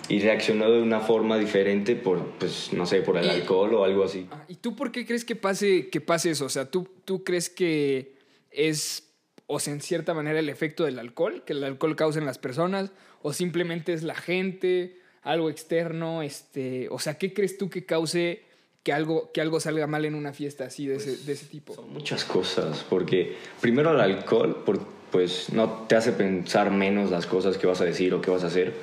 y 0.10 0.20
reaccionó 0.20 0.70
de 0.70 0.82
una 0.82 1.00
forma 1.00 1.38
diferente 1.38 1.96
por, 1.96 2.24
pues, 2.40 2.72
no 2.74 2.86
sé, 2.86 3.02
por 3.02 3.18
el 3.18 3.30
alcohol 3.30 3.74
o 3.76 3.84
algo 3.86 4.04
así. 4.04 4.28
Ah, 4.32 4.44
¿Y 4.48 4.56
tú 4.56 4.76
por 4.76 4.92
qué 4.92 5.06
crees 5.06 5.24
que 5.26 5.36
pase, 5.36 5.90
que 5.90 6.02
pase 6.02 6.32
eso? 6.32 6.46
O 6.46 6.50
sea, 6.50 6.70
¿tú, 6.70 6.88
¿tú 7.06 7.24
crees 7.24 7.50
que 7.50 8.16
es, 8.52 9.10
o 9.48 9.60
sea, 9.60 9.74
en 9.74 9.82
cierta 9.82 10.14
manera 10.14 10.40
el 10.40 10.50
efecto 10.50 10.84
del 10.84 11.00
alcohol, 11.00 11.44
que 11.46 11.54
el 11.54 11.64
alcohol 11.64 11.96
causa 11.96 12.20
en 12.20 12.26
las 12.26 12.38
personas, 12.38 12.92
o 13.22 13.32
simplemente 13.34 13.94
es 13.94 14.04
la 14.04 14.16
gente, 14.16 15.00
algo 15.22 15.50
externo, 15.50 16.22
este, 16.22 16.88
o 16.92 17.00
sea, 17.00 17.18
¿qué 17.18 17.34
crees 17.34 17.58
tú 17.58 17.70
que 17.70 17.86
cause 17.86 18.44
que 18.84 18.92
algo, 18.92 19.32
que 19.32 19.40
algo 19.40 19.62
salga 19.62 19.88
mal 19.88 20.04
en 20.04 20.14
una 20.16 20.34
fiesta 20.34 20.66
así 20.66 20.86
de, 20.86 20.98
ese, 20.98 21.16
de 21.16 21.32
ese 21.32 21.46
tipo? 21.46 21.74
Son 21.74 21.92
muchas 21.94 22.26
cosas, 22.26 22.86
porque 22.90 23.38
primero 23.62 23.92
el 23.94 24.02
alcohol, 24.02 24.64
por- 24.66 24.86
pues 25.14 25.54
no 25.54 25.86
te 25.88 25.96
hace 25.96 26.12
pensar 26.12 26.72
menos 26.72 27.12
las 27.12 27.28
cosas 27.28 27.58
que 27.60 27.68
vas 27.68 27.80
a 27.80 27.86
decir 27.86 28.14
o 28.16 28.20
que 28.20 28.32
vas 28.32 28.44
a 28.44 28.48
hacer, 28.48 28.74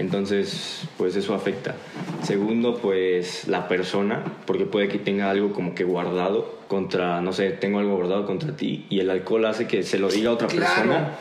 entonces 0.00 0.82
pues 0.96 1.14
eso 1.16 1.34
afecta. 1.34 1.74
Segundo, 2.22 2.78
pues 2.78 3.46
la 3.48 3.68
persona, 3.68 4.24
porque 4.46 4.64
puede 4.66 4.88
que 4.88 4.98
tenga 4.98 5.30
algo 5.30 5.52
como 5.52 5.74
que 5.74 5.84
guardado 5.84 6.58
contra, 6.68 7.20
no 7.20 7.32
sé, 7.32 7.50
tengo 7.50 7.78
algo 7.78 7.96
guardado 7.96 8.26
contra 8.26 8.56
ti 8.56 8.86
y 8.90 9.00
el 9.00 9.10
alcohol 9.10 9.44
hace 9.46 9.66
que 9.66 9.82
se 9.82 9.98
lo 9.98 10.08
diga 10.08 10.30
a 10.30 10.32
otra 10.34 10.48
Claro. 10.48 10.74
persona 10.74 11.14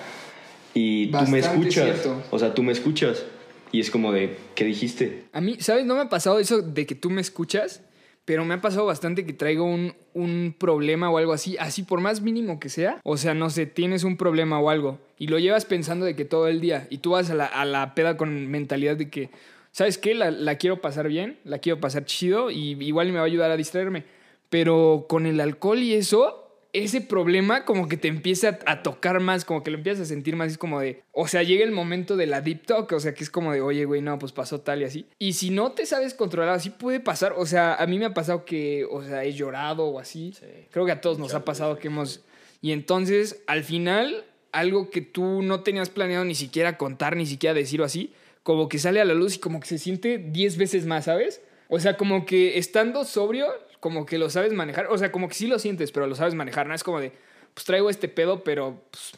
y 0.73 1.07
tú 1.11 1.17
me 1.27 1.39
escuchas, 1.39 1.73
cierto. 1.73 2.21
o 2.31 2.39
sea, 2.39 2.53
tú 2.53 2.63
me 2.63 2.71
escuchas 2.71 3.25
y 3.71 3.79
es 3.79 3.91
como 3.91 4.11
de, 4.11 4.35
¿qué 4.55 4.65
dijiste? 4.65 5.25
A 5.33 5.41
mí, 5.41 5.57
¿sabes? 5.59 5.85
No 5.85 5.95
me 5.95 6.01
ha 6.01 6.09
pasado 6.09 6.39
eso 6.39 6.61
de 6.61 6.85
que 6.85 6.95
tú 6.95 7.09
me 7.09 7.21
escuchas, 7.21 7.81
pero 8.29 8.45
me 8.45 8.53
ha 8.53 8.61
pasado 8.61 8.85
bastante 8.85 9.25
que 9.25 9.33
traigo 9.33 9.63
un, 9.63 9.95
un 10.13 10.55
problema 10.55 11.09
o 11.09 11.17
algo 11.17 11.33
así, 11.33 11.57
así 11.57 11.81
por 11.81 11.99
más 11.99 12.21
mínimo 12.21 12.59
que 12.59 12.69
sea. 12.69 13.01
O 13.03 13.17
sea, 13.17 13.33
no 13.33 13.49
sé, 13.49 13.65
tienes 13.65 14.03
un 14.03 14.17
problema 14.17 14.59
o 14.59 14.69
algo 14.69 14.99
y 15.17 15.29
lo 15.29 15.39
llevas 15.39 15.65
pensando 15.65 16.05
de 16.05 16.15
que 16.15 16.25
todo 16.25 16.47
el 16.47 16.61
día 16.61 16.85
y 16.91 16.99
tú 16.99 17.09
vas 17.09 17.31
a 17.31 17.33
la, 17.33 17.47
a 17.47 17.65
la 17.65 17.95
peda 17.95 18.17
con 18.17 18.45
mentalidad 18.45 18.97
de 18.97 19.09
que, 19.09 19.31
¿sabes 19.71 19.97
qué? 19.97 20.13
La, 20.13 20.29
la 20.29 20.59
quiero 20.59 20.79
pasar 20.79 21.07
bien, 21.07 21.39
la 21.43 21.57
quiero 21.57 21.79
pasar 21.79 22.05
chido 22.05 22.51
y 22.51 22.77
igual 22.83 23.07
me 23.07 23.15
va 23.15 23.21
a 23.21 23.25
ayudar 23.25 23.49
a 23.49 23.57
distraerme. 23.57 24.03
Pero 24.51 25.07
con 25.09 25.25
el 25.25 25.41
alcohol 25.41 25.79
y 25.79 25.95
eso, 25.95 26.48
ese 26.71 27.01
problema 27.01 27.65
como 27.65 27.87
que 27.87 27.97
te 27.97 28.07
empieza 28.07 28.59
a, 28.65 28.83
tocar 28.83 29.19
más, 29.19 29.43
como 29.43 29.63
que 29.63 29.71
lo 29.71 29.77
empiezas 29.77 30.03
a 30.03 30.05
sentir 30.05 30.35
más, 30.35 30.51
es 30.51 30.57
como 30.57 30.79
de, 30.79 31.03
o 31.11 31.27
sea, 31.27 31.41
llega 31.43 31.63
el 31.63 31.71
momento 31.71 32.15
de 32.15 32.27
la 32.27 32.41
deep 32.41 32.65
talk, 32.65 32.91
o 32.91 32.99
sea, 32.99 33.13
que 33.13 33.23
es 33.23 33.29
como 33.29 33.51
de, 33.51 33.61
oye, 33.61 33.85
güey, 33.85 34.01
no, 34.01 34.19
pues 34.19 34.31
pasó 34.31 34.61
tal 34.61 34.81
y 34.81 34.85
así. 34.85 35.05
Y 35.17 35.33
si 35.33 35.49
no 35.49 35.71
te 35.71 35.85
sabes 35.85 36.13
controlar, 36.13 36.53
así 36.53 36.69
puede 36.69 36.99
pasar, 36.99 37.33
o 37.37 37.45
sea, 37.45 37.75
a 37.75 37.87
mí 37.87 37.97
me 37.97 38.05
ha 38.05 38.13
pasado 38.13 38.45
que, 38.45 38.85
o 38.89 39.03
sea, 39.03 39.23
he 39.23 39.33
llorado 39.33 39.85
o 39.85 39.99
así. 39.99 40.33
Creo 40.71 40.85
que 40.85 40.91
a 40.91 41.01
todos 41.01 41.17
nos 41.17 41.33
ha 41.33 41.43
pasado 41.43 41.77
que 41.77 41.87
hemos... 41.87 42.23
Y 42.61 42.71
entonces, 42.71 43.41
al 43.47 43.63
final, 43.63 44.25
algo 44.51 44.89
que 44.89 45.01
tú 45.01 45.41
no 45.41 45.61
tenías 45.61 45.89
planeado 45.89 46.25
ni 46.25 46.35
siquiera 46.35 46.77
contar, 46.77 47.15
ni 47.15 47.25
siquiera 47.25 47.53
decir 47.53 47.81
o 47.81 47.85
así, 47.85 48.13
como 48.43 48.69
que 48.69 48.79
sale 48.79 48.99
a 49.01 49.05
la 49.05 49.13
luz 49.13 49.35
y 49.35 49.39
como 49.39 49.59
que 49.59 49.67
se 49.67 49.77
siente 49.77 50.17
10 50.17 50.57
veces 50.57 50.85
más, 50.85 51.05
¿sabes? 51.05 51.41
O 51.69 51.79
sea, 51.79 51.97
como 51.97 52.25
que 52.25 52.57
estando 52.57 53.05
sobrio, 53.05 53.47
como 53.79 54.05
que 54.05 54.17
lo 54.17 54.29
sabes 54.29 54.53
manejar. 54.53 54.87
O 54.87 54.97
sea, 54.97 55.11
como 55.11 55.27
que 55.27 55.35
sí 55.35 55.47
lo 55.47 55.59
sientes, 55.59 55.91
pero 55.91 56.07
lo 56.07 56.15
sabes 56.15 56.35
manejar. 56.35 56.67
No 56.67 56.73
es 56.73 56.83
como 56.83 56.99
de, 56.99 57.11
pues 57.53 57.65
traigo 57.65 57.89
este 57.89 58.07
pedo, 58.07 58.43
pero 58.43 58.81
pues, 58.91 59.13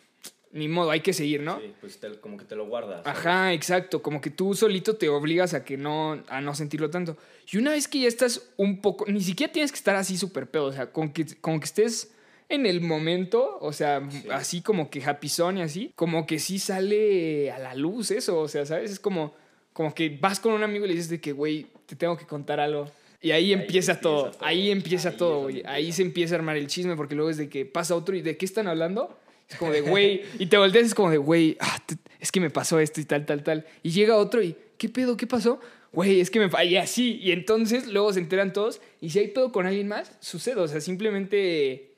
ni 0.53 0.67
modo, 0.67 0.91
hay 0.91 0.99
que 0.99 1.13
seguir, 1.13 1.41
¿no? 1.41 1.59
Sí, 1.59 1.73
pues 1.79 1.99
como 2.19 2.37
que 2.37 2.45
te 2.45 2.55
lo 2.55 2.65
guardas. 2.65 3.05
Ajá, 3.05 3.53
exacto. 3.53 4.01
Como 4.01 4.19
que 4.19 4.29
tú 4.29 4.53
solito 4.53 4.95
te 4.95 5.07
obligas 5.09 5.53
a 5.53 5.63
que 5.63 5.77
no, 5.77 6.23
a 6.27 6.41
no 6.41 6.53
sentirlo 6.55 6.89
tanto. 6.89 7.17
Y 7.51 7.57
una 7.57 7.71
vez 7.71 7.87
que 7.87 7.99
ya 7.99 8.07
estás 8.07 8.49
un 8.57 8.81
poco, 8.81 9.05
ni 9.07 9.21
siquiera 9.21 9.51
tienes 9.51 9.71
que 9.71 9.77
estar 9.77 9.95
así 9.95 10.17
súper 10.17 10.49
pedo. 10.49 10.65
O 10.65 10.73
sea, 10.73 10.91
con 10.91 11.11
que, 11.11 11.25
con 11.39 11.59
que 11.59 11.65
estés 11.65 12.11
en 12.49 12.65
el 12.65 12.81
momento, 12.81 13.57
o 13.61 13.71
sea, 13.71 14.01
así 14.31 14.61
como 14.61 14.89
que 14.89 15.01
happy 15.03 15.27
y 15.55 15.61
así, 15.61 15.93
como 15.95 16.25
que 16.25 16.37
sí 16.37 16.59
sale 16.59 17.49
a 17.51 17.59
la 17.59 17.73
luz 17.75 18.11
eso. 18.11 18.39
O 18.39 18.47
sea, 18.49 18.65
¿sabes? 18.65 18.91
Es 18.91 18.99
como, 18.99 19.33
como 19.71 19.93
que 19.93 20.17
vas 20.19 20.41
con 20.41 20.51
un 20.51 20.63
amigo 20.63 20.83
y 20.85 20.89
le 20.89 20.95
dices 20.95 21.09
de 21.09 21.21
que, 21.21 21.31
güey, 21.31 21.67
te 21.85 21.95
tengo 21.95 22.17
que 22.17 22.25
contar 22.25 22.59
algo. 22.59 22.91
Y 23.23 23.31
ahí, 23.31 23.53
empieza, 23.53 23.99
todo, 23.99 24.31
ahí 24.39 24.71
empieza 24.71 25.15
todo, 25.15 25.43
güey. 25.43 25.61
Ahí 25.65 25.91
se 25.91 26.01
empieza 26.01 26.33
a 26.33 26.39
armar 26.39 26.57
el 26.57 26.65
chisme 26.65 26.95
porque 26.95 27.13
luego 27.13 27.29
es 27.29 27.37
de 27.37 27.49
que 27.49 27.65
pasa 27.65 27.95
otro 27.95 28.15
y 28.15 28.21
de 28.21 28.35
qué 28.35 28.45
están 28.45 28.67
hablando. 28.67 29.15
Es 29.47 29.57
como 29.57 29.71
de, 29.71 29.81
güey, 29.81 30.23
y 30.39 30.47
te 30.47 30.57
volteas 30.57 30.87
es 30.87 30.95
como 30.95 31.11
de, 31.11 31.17
güey, 31.17 31.55
ah, 31.59 31.77
es 32.19 32.31
que 32.31 32.39
me 32.39 32.49
pasó 32.49 32.79
esto 32.79 32.99
y 32.99 33.05
tal, 33.05 33.27
tal, 33.27 33.43
tal. 33.43 33.65
Y 33.83 33.91
llega 33.91 34.15
otro 34.15 34.41
y, 34.41 34.55
¿qué 34.79 34.89
pedo? 34.89 35.17
¿Qué 35.17 35.27
pasó? 35.27 35.59
Güey, 35.93 36.19
es 36.19 36.31
que 36.31 36.39
me 36.39 36.49
fallé 36.49 36.79
así. 36.79 37.19
Y 37.21 37.31
entonces 37.31 37.87
luego 37.87 38.11
se 38.11 38.19
enteran 38.19 38.53
todos. 38.53 38.81
Y 39.01 39.11
si 39.11 39.19
hay 39.19 39.27
pedo 39.27 39.51
con 39.51 39.67
alguien 39.67 39.87
más, 39.87 40.17
sucede. 40.19 40.59
O 40.59 40.67
sea, 40.67 40.81
simplemente, 40.81 41.93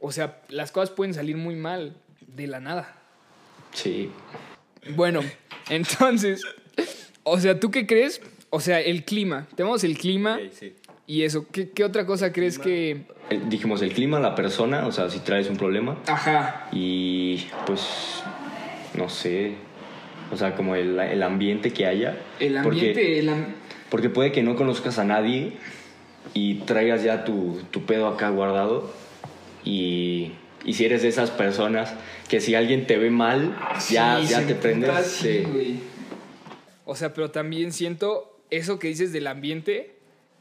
o 0.00 0.12
sea, 0.12 0.42
las 0.48 0.70
cosas 0.70 0.90
pueden 0.90 1.14
salir 1.14 1.36
muy 1.36 1.54
mal 1.54 1.96
de 2.26 2.46
la 2.46 2.60
nada. 2.60 3.00
Sí. 3.72 4.10
Bueno, 4.96 5.20
entonces, 5.70 6.42
o 7.22 7.38
sea, 7.40 7.58
¿tú 7.58 7.70
qué 7.70 7.86
crees? 7.86 8.20
O 8.50 8.60
sea, 8.60 8.80
el 8.80 9.04
clima. 9.04 9.46
Tenemos 9.54 9.84
el 9.84 9.98
clima 9.98 10.38
y 11.06 11.22
eso. 11.22 11.46
¿Qué, 11.50 11.84
otra 11.84 12.06
cosa 12.06 12.32
crees 12.32 12.58
que...? 12.58 13.02
Eh, 13.30 13.40
dijimos 13.48 13.82
el 13.82 13.92
clima, 13.92 14.20
la 14.20 14.34
persona, 14.34 14.86
o 14.86 14.92
sea, 14.92 15.10
si 15.10 15.18
traes 15.20 15.48
un 15.50 15.56
problema. 15.56 15.98
Ajá. 16.06 16.68
Y 16.72 17.46
pues, 17.66 18.22
no 18.94 19.08
sé, 19.08 19.54
o 20.32 20.36
sea, 20.36 20.54
como 20.54 20.76
el, 20.76 20.98
el 20.98 21.22
ambiente 21.22 21.72
que 21.72 21.86
haya. 21.86 22.16
El 22.38 22.58
ambiente, 22.58 23.24
porque, 23.24 23.54
porque 23.90 24.10
puede 24.10 24.32
que 24.32 24.42
no 24.42 24.56
conozcas 24.56 24.98
a 24.98 25.04
nadie 25.04 25.54
y 26.34 26.56
traigas 26.60 27.02
ya 27.02 27.24
tu, 27.24 27.60
tu 27.70 27.84
pedo 27.84 28.06
acá 28.08 28.28
guardado 28.28 28.90
y, 29.64 30.32
y, 30.64 30.74
si 30.74 30.84
eres 30.84 31.02
de 31.02 31.08
esas 31.08 31.30
personas 31.30 31.94
que 32.28 32.40
si 32.40 32.54
alguien 32.54 32.86
te 32.86 32.98
ve 32.98 33.10
mal, 33.10 33.56
ya, 33.88 34.20
ya 34.20 34.46
te 34.46 34.54
prendes. 34.54 35.06
Sí, 35.06 35.80
O 36.84 36.94
sea, 36.94 37.14
pero 37.14 37.30
también 37.30 37.72
siento 37.72 38.27
eso 38.50 38.78
que 38.78 38.88
dices 38.88 39.12
del 39.12 39.26
ambiente 39.26 39.96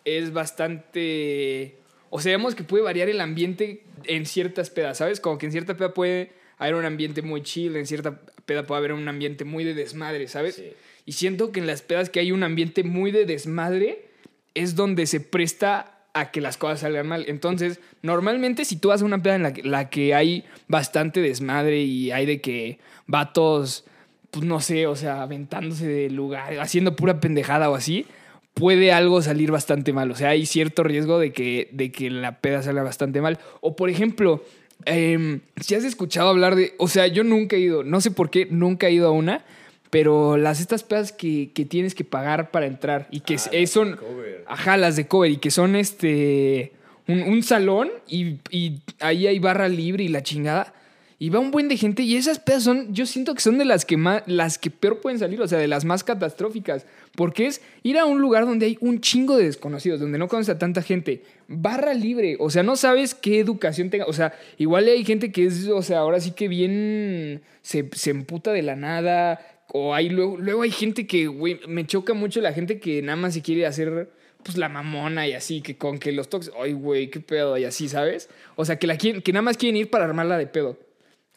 es 0.06 0.34
bastante... 0.34 1.76
O 2.10 2.22
sea, 2.22 2.32
vemos 2.32 2.56
que 2.56 2.64
puede 2.64 2.84
variar 2.84 3.10
el 3.10 3.20
ambiente 3.20 3.84
en 4.06 4.26
ciertas 4.26 4.70
pedas, 4.70 5.00
¿sabes? 5.00 5.20
Como 5.20 5.38
que 5.38 5.46
en 5.48 5.52
cierta 5.52 5.76
peda 5.76 5.94
puede 5.94 6.32
haber 6.58 6.76
un 6.76 6.86
ambiente 6.86 7.22
muy 7.22 7.44
chill, 7.44 7.76
en 7.76 7.86
cierta 7.86 8.22
peda 8.46 8.66
puede 8.66 8.80
haber 8.80 8.94
un 8.94 9.08
ambiente 9.08 9.44
muy 9.44 9.64
de 9.64 9.74
desmadre, 9.74 10.28
¿sabes? 10.28 10.64
Y 11.06 11.12
siento 11.12 11.52
que 11.52 11.60
en 11.60 11.68
las 11.68 11.82
pedas 11.82 12.10
que 12.10 12.20
hay 12.20 12.32
un 12.32 12.44
ambiente 12.44 12.84
muy 12.84 13.12
de 13.12 13.26
desmadre 13.26 14.06
es 14.54 14.76
donde 14.76 15.06
se 15.06 15.20
presta 15.20 15.98
a 16.14 16.32
que 16.32 16.42
las 16.42 16.58
cosas 16.58 16.80
salgan 16.80 17.08
mal. 17.08 17.26
Entonces, 17.28 17.80
normalmente 18.02 18.66
si 18.66 18.78
tú 18.78 18.90
vas 18.90 19.02
a 19.02 19.06
una 19.06 19.22
peda 19.22 19.36
en 19.36 19.44
la 19.44 19.54
que, 19.54 19.64
la 19.64 19.90
que 19.90 20.16
hay 20.16 20.46
bastante 20.68 21.22
desmadre 21.22 21.82
y 21.82 22.12
hay 22.12 22.26
de 22.26 22.42
que 22.42 22.80
vatos 23.06 23.86
pues 24.38 24.48
no 24.48 24.60
sé, 24.60 24.86
o 24.86 24.96
sea, 24.96 25.24
aventándose 25.24 25.88
de 25.88 26.10
lugar, 26.12 26.60
haciendo 26.60 26.96
pura 26.96 27.20
pendejada 27.20 27.72
o 27.72 27.76
así, 27.76 28.06
puede 28.54 28.92
algo 28.92 29.22
salir 29.24 29.50
bastante 29.50 29.94
mal. 29.94 30.12
O 30.12 30.16
sea, 30.16 30.30
hay 30.30 30.46
cierto 30.46 30.84
riesgo 30.84 31.18
de 31.18 31.34
que, 31.34 31.70
de 31.72 31.92
que 31.92 32.12
la 32.12 32.40
peda 32.40 32.62
salga 32.62 32.84
bastante 32.84 33.20
mal. 33.20 33.40
O 33.62 33.76
por 33.76 33.90
ejemplo, 33.90 34.44
em, 34.86 35.42
si 35.60 35.74
has 35.74 35.84
escuchado 35.84 36.30
hablar 36.30 36.56
de, 36.56 36.76
o 36.78 36.88
sea, 36.88 37.08
yo 37.08 37.24
nunca 37.24 37.56
he 37.56 37.60
ido, 37.60 37.84
no 37.84 38.00
sé 38.00 38.12
por 38.12 38.30
qué, 38.30 38.48
nunca 38.50 38.88
he 38.88 38.92
ido 38.92 39.08
a 39.08 39.12
una, 39.12 39.44
pero 39.90 40.38
las 40.38 40.60
estas 40.60 40.84
pedas 40.84 41.12
que, 41.12 41.52
que 41.54 41.66
tienes 41.66 41.96
que 41.96 42.04
pagar 42.04 42.52
para 42.52 42.68
entrar 42.68 43.08
y 43.10 43.22
que 43.22 43.38
ah, 43.38 43.68
son, 43.68 44.00
ajá, 44.46 44.78
las 44.78 44.96
de 44.96 45.08
cover 45.08 45.32
y 45.32 45.38
que 45.38 45.50
son 45.50 45.76
este, 45.76 46.74
un, 47.08 47.24
un 47.24 47.42
salón 47.42 47.90
y, 48.08 48.38
y 48.52 48.82
ahí 49.00 49.26
hay 49.26 49.40
barra 49.40 49.68
libre 49.68 50.04
y 50.04 50.10
la 50.10 50.22
chingada 50.22 50.76
y 51.20 51.30
va 51.30 51.40
un 51.40 51.50
buen 51.50 51.68
de 51.68 51.78
gente 51.78 52.04
y 52.04 52.16
esas 52.16 52.40
pedas 52.40 52.64
son, 52.64 52.94
yo 52.94 53.08
siento 53.08 53.34
que 53.34 53.42
son 53.42 53.58
de 53.58 53.66
las 53.66 53.86
que 53.86 53.98
más, 53.98 54.22
las 54.28 54.60
que 54.60 54.70
peor 54.70 55.02
pueden 55.02 55.18
salir, 55.18 55.42
o 55.42 55.48
sea, 55.48 55.58
de 55.58 55.68
las 55.68 55.84
más 55.84 56.04
catastróficas, 56.04 56.86
porque 57.16 57.48
es 57.48 57.62
ir 57.82 57.98
a 57.98 58.06
un 58.06 58.22
lugar 58.22 58.46
donde 58.46 58.68
hay 58.68 58.78
un 58.82 59.02
chingo 59.02 59.36
de 59.36 59.46
desconocidos, 59.46 60.00
donde 60.00 60.20
no 60.20 60.28
conoces 60.28 60.56
a 60.56 60.60
tanta 60.60 60.84
gente, 60.84 61.24
barra 61.48 61.96
libre, 61.96 62.38
o 62.40 62.52
sea, 62.52 62.62
no 62.62 62.76
sabes 62.76 63.16
qué 63.16 63.40
educación 63.40 63.90
tenga, 63.90 64.06
o 64.06 64.14
sea, 64.14 64.34
igual 64.58 64.88
hay 64.88 65.04
gente 65.04 65.32
que 65.32 65.46
es, 65.46 65.68
o 65.68 65.82
sea, 65.82 66.00
ahora 66.00 66.20
sí 66.20 66.32
que 66.32 66.48
bien 66.48 67.42
se, 67.64 67.90
se 67.94 68.12
emputa 68.12 68.52
de 68.52 68.62
la 68.62 68.76
nada, 68.76 69.40
o 69.74 69.96
hay 69.96 70.10
luego, 70.10 70.38
luego 70.38 70.62
hay 70.62 70.72
gente 70.72 71.08
que, 71.08 71.26
güey, 71.28 71.60
me 71.68 71.88
choca 71.88 72.14
mucho 72.14 72.42
la 72.42 72.54
gente 72.54 72.80
que 72.80 73.02
nada 73.02 73.16
más 73.16 73.34
se 73.34 73.42
quiere 73.42 73.66
hacer 73.66 74.12
pues 74.44 74.56
la 74.56 74.70
mamona 74.70 75.28
y 75.28 75.34
así, 75.34 75.62
que 75.62 75.78
con 75.78 75.98
que 75.98 76.12
los 76.12 76.30
toques, 76.30 76.52
ay, 76.62 76.74
güey, 76.74 77.10
qué 77.10 77.20
pedo, 77.20 77.58
y 77.58 77.66
así, 77.66 77.90
¿sabes? 77.90 78.30
O 78.56 78.64
sea, 78.64 78.78
que, 78.78 78.86
la 78.86 78.98
que 78.98 79.34
nada 79.34 79.42
más 79.42 79.58
quieren 79.58 79.76
ir 79.76 79.90
para 79.90 80.06
armarla 80.06 80.38
de 80.38 80.46
pedo. 80.48 80.78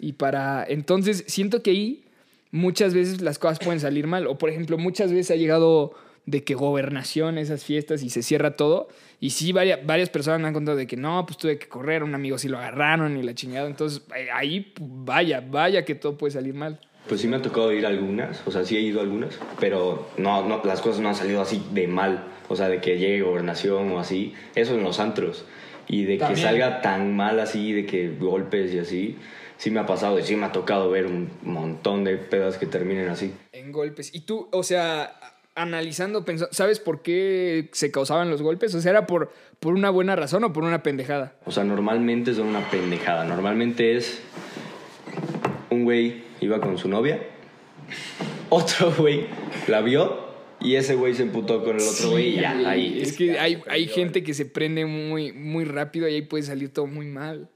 Y 0.00 0.14
para. 0.14 0.64
Entonces, 0.66 1.24
siento 1.26 1.62
que 1.62 1.70
ahí 1.70 2.04
muchas 2.50 2.94
veces 2.94 3.20
las 3.20 3.38
cosas 3.38 3.58
pueden 3.58 3.80
salir 3.80 4.06
mal. 4.06 4.26
O, 4.26 4.38
por 4.38 4.50
ejemplo, 4.50 4.78
muchas 4.78 5.12
veces 5.12 5.30
ha 5.30 5.36
llegado 5.36 5.94
de 6.26 6.44
que 6.44 6.54
gobernación, 6.54 7.38
esas 7.38 7.64
fiestas 7.64 8.02
y 8.02 8.10
se 8.10 8.22
cierra 8.22 8.56
todo. 8.56 8.88
Y 9.20 9.30
sí, 9.30 9.52
varias, 9.52 9.84
varias 9.84 10.08
personas 10.08 10.40
me 10.40 10.48
han 10.48 10.54
contado 10.54 10.76
de 10.76 10.86
que 10.86 10.96
no, 10.96 11.24
pues 11.26 11.38
tuve 11.38 11.58
que 11.58 11.68
correr, 11.68 12.02
un 12.02 12.14
amigo 12.14 12.38
sí 12.38 12.48
lo 12.48 12.58
agarraron 12.58 13.16
y 13.16 13.22
la 13.22 13.34
chingada. 13.34 13.66
Entonces, 13.66 14.02
ahí, 14.32 14.72
vaya, 14.80 15.44
vaya 15.46 15.84
que 15.84 15.94
todo 15.94 16.16
puede 16.16 16.32
salir 16.32 16.54
mal. 16.54 16.80
Pues 17.08 17.20
sí 17.22 17.28
me 17.28 17.36
ha 17.36 17.42
tocado 17.42 17.72
ir 17.72 17.86
algunas, 17.86 18.46
o 18.46 18.50
sea, 18.50 18.64
sí 18.64 18.76
he 18.76 18.80
ido 18.80 19.00
algunas, 19.00 19.38
pero 19.58 20.08
no, 20.18 20.46
no, 20.46 20.62
las 20.64 20.80
cosas 20.80 21.00
no 21.00 21.08
han 21.08 21.14
salido 21.14 21.40
así 21.40 21.62
de 21.72 21.88
mal. 21.88 22.24
O 22.48 22.56
sea, 22.56 22.68
de 22.68 22.80
que 22.80 22.98
llegue 22.98 23.22
gobernación 23.22 23.90
o 23.92 24.00
así. 24.00 24.34
Eso 24.54 24.74
en 24.74 24.82
los 24.82 24.98
antros. 24.98 25.44
Y 25.86 26.04
de 26.04 26.18
que 26.18 26.36
salga 26.36 26.82
tan 26.82 27.14
mal 27.16 27.40
así, 27.40 27.72
de 27.72 27.86
que 27.86 28.10
golpes 28.10 28.72
y 28.74 28.78
así 28.78 29.16
sí 29.60 29.70
me 29.70 29.78
ha 29.78 29.86
pasado 29.86 30.18
y 30.18 30.22
sí 30.22 30.36
me 30.36 30.46
ha 30.46 30.52
tocado 30.52 30.90
ver 30.90 31.04
un 31.04 31.30
montón 31.42 32.02
de 32.02 32.16
pedas 32.16 32.56
que 32.56 32.64
terminen 32.64 33.10
así. 33.10 33.34
En 33.52 33.72
golpes. 33.72 34.14
Y 34.14 34.20
tú, 34.20 34.48
o 34.52 34.62
sea, 34.62 35.20
analizando, 35.54 36.24
¿sabes 36.50 36.80
por 36.80 37.02
qué 37.02 37.68
se 37.72 37.90
causaban 37.90 38.30
los 38.30 38.40
golpes? 38.40 38.74
O 38.74 38.80
sea, 38.80 38.90
¿era 38.90 39.06
por, 39.06 39.30
por 39.60 39.74
una 39.74 39.90
buena 39.90 40.16
razón 40.16 40.44
o 40.44 40.54
por 40.54 40.64
una 40.64 40.82
pendejada? 40.82 41.34
O 41.44 41.52
sea, 41.52 41.62
normalmente 41.62 42.32
son 42.32 42.46
una 42.48 42.70
pendejada. 42.70 43.24
Normalmente 43.24 43.98
es 43.98 44.22
un 45.68 45.84
güey 45.84 46.22
iba 46.40 46.58
con 46.58 46.78
su 46.78 46.88
novia, 46.88 47.20
otro 48.48 48.94
güey 48.96 49.26
la 49.68 49.82
vio 49.82 50.30
y 50.58 50.76
ese 50.76 50.94
güey 50.94 51.12
se 51.14 51.24
emputó 51.24 51.62
con 51.62 51.76
el 51.76 51.86
otro 51.86 52.12
güey 52.12 52.38
y 52.38 52.40
ya, 52.40 52.52
ahí. 52.66 52.98
Es 53.02 53.12
que 53.12 53.38
hay, 53.38 53.62
hay 53.68 53.88
gente 53.88 54.22
que 54.22 54.32
se 54.32 54.46
prende 54.46 54.86
muy, 54.86 55.32
muy 55.32 55.64
rápido 55.64 56.08
y 56.08 56.14
ahí 56.14 56.22
puede 56.22 56.44
salir 56.44 56.72
todo 56.72 56.86
muy 56.86 57.04
mal. 57.04 57.50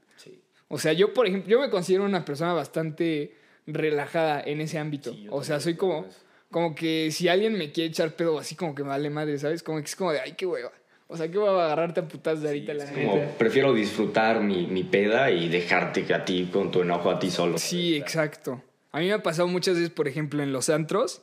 O 0.67 0.77
sea, 0.77 0.93
yo, 0.93 1.13
por 1.13 1.27
ejemplo, 1.27 1.49
yo 1.49 1.59
me 1.59 1.69
considero 1.69 2.05
una 2.05 2.25
persona 2.25 2.53
bastante 2.53 3.35
relajada 3.67 4.41
en 4.41 4.61
ese 4.61 4.77
ámbito. 4.77 5.15
o 5.29 5.43
sea, 5.43 5.59
soy 5.59 5.75
como, 5.75 6.05
como 6.51 6.75
que 6.75 7.11
si 7.11 7.27
alguien 7.27 7.57
me 7.57 7.71
quiere 7.71 7.89
echar 7.89 8.15
pedo 8.15 8.39
así 8.39 8.55
como 8.55 8.75
que 8.75 8.83
me 8.83 8.89
vale 8.89 9.09
madre, 9.09 9.37
¿sabes? 9.37 9.63
Como 9.63 9.79
que 9.79 9.85
es 9.85 9.95
como 9.95 10.11
de, 10.11 10.21
ay, 10.21 10.33
qué 10.33 10.45
hueva. 10.45 10.71
O 11.07 11.17
sea, 11.17 11.29
¿qué 11.29 11.37
voy 11.37 11.49
a 11.49 11.65
agarrarte 11.65 11.99
a 11.99 12.07
putas 12.07 12.41
de 12.41 12.47
ahorita 12.47 12.73
la 12.73 12.91
como, 12.91 13.21
prefiero 13.37 13.73
disfrutar 13.73 14.41
mi, 14.41 14.65
mi, 14.65 14.83
peda 14.83 15.29
y 15.29 15.49
dejarte 15.49 16.11
a 16.13 16.25
ti 16.25 16.49
con 16.51 16.71
tu 16.71 16.81
enojo 16.81 17.11
a 17.11 17.19
ti 17.19 17.29
solo. 17.29 17.59
Sí, 17.59 17.95
exacto. 17.95 18.63
A 18.91 18.99
mí 18.99 19.07
me 19.07 19.13
ha 19.13 19.21
pasado 19.21 19.47
muchas 19.47 19.75
veces, 19.75 19.91
por 19.91 20.07
ejemplo, 20.07 20.41
en 20.41 20.51
los 20.51 20.69
antros, 20.69 21.21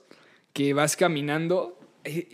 que 0.52 0.72
vas 0.72 0.96
caminando. 0.96 1.80
Eh, 2.04 2.28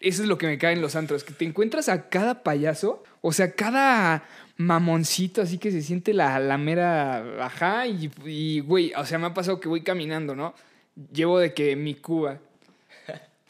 eso 0.00 0.22
es 0.22 0.28
lo 0.28 0.36
que 0.36 0.46
me 0.46 0.58
cae 0.58 0.74
en 0.74 0.82
los 0.82 0.96
antros, 0.96 1.24
que 1.24 1.32
te 1.32 1.44
encuentras 1.44 1.88
a 1.88 2.08
cada 2.08 2.42
payaso, 2.42 3.04
o 3.20 3.32
sea, 3.32 3.52
cada 3.52 4.24
mamoncito, 4.56 5.42
así 5.42 5.58
que 5.58 5.70
se 5.70 5.82
siente 5.82 6.12
la, 6.14 6.38
la 6.38 6.58
mera 6.58 7.44
ajá. 7.44 7.86
Y, 7.86 8.60
güey, 8.60 8.92
o 8.96 9.04
sea, 9.04 9.18
me 9.18 9.26
ha 9.26 9.34
pasado 9.34 9.60
que 9.60 9.68
voy 9.68 9.82
caminando, 9.82 10.34
¿no? 10.34 10.54
Llevo 11.12 11.38
de 11.38 11.54
que 11.54 11.76
mi 11.76 11.94
Cuba. 11.94 12.38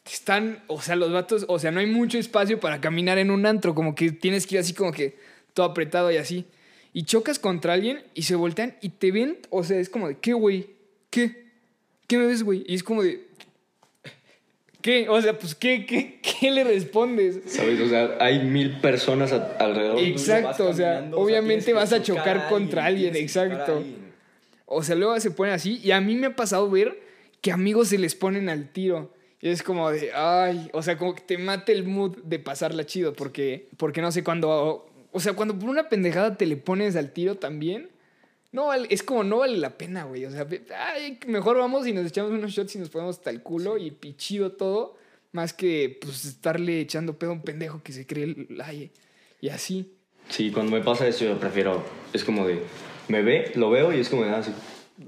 Están, 0.04 0.62
o 0.66 0.80
sea, 0.82 0.96
los 0.96 1.12
vatos, 1.12 1.44
o 1.48 1.58
sea, 1.58 1.70
no 1.70 1.80
hay 1.80 1.86
mucho 1.86 2.18
espacio 2.18 2.58
para 2.58 2.80
caminar 2.80 3.18
en 3.18 3.30
un 3.30 3.46
antro, 3.46 3.74
como 3.74 3.94
que 3.94 4.10
tienes 4.10 4.46
que 4.46 4.56
ir 4.56 4.60
así 4.60 4.74
como 4.74 4.92
que 4.92 5.16
todo 5.54 5.66
apretado 5.66 6.10
y 6.10 6.16
así. 6.16 6.46
y 6.92 7.04
chocas 7.04 7.38
contra 7.38 7.72
alguien 7.72 8.02
y 8.14 8.22
se 8.22 8.34
voltean 8.34 8.76
y 8.80 8.90
te 8.90 9.12
ven, 9.12 9.38
o 9.50 9.64
sea, 9.64 9.78
es 9.78 9.88
como 9.88 10.08
de, 10.08 10.18
¿qué, 10.18 10.32
güey? 10.34 10.70
¿Qué? 11.10 11.46
¿Qué 12.06 12.18
me 12.18 12.26
ves, 12.26 12.42
güey? 12.42 12.64
Y 12.66 12.74
es 12.74 12.82
como 12.82 13.02
de, 13.02 13.28
¿qué? 14.82 15.08
O 15.08 15.20
sea, 15.22 15.38
pues, 15.38 15.54
¿qué, 15.54 15.86
qué, 15.86 16.20
qué 16.20 16.50
le 16.50 16.64
respondes? 16.64 17.40
¿Sabes? 17.46 17.80
O 17.80 17.88
sea, 17.88 18.16
hay 18.20 18.40
mil 18.44 18.78
personas 18.80 19.32
a- 19.32 19.56
alrededor. 19.58 19.98
Exacto, 20.00 20.68
o 20.68 20.72
sea, 20.74 21.08
obviamente 21.14 21.72
vas 21.72 21.92
a 21.92 22.02
chocar 22.02 22.48
contra 22.48 22.84
alguien, 22.84 23.16
exacto. 23.16 23.82
O 24.66 24.82
sea, 24.82 24.94
luego 24.96 25.18
se 25.20 25.30
ponen 25.30 25.54
así. 25.54 25.80
Y 25.82 25.90
a 25.92 26.00
mí 26.00 26.14
me 26.16 26.26
ha 26.28 26.36
pasado 26.36 26.68
ver 26.70 27.00
que 27.40 27.52
amigos 27.52 27.88
se 27.88 27.98
les 27.98 28.14
ponen 28.14 28.48
al 28.48 28.68
tiro. 28.70 29.12
Y 29.40 29.48
es 29.48 29.62
como 29.62 29.90
de, 29.90 30.12
ay, 30.14 30.70
o 30.72 30.82
sea, 30.82 30.96
como 30.96 31.14
que 31.14 31.22
te 31.22 31.36
mate 31.36 31.72
el 31.72 31.84
mood 31.84 32.16
de 32.24 32.38
pasarla 32.38 32.86
chido. 32.86 33.12
Porque, 33.12 33.68
porque 33.76 34.00
no 34.00 34.12
sé, 34.12 34.22
cuando, 34.22 34.88
o 35.10 35.20
sea, 35.20 35.32
cuando 35.34 35.58
por 35.58 35.68
una 35.68 35.88
pendejada 35.88 36.36
te 36.36 36.46
le 36.46 36.56
pones 36.56 36.94
al 36.96 37.12
tiro 37.12 37.34
también, 37.34 37.88
no 38.52 38.66
vale- 38.66 38.86
es 38.90 39.02
como 39.02 39.24
no 39.24 39.38
vale 39.38 39.58
la 39.58 39.76
pena, 39.76 40.04
güey. 40.04 40.24
O 40.26 40.30
sea, 40.30 40.46
ay, 40.94 41.18
mejor 41.26 41.56
vamos 41.58 41.86
y 41.86 41.92
nos 41.92 42.06
echamos 42.06 42.30
unos 42.32 42.50
shots 42.52 42.76
y 42.76 42.78
nos 42.78 42.90
ponemos 42.90 43.16
hasta 43.18 43.30
el 43.30 43.42
culo 43.42 43.78
y 43.78 43.90
pichido 43.90 44.52
todo. 44.52 44.96
Más 45.32 45.54
que, 45.54 45.98
pues, 46.00 46.26
estarle 46.26 46.80
echando 46.80 47.18
pedo 47.18 47.30
a 47.30 47.32
un 47.34 47.42
pendejo 47.42 47.82
que 47.82 47.92
se 47.92 48.06
cree 48.06 48.24
el, 48.24 48.60
ay, 48.62 48.90
y 49.40 49.48
así. 49.48 49.94
Sí, 50.28 50.50
cuando 50.52 50.70
me 50.72 50.82
pasa 50.84 51.06
eso 51.08 51.24
yo 51.24 51.38
prefiero, 51.40 51.82
es 52.12 52.22
como 52.22 52.46
de, 52.46 52.60
me 53.08 53.22
ve, 53.22 53.50
lo 53.54 53.70
veo 53.70 53.92
y 53.94 54.00
es 54.00 54.08
como 54.10 54.24
de, 54.24 54.30
ah, 54.30 54.42
sí. 54.42 54.52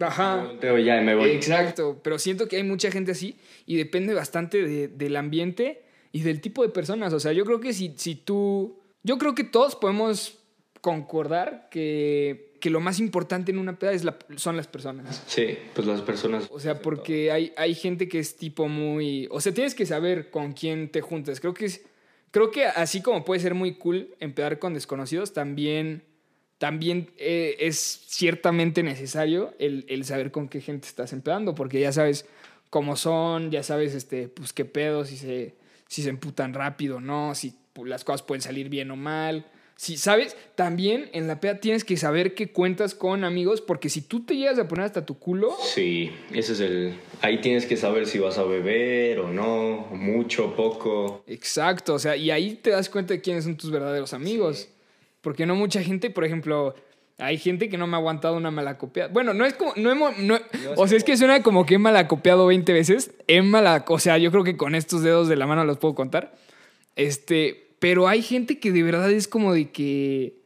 Ajá. 0.00 0.36
Me 0.38 0.46
volteo 0.48 0.78
y 0.78 0.84
ya 0.84 1.00
me 1.02 1.14
voy. 1.14 1.28
Exacto, 1.30 2.00
pero 2.02 2.18
siento 2.18 2.48
que 2.48 2.56
hay 2.56 2.62
mucha 2.62 2.90
gente 2.90 3.12
así 3.12 3.36
y 3.66 3.76
depende 3.76 4.14
bastante 4.14 4.66
de- 4.66 4.88
del 4.88 5.14
ambiente 5.16 5.82
y 6.10 6.22
del 6.22 6.40
tipo 6.40 6.62
de 6.62 6.70
personas. 6.70 7.12
O 7.12 7.20
sea, 7.20 7.32
yo 7.32 7.44
creo 7.44 7.60
que 7.60 7.74
si, 7.74 7.92
si 7.96 8.14
tú... 8.14 8.80
Yo 9.02 9.18
creo 9.18 9.34
que 9.34 9.44
todos 9.44 9.76
podemos 9.76 10.38
concordar 10.80 11.68
que, 11.70 12.53
que 12.64 12.70
lo 12.70 12.80
más 12.80 12.98
importante 12.98 13.52
en 13.52 13.58
una 13.58 13.78
peda 13.78 13.92
es 13.92 14.04
la- 14.04 14.16
son 14.36 14.56
las 14.56 14.66
personas. 14.68 15.22
Sí, 15.26 15.58
pues 15.74 15.86
las 15.86 16.00
personas. 16.00 16.48
O 16.50 16.58
sea, 16.58 16.80
porque 16.80 17.30
hay, 17.30 17.52
hay 17.58 17.74
gente 17.74 18.08
que 18.08 18.18
es 18.18 18.38
tipo 18.38 18.68
muy... 18.68 19.28
O 19.30 19.42
sea, 19.42 19.52
tienes 19.52 19.74
que 19.74 19.84
saber 19.84 20.30
con 20.30 20.54
quién 20.54 20.88
te 20.88 21.02
juntas. 21.02 21.40
Creo 21.40 21.52
que, 21.52 21.66
es, 21.66 21.82
creo 22.30 22.50
que 22.50 22.64
así 22.64 23.02
como 23.02 23.22
puede 23.22 23.42
ser 23.42 23.52
muy 23.52 23.74
cool 23.74 24.14
empezar 24.18 24.58
con 24.58 24.72
desconocidos, 24.72 25.34
también, 25.34 26.04
también 26.56 27.10
eh, 27.18 27.56
es 27.58 27.76
ciertamente 28.08 28.82
necesario 28.82 29.52
el, 29.58 29.84
el 29.88 30.06
saber 30.06 30.30
con 30.30 30.48
qué 30.48 30.62
gente 30.62 30.88
estás 30.88 31.12
empezando, 31.12 31.54
porque 31.54 31.80
ya 31.80 31.92
sabes 31.92 32.24
cómo 32.70 32.96
son, 32.96 33.50
ya 33.50 33.62
sabes 33.62 33.94
este, 33.94 34.28
pues, 34.28 34.54
qué 34.54 34.64
pedo, 34.64 35.04
si 35.04 35.18
se, 35.18 35.54
si 35.86 36.02
se 36.02 36.08
emputan 36.08 36.54
rápido 36.54 36.96
o 36.96 37.00
no, 37.00 37.34
si 37.34 37.52
las 37.84 38.04
cosas 38.04 38.22
pueden 38.22 38.40
salir 38.40 38.70
bien 38.70 38.90
o 38.90 38.96
mal. 38.96 39.44
Si 39.76 39.96
sabes, 39.96 40.36
también 40.54 41.10
en 41.12 41.26
la 41.26 41.40
peda 41.40 41.56
tienes 41.58 41.84
que 41.84 41.96
saber 41.96 42.34
que 42.34 42.52
cuentas 42.52 42.94
con 42.94 43.24
amigos, 43.24 43.60
porque 43.60 43.88
si 43.88 44.00
tú 44.02 44.24
te 44.24 44.36
llegas 44.36 44.58
a 44.58 44.68
poner 44.68 44.84
hasta 44.86 45.04
tu 45.04 45.18
culo, 45.18 45.52
Sí, 45.62 46.12
ese 46.32 46.52
es 46.52 46.60
el... 46.60 46.94
Ahí 47.22 47.40
tienes 47.40 47.66
que 47.66 47.76
saber 47.76 48.06
si 48.06 48.18
vas 48.20 48.38
a 48.38 48.44
beber 48.44 49.18
o 49.18 49.32
no, 49.32 49.88
mucho, 49.90 50.54
poco. 50.54 51.24
Exacto, 51.26 51.94
o 51.94 51.98
sea, 51.98 52.16
y 52.16 52.30
ahí 52.30 52.54
te 52.54 52.70
das 52.70 52.88
cuenta 52.88 53.14
de 53.14 53.20
quiénes 53.20 53.44
son 53.44 53.56
tus 53.56 53.70
verdaderos 53.70 54.14
amigos. 54.14 54.68
Porque 55.20 55.44
no 55.46 55.54
mucha 55.56 55.82
gente, 55.82 56.08
por 56.10 56.24
ejemplo, 56.24 56.74
hay 57.18 57.36
gente 57.38 57.68
que 57.68 57.76
no 57.78 57.86
me 57.86 57.96
ha 57.96 57.98
aguantado 57.98 58.36
una 58.36 58.50
mala 58.52 58.78
copiada. 58.78 59.08
Bueno, 59.12 59.34
no 59.34 59.44
es 59.44 59.54
como, 59.54 59.72
no 59.76 59.90
hemos, 59.90 60.16
no- 60.18 60.38
o 60.76 60.86
sea, 60.86 60.96
es 60.98 61.02
que 61.04 61.16
suena 61.16 61.42
como 61.42 61.66
que 61.66 61.74
he 61.74 61.78
malacopiado 61.78 62.46
20 62.46 62.72
veces. 62.72 63.10
He 63.26 63.42
mala, 63.42 63.84
o 63.88 63.98
sea, 63.98 64.18
yo 64.18 64.30
creo 64.30 64.44
que 64.44 64.56
con 64.56 64.74
estos 64.74 65.02
dedos 65.02 65.26
de 65.28 65.36
la 65.36 65.46
mano 65.46 65.64
los 65.64 65.78
puedo 65.78 65.94
contar. 65.94 66.34
Este, 66.96 67.63
pero 67.84 68.08
hay 68.08 68.22
gente 68.22 68.58
que 68.58 68.72
de 68.72 68.82
verdad 68.82 69.10
es 69.10 69.28
como 69.28 69.52
de 69.52 69.70
que, 69.70 70.38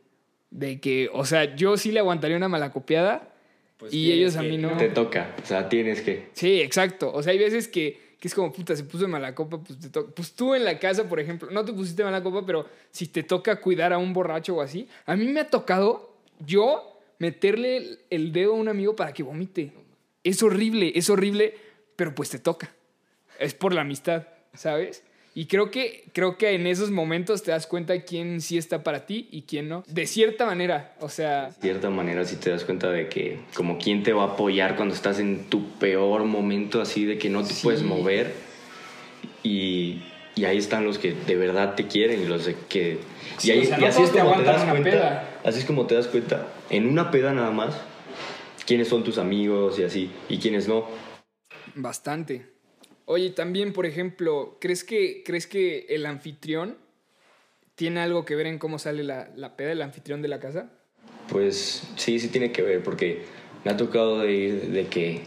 de 0.50 0.80
que, 0.80 1.08
o 1.12 1.24
sea, 1.24 1.54
yo 1.54 1.76
sí 1.76 1.92
le 1.92 2.00
aguantaría 2.00 2.36
una 2.36 2.48
malacopiada 2.48 3.32
Pues 3.76 3.94
y 3.94 4.10
ellos 4.10 4.34
a 4.34 4.42
mí 4.42 4.58
no. 4.58 4.76
Te 4.76 4.88
toca, 4.88 5.36
o 5.40 5.46
sea, 5.46 5.68
tienes 5.68 6.00
que... 6.00 6.30
Sí, 6.32 6.60
exacto. 6.60 7.12
O 7.14 7.22
sea, 7.22 7.30
hay 7.32 7.38
veces 7.38 7.68
que, 7.68 8.16
que 8.18 8.26
es 8.26 8.34
como, 8.34 8.52
puta, 8.52 8.74
se 8.74 8.82
puso 8.82 9.04
de 9.04 9.12
mala 9.12 9.36
copa, 9.36 9.62
pues 9.62 9.78
te 9.78 9.88
toca. 9.88 10.12
Pues 10.16 10.32
tú 10.32 10.56
en 10.56 10.64
la 10.64 10.80
casa, 10.80 11.08
por 11.08 11.20
ejemplo, 11.20 11.48
no 11.52 11.64
te 11.64 11.72
pusiste 11.72 12.02
mala 12.02 12.24
copa, 12.24 12.44
pero 12.44 12.66
si 12.90 13.06
te 13.06 13.22
toca 13.22 13.60
cuidar 13.60 13.92
a 13.92 13.98
un 13.98 14.12
borracho 14.12 14.56
o 14.56 14.60
así, 14.60 14.88
a 15.06 15.14
mí 15.14 15.28
me 15.28 15.38
ha 15.38 15.46
tocado 15.46 16.16
yo 16.44 16.98
meterle 17.20 18.00
el 18.10 18.32
dedo 18.32 18.54
a 18.54 18.56
un 18.56 18.66
amigo 18.66 18.96
para 18.96 19.12
que 19.12 19.22
vomite. 19.22 19.70
Es 20.24 20.42
horrible, 20.42 20.90
es 20.96 21.08
horrible, 21.08 21.54
pero 21.94 22.16
pues 22.16 22.30
te 22.30 22.40
toca. 22.40 22.74
Es 23.38 23.54
por 23.54 23.72
la 23.74 23.82
amistad, 23.82 24.26
¿sabes? 24.54 25.04
Y 25.38 25.46
creo 25.46 25.70
que, 25.70 26.02
creo 26.12 26.36
que 26.36 26.50
en 26.56 26.66
esos 26.66 26.90
momentos 26.90 27.44
te 27.44 27.52
das 27.52 27.68
cuenta 27.68 28.02
quién 28.02 28.40
sí 28.40 28.58
está 28.58 28.82
para 28.82 29.06
ti 29.06 29.28
y 29.30 29.42
quién 29.42 29.68
no. 29.68 29.84
De 29.86 30.08
cierta 30.08 30.44
manera, 30.46 30.96
o 30.98 31.08
sea, 31.08 31.50
De 31.50 31.52
cierta 31.62 31.90
manera 31.90 32.24
si 32.24 32.34
te 32.34 32.50
das 32.50 32.64
cuenta 32.64 32.90
de 32.90 33.08
que 33.08 33.38
como 33.54 33.78
quién 33.78 34.02
te 34.02 34.12
va 34.12 34.24
a 34.24 34.26
apoyar 34.32 34.74
cuando 34.74 34.96
estás 34.96 35.20
en 35.20 35.44
tu 35.44 35.70
peor 35.78 36.24
momento 36.24 36.80
así 36.80 37.04
de 37.04 37.18
que 37.18 37.28
no 37.30 37.44
te 37.44 37.54
Sí. 37.54 37.60
puedes 37.62 37.84
mover 37.84 38.34
y, 39.44 40.02
y 40.34 40.44
ahí 40.44 40.58
están 40.58 40.84
los 40.84 40.98
que 40.98 41.12
de 41.14 41.36
verdad 41.36 41.76
te 41.76 41.86
quieren 41.86 42.20
y 42.20 42.24
los 42.26 42.44
de 42.46 42.56
que 42.68 42.98
Sí, 43.36 43.46
y, 43.46 43.50
ahí- 43.52 43.60
o 43.60 43.68
sea, 43.68 43.78
y 43.78 43.80
no 43.82 43.86
así 43.86 44.02
es 44.02 44.10
como 44.10 44.36
te 44.36 44.42
das 44.42 44.64
cuenta 44.64 44.90
peda. 44.90 45.38
así 45.44 45.58
es 45.60 45.64
como 45.66 45.86
te 45.86 45.94
das 45.94 46.08
cuenta 46.08 46.48
en 46.68 46.84
una 46.88 47.12
peda 47.12 47.32
nada 47.32 47.52
más 47.52 47.76
quiénes 48.66 48.88
son 48.88 49.04
tus 49.04 49.18
amigos 49.18 49.78
y 49.78 49.84
así 49.84 50.10
y 50.28 50.38
quiénes 50.38 50.66
no 50.66 50.88
Bastante. 51.76 52.57
Oye, 53.10 53.30
también, 53.30 53.72
por 53.72 53.86
ejemplo, 53.86 54.58
¿crees 54.60 54.84
que, 54.84 55.22
¿crees 55.24 55.46
que 55.46 55.86
el 55.88 56.04
anfitrión 56.04 56.76
tiene 57.74 58.00
algo 58.00 58.26
que 58.26 58.34
ver 58.34 58.46
en 58.46 58.58
cómo 58.58 58.78
sale 58.78 59.02
la, 59.02 59.30
la 59.34 59.56
peda, 59.56 59.72
el 59.72 59.80
anfitrión 59.80 60.20
de 60.20 60.28
la 60.28 60.40
casa? 60.40 60.70
Pues 61.30 61.88
sí, 61.96 62.18
sí 62.18 62.28
tiene 62.28 62.52
que 62.52 62.60
ver, 62.60 62.82
porque 62.82 63.22
me 63.64 63.70
ha 63.70 63.78
tocado 63.78 64.18
de 64.18 64.32
ir 64.32 64.60
de 64.72 64.88
que 64.88 65.22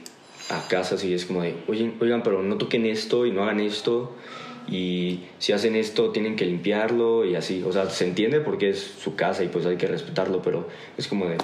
a 0.50 0.68
casas 0.68 1.04
y 1.04 1.16
es 1.16 1.26
como 1.26 1.42
de, 1.42 1.56
oigan, 1.68 1.96
oigan, 2.00 2.22
pero 2.22 2.44
no 2.44 2.60
toquen 2.60 2.86
esto 2.86 3.26
y 3.26 3.32
no 3.32 3.42
hagan 3.42 3.60
esto, 3.60 4.16
y 4.68 5.22
si 5.40 5.52
hacen 5.52 5.76
esto 5.76 6.12
tienen 6.12 6.36
que 6.36 6.46
limpiarlo 6.46 7.26
y 7.26 7.34
así. 7.34 7.64
O 7.64 7.72
sea, 7.72 7.90
se 7.90 8.06
entiende 8.06 8.42
porque 8.42 8.70
es 8.70 8.80
su 8.80 9.16
casa 9.16 9.44
y 9.44 9.48
pues 9.48 9.66
hay 9.66 9.78
que 9.78 9.88
respetarlo, 9.88 10.44
pero 10.44 10.68
es 10.98 11.08
como 11.08 11.26
de, 11.26 11.38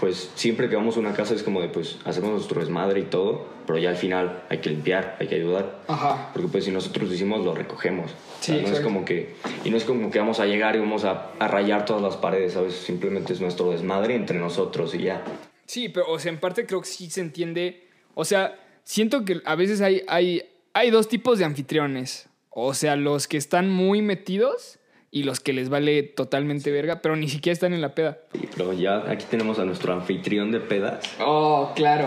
pues 0.00 0.30
siempre 0.34 0.68
que 0.68 0.76
vamos 0.76 0.96
a 0.96 1.00
una 1.00 1.12
casa 1.12 1.34
es 1.34 1.42
como 1.42 1.60
de, 1.60 1.68
pues 1.68 1.98
hacemos 2.04 2.30
nuestro 2.30 2.60
desmadre 2.60 3.00
y 3.00 3.04
todo, 3.04 3.46
pero 3.66 3.78
ya 3.78 3.90
al 3.90 3.96
final 3.96 4.42
hay 4.48 4.58
que 4.58 4.70
limpiar, 4.70 5.16
hay 5.20 5.28
que 5.28 5.34
ayudar. 5.36 5.80
Ajá. 5.86 6.30
Porque 6.32 6.48
pues 6.48 6.64
si 6.64 6.70
nosotros 6.70 7.08
lo 7.08 7.14
hicimos, 7.14 7.44
lo 7.44 7.54
recogemos. 7.54 8.10
O 8.10 8.14
Sí, 8.40 8.52
sea, 8.52 8.62
no 8.62 8.68
es 8.68 8.80
como 8.80 9.04
que... 9.04 9.34
Y 9.64 9.70
no 9.70 9.76
es 9.76 9.84
como 9.84 10.10
que 10.10 10.18
vamos 10.18 10.40
a 10.40 10.46
llegar 10.46 10.74
y 10.74 10.78
vamos 10.78 11.04
a, 11.04 11.30
a 11.38 11.46
rayar 11.46 11.84
todas 11.84 12.02
las 12.02 12.16
paredes, 12.16 12.54
¿sabes? 12.54 12.74
Simplemente 12.74 13.32
es 13.34 13.40
nuestro 13.40 13.70
desmadre 13.70 14.14
entre 14.14 14.38
nosotros 14.38 14.94
y 14.94 15.02
ya. 15.02 15.22
Sí, 15.66 15.88
pero, 15.88 16.10
o 16.10 16.18
sea, 16.18 16.32
en 16.32 16.40
parte 16.40 16.66
creo 16.66 16.80
que 16.80 16.88
sí 16.88 17.08
se 17.10 17.20
entiende. 17.20 17.86
O 18.14 18.24
sea, 18.24 18.58
siento 18.82 19.24
que 19.24 19.40
a 19.44 19.54
veces 19.54 19.80
hay, 19.82 20.02
hay, 20.08 20.42
hay 20.72 20.90
dos 20.90 21.06
tipos 21.08 21.38
de 21.38 21.44
anfitriones. 21.44 22.28
O 22.48 22.74
sea, 22.74 22.96
los 22.96 23.28
que 23.28 23.36
están 23.36 23.70
muy 23.70 24.02
metidos 24.02 24.79
y 25.10 25.24
los 25.24 25.40
que 25.40 25.52
les 25.52 25.68
vale 25.68 26.02
totalmente 26.04 26.70
verga, 26.70 27.02
pero 27.02 27.16
ni 27.16 27.28
siquiera 27.28 27.52
están 27.52 27.72
en 27.74 27.80
la 27.80 27.94
peda. 27.94 28.18
Y, 28.34 28.46
pero 28.46 28.72
ya 28.72 29.10
aquí 29.10 29.24
tenemos 29.30 29.58
a 29.58 29.64
nuestro 29.64 29.92
anfitrión 29.92 30.52
de 30.52 30.60
pedas, 30.60 31.04
Oh, 31.20 31.72
claro. 31.74 32.06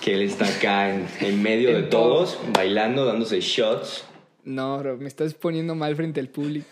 que 0.00 0.14
él 0.14 0.22
está 0.22 0.46
acá 0.46 0.94
en, 0.94 1.06
en 1.20 1.42
medio 1.42 1.72
de 1.76 1.82
todo. 1.84 2.24
todos, 2.24 2.38
bailando, 2.52 3.04
dándose 3.04 3.40
shots. 3.40 4.04
No, 4.44 4.78
bro, 4.78 4.96
me 4.98 5.08
estás 5.08 5.34
poniendo 5.34 5.74
mal 5.74 5.96
frente 5.96 6.20
al 6.20 6.28
público. 6.28 6.66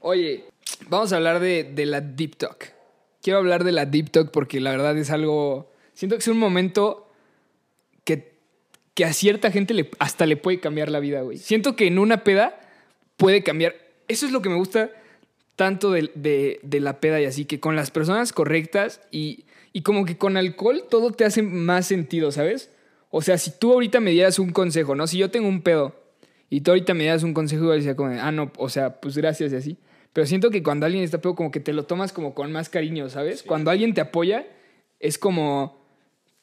Oye, 0.00 0.44
vamos 0.88 1.12
a 1.12 1.16
hablar 1.16 1.40
de, 1.40 1.64
de 1.64 1.84
la 1.86 2.00
Deep 2.00 2.36
Talk. 2.36 2.72
Quiero 3.22 3.38
hablar 3.40 3.64
de 3.64 3.72
la 3.72 3.86
Deep 3.86 4.10
Talk 4.10 4.30
porque 4.30 4.60
la 4.60 4.70
verdad 4.70 4.96
es 4.96 5.10
algo. 5.10 5.72
Siento 5.94 6.14
que 6.16 6.20
es 6.20 6.28
un 6.28 6.38
momento 6.38 7.10
que, 8.04 8.34
que 8.94 9.04
a 9.04 9.12
cierta 9.12 9.50
gente 9.50 9.74
le, 9.74 9.90
hasta 9.98 10.26
le 10.26 10.36
puede 10.36 10.60
cambiar 10.60 10.90
la 10.90 11.00
vida, 11.00 11.22
güey. 11.22 11.38
Siento 11.38 11.74
que 11.74 11.88
en 11.88 11.98
una 11.98 12.22
peda 12.22 12.60
puede 13.16 13.42
cambiar. 13.42 13.74
Eso 14.08 14.26
es 14.26 14.32
lo 14.32 14.42
que 14.42 14.48
me 14.48 14.56
gusta 14.56 14.90
tanto 15.56 15.90
de, 15.90 16.10
de- 16.14 16.60
de 16.62 16.80
la 16.80 17.00
peda 17.00 17.20
y 17.20 17.24
así, 17.24 17.44
que 17.44 17.60
con 17.60 17.76
las 17.76 17.90
personas 17.90 18.32
correctas 18.32 19.00
y, 19.10 19.44
y 19.72 19.82
como 19.82 20.04
que 20.04 20.16
con 20.18 20.36
alcohol 20.36 20.84
todo 20.90 21.10
te 21.12 21.24
hace 21.24 21.42
más 21.42 21.86
sentido, 21.86 22.30
¿sabes? 22.32 22.70
O 23.10 23.22
sea, 23.22 23.38
si 23.38 23.50
tú 23.58 23.72
ahorita 23.72 24.00
me 24.00 24.10
dieras 24.10 24.38
un 24.38 24.50
consejo, 24.50 24.94
¿no? 24.94 25.06
Si 25.06 25.16
yo 25.18 25.30
tengo 25.30 25.48
un 25.48 25.62
pedo 25.62 25.94
y 26.50 26.60
tú 26.60 26.72
ahorita 26.72 26.92
me 26.94 27.04
dieras 27.04 27.22
un 27.22 27.32
consejo, 27.34 27.62
igual 27.64 27.78
decía 27.78 27.96
como, 27.96 28.10
ah, 28.20 28.32
no, 28.32 28.52
o 28.58 28.68
sea, 28.68 29.00
pues 29.00 29.16
gracias 29.16 29.52
y 29.52 29.56
así. 29.56 29.76
Pero 30.12 30.26
siento 30.26 30.50
que 30.50 30.62
cuando 30.62 30.86
alguien 30.86 31.04
está 31.04 31.20
pedo, 31.20 31.34
como 31.34 31.50
que 31.50 31.60
te 31.60 31.72
lo 31.72 31.84
tomas 31.84 32.12
como 32.12 32.34
con 32.34 32.52
más 32.52 32.68
cariño, 32.68 33.08
¿sabes? 33.08 33.42
Cuando 33.42 33.70
alguien 33.70 33.94
te 33.94 34.00
apoya, 34.00 34.46
es 35.00 35.18
como, 35.18 35.82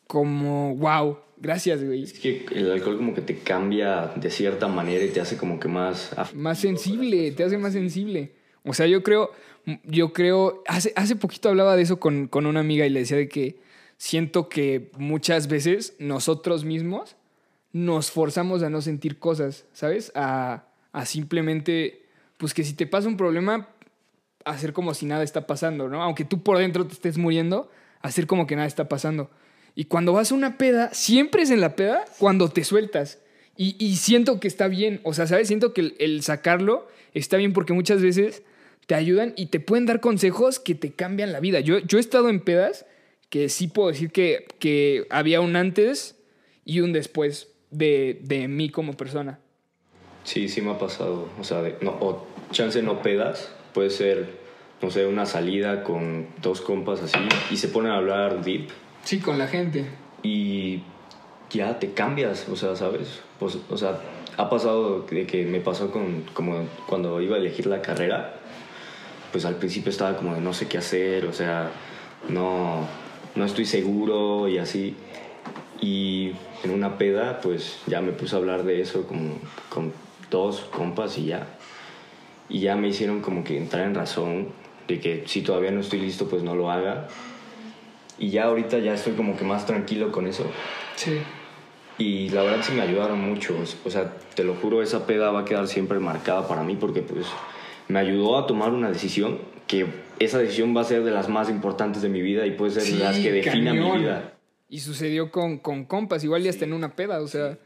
como, 0.08 0.76
wow, 0.76 1.18
gracias, 1.44 1.84
güey. 1.84 2.04
Es 2.04 2.14
que 2.14 2.46
el 2.56 2.72
alcohol 2.72 2.98
como 2.98 3.14
que 3.14 3.22
te 3.22 3.38
cambia 3.38 4.14
de 4.16 4.32
cierta 4.32 4.68
manera 4.68 5.04
y 5.04 5.10
te 5.10 5.20
hace 5.20 5.38
como 5.38 5.60
que 5.60 5.68
más... 5.68 6.16
Más 6.34 6.58
sensible, 6.58 7.32
te 7.32 7.44
hace 7.44 7.58
más 7.58 7.74
sensible. 7.74 8.32
O 8.64 8.74
sea, 8.74 8.88
yo 8.88 9.04
creo, 9.04 9.32
yo 9.84 10.14
creo, 10.14 10.64
hace, 10.66 10.94
hace 10.96 11.18
poquito 11.18 11.50
hablaba 11.50 11.76
de 11.76 11.84
eso 11.84 12.00
con, 12.00 12.28
con 12.28 12.46
una 12.46 12.62
amiga 12.62 12.86
y 12.86 12.90
le 12.90 13.02
decía 13.02 13.18
de 13.18 13.28
que 13.28 13.60
siento 13.98 14.48
que 14.48 14.90
muchas 14.98 15.48
veces 15.48 15.96
nosotros 16.00 16.64
mismos 16.64 17.18
nos 17.74 18.10
forzamos 18.10 18.64
a 18.64 18.70
no 18.70 18.82
sentir 18.82 19.20
cosas, 19.20 19.66
¿sabes? 19.74 20.14
A, 20.16 20.64
a 20.94 21.06
simplemente, 21.06 22.06
pues 22.38 22.54
que 22.54 22.64
si 22.64 22.74
te 22.74 22.88
pasa 22.88 23.10
un 23.10 23.18
problema, 23.18 23.68
hacer 24.46 24.72
como 24.72 24.94
si 24.94 25.06
nada 25.06 25.24
está 25.24 25.46
pasando, 25.46 25.90
¿no? 25.90 26.02
Aunque 26.02 26.24
tú 26.24 26.42
por 26.42 26.58
dentro 26.58 26.88
te 26.88 26.94
estés 26.94 27.18
muriendo, 27.18 27.70
hacer 28.02 28.28
como 28.28 28.48
que 28.48 28.56
nada 28.56 28.68
está 28.68 28.88
pasando. 28.88 29.30
Y 29.76 29.86
cuando 29.86 30.14
vas 30.14 30.32
a 30.32 30.36
una 30.36 30.58
peda, 30.58 30.94
siempre 30.94 31.42
es 31.44 31.50
en 31.52 31.62
la 31.62 31.76
peda 31.76 32.06
cuando 32.20 32.50
te 32.50 32.64
sueltas. 32.64 33.20
Y, 33.58 33.76
y 33.84 33.96
siento 33.98 34.40
que 34.40 34.48
está 34.48 34.68
bien, 34.68 35.00
o 35.04 35.14
sea, 35.14 35.28
¿sabes? 35.28 35.48
Siento 35.48 35.74
que 35.74 35.82
el, 35.82 35.96
el 36.00 36.24
sacarlo 36.24 36.88
está 37.14 37.38
bien 37.38 37.54
porque 37.54 37.74
muchas 37.74 38.02
veces 38.02 38.44
te 38.88 38.96
ayudan 38.96 39.34
y 39.38 39.48
te 39.48 39.60
pueden 39.60 39.86
dar 39.86 40.00
consejos 40.00 40.60
que 40.60 40.76
te 40.76 40.92
cambian 40.92 41.32
la 41.32 41.40
vida. 41.40 41.60
Yo, 41.60 41.80
yo 41.80 41.98
he 41.98 42.02
estado 42.02 42.30
en 42.30 42.40
pedas 42.40 42.86
que 43.30 43.50
sí 43.50 43.68
puedo 43.68 43.90
decir 43.90 44.12
que, 44.12 44.46
que 44.60 45.06
había 45.10 45.42
un 45.42 45.56
antes 45.56 46.16
y 46.66 46.80
un 46.82 46.94
después 46.94 47.50
de, 47.72 48.20
de 48.24 48.48
mí 48.48 48.70
como 48.70 48.94
persona. 48.96 49.40
Sí, 50.24 50.48
sí 50.50 50.62
me 50.62 50.72
ha 50.72 50.78
pasado. 50.80 51.30
O 51.40 51.44
sea, 51.44 51.62
de- 51.62 51.78
no, 51.82 51.92
o 52.00 52.28
chance 52.52 52.82
no 52.82 53.02
pedas, 53.02 53.52
puede 53.74 53.90
ser, 53.90 54.30
no 54.82 54.90
sé, 54.92 55.06
una 55.06 55.26
salida 55.26 55.84
con 55.84 56.28
dos 56.42 56.62
compas 56.62 57.02
así 57.02 57.18
y 57.52 57.58
se 57.58 57.68
ponen 57.70 57.92
a 57.92 57.98
hablar 57.98 58.44
deep 58.44 58.68
Sí, 59.04 59.20
con 59.20 59.38
la 59.38 59.48
gente. 59.48 59.86
y 60.24 60.82
ya 61.54 61.80
te 61.80 61.94
cambias, 61.94 62.48
o 62.50 62.56
sea, 62.56 62.76
¿sabes? 62.76 63.22
Pues, 63.40 63.58
o 63.70 63.78
sea, 63.78 64.00
ha 64.38 64.50
pasado 64.50 65.02
de 65.02 65.26
que 65.28 65.46
me 65.46 65.60
pasó 65.60 65.92
con, 65.92 66.24
como 66.34 66.68
cuando 66.88 67.22
iba 67.22 67.36
a 67.36 67.40
elegir 67.40 67.68
la 67.68 67.82
carrera, 67.82 68.36
pues 69.32 69.46
al 69.46 69.56
principio 69.56 69.92
estaba 69.92 70.18
como 70.18 70.34
de 70.34 70.42
no 70.42 70.54
sé 70.54 70.68
qué 70.68 70.78
hacer, 70.80 71.26
o 71.26 71.34
sea, 71.34 71.72
no, 72.30 72.88
no 73.36 73.46
estoy 73.46 73.66
seguro 73.66 74.48
y 74.48 74.58
así. 74.58 74.96
Y 75.82 76.32
en 76.64 76.72
una 76.72 76.98
peda, 76.98 77.42
pues 77.42 77.80
ya 77.88 78.02
me 78.02 78.14
puse 78.14 78.36
a 78.36 78.40
hablar 78.40 78.64
de 78.64 78.82
eso 78.82 79.06
con, 79.06 79.40
con 79.70 79.92
dos 80.32 80.62
compas 80.62 81.18
y 81.18 81.26
ya. 81.26 81.48
Y 82.50 82.62
ya 82.62 82.76
me 82.76 82.88
hicieron 82.88 83.22
como 83.22 83.44
que 83.44 83.58
entrar 83.58 83.86
en 83.86 83.96
razón 83.96 84.50
de 84.88 85.00
que 85.00 85.24
si 85.28 85.42
todavía 85.42 85.72
no 85.72 85.82
estoy 85.82 86.00
listo, 86.00 86.28
pues 86.28 86.44
no 86.44 86.56
lo 86.56 86.72
haga. 86.72 87.08
Y 88.18 88.30
ya 88.30 88.46
ahorita 88.46 88.80
ya 88.80 88.94
estoy 88.94 89.14
como 89.14 89.36
que 89.38 89.44
más 89.44 89.66
tranquilo 89.66 90.12
con 90.12 90.28
eso. 90.28 90.46
Sí. 90.96 91.20
Y 91.98 92.30
la 92.30 92.44
verdad 92.44 92.64
sí 92.64 92.74
me 92.74 92.82
ayudaron 92.82 93.20
mucho. 93.20 93.56
O 93.86 93.90
sea, 93.90 94.14
te 94.36 94.44
lo 94.44 94.56
juro, 94.56 94.82
esa 94.82 95.06
peda 95.06 95.32
va 95.32 95.42
a 95.42 95.46
quedar 95.46 95.68
siempre 95.68 96.00
marcada 96.00 96.48
para 96.48 96.64
mí 96.64 96.76
porque 96.76 97.02
pues 97.02 97.26
me 97.88 98.00
ayudó 98.00 98.38
a 98.38 98.48
tomar 98.48 98.72
una 98.72 98.90
decisión 98.90 99.40
que 99.68 99.88
esa 100.20 100.40
decisión 100.40 100.76
va 100.76 100.82
a 100.82 100.86
ser 100.86 101.04
de 101.04 101.12
las 101.12 101.30
más 101.30 101.50
importantes 101.50 102.02
de 102.02 102.10
mi 102.10 102.22
vida 102.22 102.46
y 102.46 102.52
puede 102.52 102.72
ser 102.72 102.84
Sí, 102.84 102.98
las 102.98 103.18
que 103.18 103.32
definan 103.32 103.80
mi 103.80 104.00
vida. 104.00 104.34
Y 104.70 104.80
sucedió 104.80 105.32
con, 105.32 105.60
con 105.60 105.86
compas, 105.86 106.24
igual 106.24 106.44
ya 106.44 106.50
hasta 106.50 106.66
en 106.66 106.74
una 106.74 106.96
peda, 106.96 107.22
o 107.22 107.28
sea, 107.28 107.58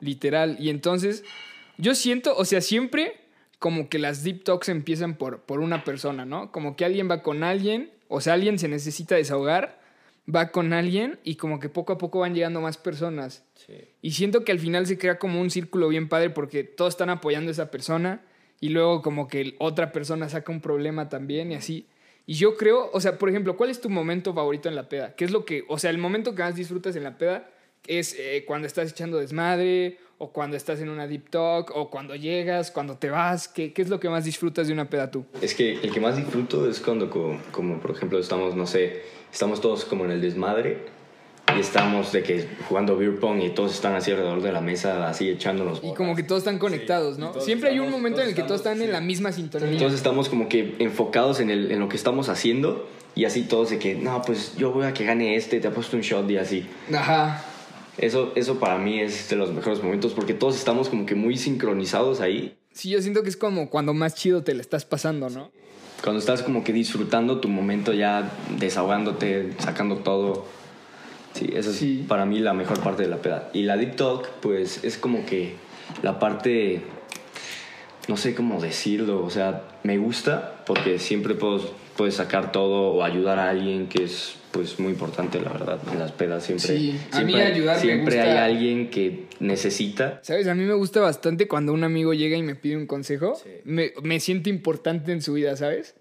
literal. 0.00 0.56
Y 0.58 0.70
entonces, 0.70 1.24
yo 1.76 1.94
siento, 1.94 2.34
o 2.36 2.44
sea, 2.44 2.60
siempre 2.60 3.14
como 3.58 3.88
que 3.88 3.98
las 3.98 4.22
deep 4.22 4.44
talks 4.44 4.68
empiezan 4.68 5.16
por, 5.16 5.40
por 5.40 5.60
una 5.60 5.84
persona, 5.84 6.24
¿no? 6.24 6.52
Como 6.52 6.76
que 6.76 6.84
alguien 6.84 7.10
va 7.10 7.22
con 7.22 7.42
alguien, 7.42 7.90
o 8.08 8.20
sea, 8.20 8.34
alguien 8.34 8.58
se 8.58 8.68
necesita 8.68 9.16
desahogar, 9.16 9.78
va 10.34 10.50
con 10.50 10.72
alguien 10.72 11.18
y 11.22 11.36
como 11.36 11.60
que 11.60 11.68
poco 11.68 11.92
a 11.92 11.98
poco 11.98 12.20
van 12.20 12.34
llegando 12.34 12.60
más 12.60 12.76
personas. 12.78 13.44
Y 14.02 14.12
siento 14.12 14.44
que 14.44 14.52
al 14.52 14.58
final 14.58 14.86
se 14.86 14.98
crea 14.98 15.18
como 15.18 15.40
un 15.40 15.50
círculo 15.50 15.88
bien 15.88 16.08
padre 16.08 16.30
porque 16.30 16.64
todos 16.64 16.94
están 16.94 17.10
apoyando 17.10 17.50
a 17.50 17.52
esa 17.52 17.70
persona 17.70 18.22
y 18.60 18.70
luego 18.70 19.02
como 19.02 19.28
que 19.28 19.54
otra 19.58 19.92
persona 19.92 20.28
saca 20.28 20.50
un 20.50 20.60
problema 20.60 21.08
también 21.08 21.52
y 21.52 21.54
así. 21.54 21.86
Y 22.26 22.34
yo 22.34 22.56
creo, 22.56 22.90
o 22.92 23.00
sea, 23.00 23.18
por 23.18 23.28
ejemplo, 23.28 23.56
¿cuál 23.56 23.70
es 23.70 23.80
tu 23.80 23.88
momento 23.88 24.34
favorito 24.34 24.68
en 24.68 24.74
la 24.74 24.88
peda? 24.88 25.14
¿Qué 25.14 25.24
es 25.24 25.30
lo 25.30 25.44
que, 25.44 25.64
o 25.68 25.78
sea, 25.78 25.90
el 25.90 25.98
momento 25.98 26.34
que 26.34 26.42
más 26.42 26.56
disfrutas 26.56 26.96
en 26.96 27.04
la 27.04 27.18
peda 27.18 27.48
es 27.86 28.16
eh, 28.18 28.42
cuando 28.44 28.66
estás 28.66 28.90
echando 28.90 29.18
desmadre 29.18 29.98
o 30.18 30.32
cuando 30.32 30.56
estás 30.56 30.80
en 30.80 30.88
una 30.88 31.06
deep 31.06 31.30
talk 31.30 31.70
o 31.76 31.88
cuando 31.88 32.16
llegas, 32.16 32.72
cuando 32.72 32.96
te 32.98 33.10
vas? 33.10 33.46
¿Qué, 33.46 33.72
qué 33.72 33.82
es 33.82 33.88
lo 33.88 34.00
que 34.00 34.08
más 34.08 34.24
disfrutas 34.24 34.66
de 34.66 34.72
una 34.72 34.90
peda 34.90 35.08
tú? 35.08 35.24
Es 35.40 35.54
que 35.54 35.74
el 35.74 35.92
que 35.92 36.00
más 36.00 36.16
disfruto 36.16 36.68
es 36.68 36.80
cuando, 36.80 37.08
co- 37.10 37.38
como, 37.52 37.78
por 37.78 37.92
ejemplo, 37.92 38.18
estamos, 38.18 38.56
no 38.56 38.66
sé, 38.66 39.02
estamos 39.32 39.60
todos 39.60 39.84
como 39.84 40.04
en 40.04 40.10
el 40.12 40.20
desmadre 40.20 40.78
y 41.56 41.60
estamos 41.60 42.12
de 42.12 42.22
que 42.22 42.46
jugando 42.68 42.96
beer 42.96 43.18
pong 43.20 43.40
y 43.42 43.50
todos 43.50 43.72
están 43.74 43.94
así 43.94 44.10
alrededor 44.10 44.42
de 44.42 44.52
la 44.52 44.60
mesa, 44.60 45.08
así 45.08 45.28
echándonos. 45.28 45.80
Y 45.82 45.94
como 45.94 46.16
que 46.16 46.22
todos 46.24 46.40
están 46.40 46.58
conectados, 46.58 47.18
y 47.18 47.20
¿no? 47.20 47.40
Siempre 47.40 47.70
hay 47.70 47.78
un 47.78 47.86
estamos- 47.86 48.00
momento 48.00 48.20
en 48.22 48.28
el 48.28 48.34
que 48.34 48.42
todos 48.42 48.48
todos 48.48 48.60
están 48.62 48.72
estamos, 48.74 48.88
en 48.88 48.92
la 48.92 48.98
sí. 49.00 49.04
misma 49.06 49.32
sintonía. 49.32 49.78
Todos 49.78 49.92
estamos 49.94 50.28
como 50.28 50.48
que 50.48 50.74
enfocados 50.80 51.40
en, 51.40 51.50
el, 51.50 51.70
en 51.70 51.78
lo 51.80 51.88
que 51.88 51.96
estamos 51.96 52.28
haciendo 52.28 52.88
y 53.14 53.24
así 53.26 53.42
todos 53.42 53.70
de 53.70 53.78
que, 53.78 53.94
no, 53.94 54.20
pues 54.22 54.56
yo 54.56 54.72
voy 54.72 54.84
a 54.86 54.92
que 54.92 55.04
gane 55.04 55.36
este, 55.36 55.60
te 55.60 55.68
apuesto 55.68 55.96
un 55.96 56.02
shot 56.02 56.28
y 56.30 56.36
así. 56.36 56.66
Ajá. 56.92 57.44
Eso, 57.98 58.32
eso 58.34 58.58
para 58.58 58.76
mí 58.76 59.00
es 59.00 59.30
de 59.30 59.36
los 59.36 59.52
mejores 59.52 59.82
momentos 59.82 60.12
porque 60.12 60.34
todos 60.34 60.56
estamos 60.56 60.88
como 60.90 61.06
que 61.06 61.14
muy 61.14 61.36
sincronizados 61.38 62.20
ahí. 62.20 62.56
Sí, 62.72 62.90
yo 62.90 63.00
siento 63.00 63.22
que 63.22 63.30
es 63.30 63.36
como 63.38 63.70
cuando 63.70 63.94
más 63.94 64.14
chido 64.16 64.42
te 64.42 64.52
la 64.52 64.60
estás 64.60 64.84
pasando, 64.84 65.30
¿no? 65.30 65.50
Cuando 66.06 66.20
estás 66.20 66.44
como 66.44 66.62
que 66.62 66.72
disfrutando 66.72 67.40
tu 67.40 67.48
momento 67.48 67.92
ya, 67.92 68.30
desahogándote, 68.60 69.54
sacando 69.58 69.96
todo. 69.96 70.46
Sí, 71.32 71.50
eso 71.52 71.70
es 71.70 71.78
Sí. 71.78 72.04
para 72.06 72.24
mí 72.24 72.38
la 72.38 72.54
mejor 72.54 72.78
parte 72.78 73.02
de 73.02 73.08
la 73.08 73.16
peda. 73.16 73.50
Y 73.52 73.64
la 73.64 73.76
deep 73.76 73.96
talk, 73.96 74.28
pues 74.40 74.84
es 74.84 74.98
como 74.98 75.26
que 75.26 75.56
la 76.04 76.20
parte, 76.20 76.82
no 78.06 78.16
sé 78.16 78.36
cómo 78.36 78.60
decirlo, 78.60 79.24
o 79.24 79.30
sea, 79.30 79.64
me 79.82 79.98
gusta 79.98 80.62
porque 80.64 81.00
siempre 81.00 81.34
puedo, 81.34 81.60
puedes 81.96 82.14
sacar 82.14 82.52
todo 82.52 82.92
o 82.92 83.02
ayudar 83.02 83.40
a 83.40 83.50
alguien 83.50 83.88
que 83.88 84.04
es 84.04 84.36
pues 84.56 84.80
muy 84.80 84.92
importante, 84.92 85.38
la 85.38 85.52
verdad, 85.52 85.78
en 85.92 85.98
las 85.98 86.12
pedas 86.12 86.44
siempre. 86.44 86.66
Sí, 86.66 86.98
a 87.12 87.20
mí 87.20 87.34
siempre, 87.34 87.94
me 87.94 88.02
gusta. 88.02 88.22
hay 88.22 88.52
alguien 88.54 88.88
que 88.88 89.26
necesita. 89.38 90.20
¿Sabes? 90.22 90.48
A 90.48 90.54
mí 90.54 90.64
me 90.64 90.72
gusta 90.72 91.00
bastante 91.00 91.46
cuando 91.46 91.74
un 91.74 91.84
amigo 91.84 92.14
llega 92.14 92.38
y 92.38 92.42
me 92.42 92.54
pide 92.54 92.78
un 92.78 92.86
consejo. 92.86 93.34
Sí. 93.34 93.50
Me, 93.64 93.92
me 94.02 94.18
siento 94.18 94.48
importante 94.48 95.12
en 95.12 95.20
su 95.20 95.34
vida, 95.34 95.56
¿sabes? 95.56 95.94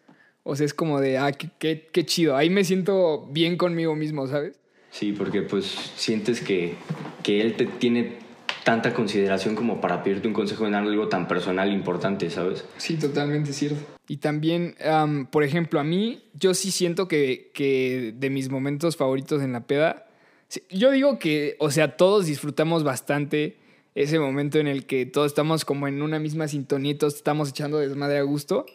O 0.44 0.56
sea, 0.56 0.66
es 0.66 0.74
como 0.74 1.02
de, 1.02 1.18
ah, 1.18 1.34
qué, 1.34 1.50
qué, 1.60 1.90
qué 1.92 2.06
chido. 2.06 2.38
Ahí 2.38 2.50
me 2.50 2.64
siento 2.64 3.28
bien 3.30 3.58
conmigo 3.58 3.94
mismo, 3.94 4.26
¿sabes? 4.28 4.58
Sí, 4.90 5.12
porque 5.12 5.42
pues 5.42 5.66
sientes 5.98 6.40
que, 6.40 6.76
que 7.24 7.42
él 7.42 7.58
te 7.58 7.66
tiene 7.66 8.20
tanta 8.64 8.94
consideración 8.94 9.56
como 9.56 9.82
para 9.82 10.02
pedirte 10.02 10.30
un 10.30 10.34
consejo 10.34 10.66
en 10.66 10.76
algo 10.76 11.10
tan 11.10 11.28
personal 11.28 11.70
e 11.70 11.74
importante, 11.74 12.30
¿sabes? 12.30 12.64
Sí, 12.78 12.96
totalmente 12.96 13.52
cierto. 13.52 13.95
Y 14.08 14.18
también, 14.18 14.76
am, 14.84 15.28
por 15.28 15.44
ejemplo, 15.44 15.80
a 15.80 15.84
mí, 15.84 16.24
yo 16.34 16.54
sí 16.54 16.72
siento 16.72 17.08
que, 17.08 17.52
que 17.54 18.14
de 18.16 18.30
mis 18.30 18.50
momentos 18.50 18.98
favoritos 18.98 19.42
en 19.42 19.54
la 19.54 19.66
peda, 19.66 20.08
yo 20.70 20.92
digo 20.92 21.18
que, 21.20 21.56
o 21.60 21.72
sea, 21.72 21.98
todos 21.98 22.28
disfrutamos 22.28 22.84
bastante 22.84 23.58
ese 23.96 24.20
momento 24.20 24.60
en 24.60 24.68
el 24.68 24.86
que 24.86 25.06
todos 25.06 25.28
estamos 25.28 25.66
como 25.66 25.88
en 25.88 26.02
una 26.02 26.20
misma 26.20 26.48
sintonía 26.48 26.98
todos 26.98 27.16
estamos 27.16 27.50
echando 27.50 27.80
desmadre 27.80 28.18
a 28.18 28.24
gusto. 28.24 28.66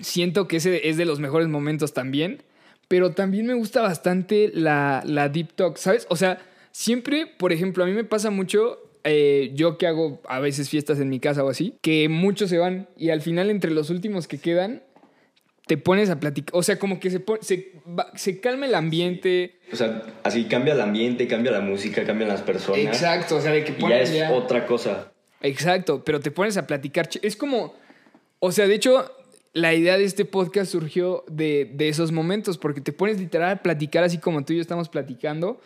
Siento 0.00 0.48
que 0.48 0.56
ese 0.56 0.88
es 0.88 0.96
de 0.96 1.04
los 1.04 1.20
mejores 1.20 1.48
momentos 1.48 1.92
también, 1.92 2.42
pero 2.88 3.12
también 3.12 3.46
me 3.46 3.54
gusta 3.54 3.82
bastante 3.82 4.50
la, 4.54 5.02
la 5.04 5.28
deep 5.28 5.52
talk, 5.54 5.76
¿sabes? 5.76 6.06
O 6.08 6.16
sea, 6.16 6.38
siempre, 6.72 7.26
por 7.26 7.52
ejemplo, 7.52 7.84
a 7.84 7.86
mí 7.86 7.92
me 7.92 8.04
pasa 8.04 8.30
mucho, 8.30 8.78
eh, 9.04 9.50
yo 9.54 9.78
que 9.78 9.86
hago 9.86 10.20
a 10.28 10.40
veces 10.40 10.68
fiestas 10.68 11.00
en 11.00 11.08
mi 11.08 11.20
casa 11.20 11.44
o 11.44 11.48
así, 11.50 11.74
que 11.82 12.08
muchos 12.08 12.50
se 12.50 12.58
van 12.58 12.88
y 12.96 13.10
al 13.10 13.20
final 13.22 13.50
entre 13.50 13.70
los 13.70 13.90
últimos 13.90 14.26
que 14.28 14.38
quedan, 14.38 14.82
te 15.66 15.76
pones 15.76 16.10
a 16.10 16.18
platicar, 16.18 16.54
o 16.56 16.62
sea, 16.64 16.78
como 16.80 16.98
que 16.98 17.10
se, 17.10 17.24
se, 17.42 17.72
se 18.16 18.40
calma 18.40 18.66
el 18.66 18.74
ambiente. 18.74 19.60
O 19.72 19.76
sea, 19.76 20.02
así 20.24 20.44
cambia 20.46 20.74
el 20.74 20.80
ambiente, 20.80 21.28
cambia 21.28 21.52
la 21.52 21.60
música, 21.60 22.04
cambian 22.04 22.28
las 22.28 22.42
personas. 22.42 22.80
Exacto, 22.84 23.36
o 23.36 23.40
sea, 23.40 23.52
de 23.52 23.62
que 23.64 23.74
Y 23.78 23.88
ya 23.88 24.00
es 24.00 24.12
ya- 24.12 24.32
otra 24.32 24.66
cosa. 24.66 25.12
Exacto, 25.42 26.02
pero 26.04 26.20
te 26.20 26.30
pones 26.30 26.56
a 26.56 26.66
platicar. 26.66 27.08
Es 27.22 27.36
como, 27.36 27.74
o 28.40 28.50
sea, 28.52 28.66
de 28.66 28.74
hecho, 28.74 29.10
la 29.52 29.72
idea 29.72 29.96
de 29.96 30.04
este 30.04 30.24
podcast 30.24 30.72
surgió 30.72 31.24
de, 31.28 31.70
de 31.72 31.88
esos 31.88 32.10
momentos, 32.12 32.58
porque 32.58 32.80
te 32.80 32.92
pones 32.92 33.20
literal 33.20 33.50
a 33.52 33.62
platicar 33.62 34.02
así 34.04 34.18
como 34.18 34.44
tú 34.44 34.52
y 34.52 34.56
yo 34.56 34.62
estamos 34.62 34.88
platicando, 34.88 35.60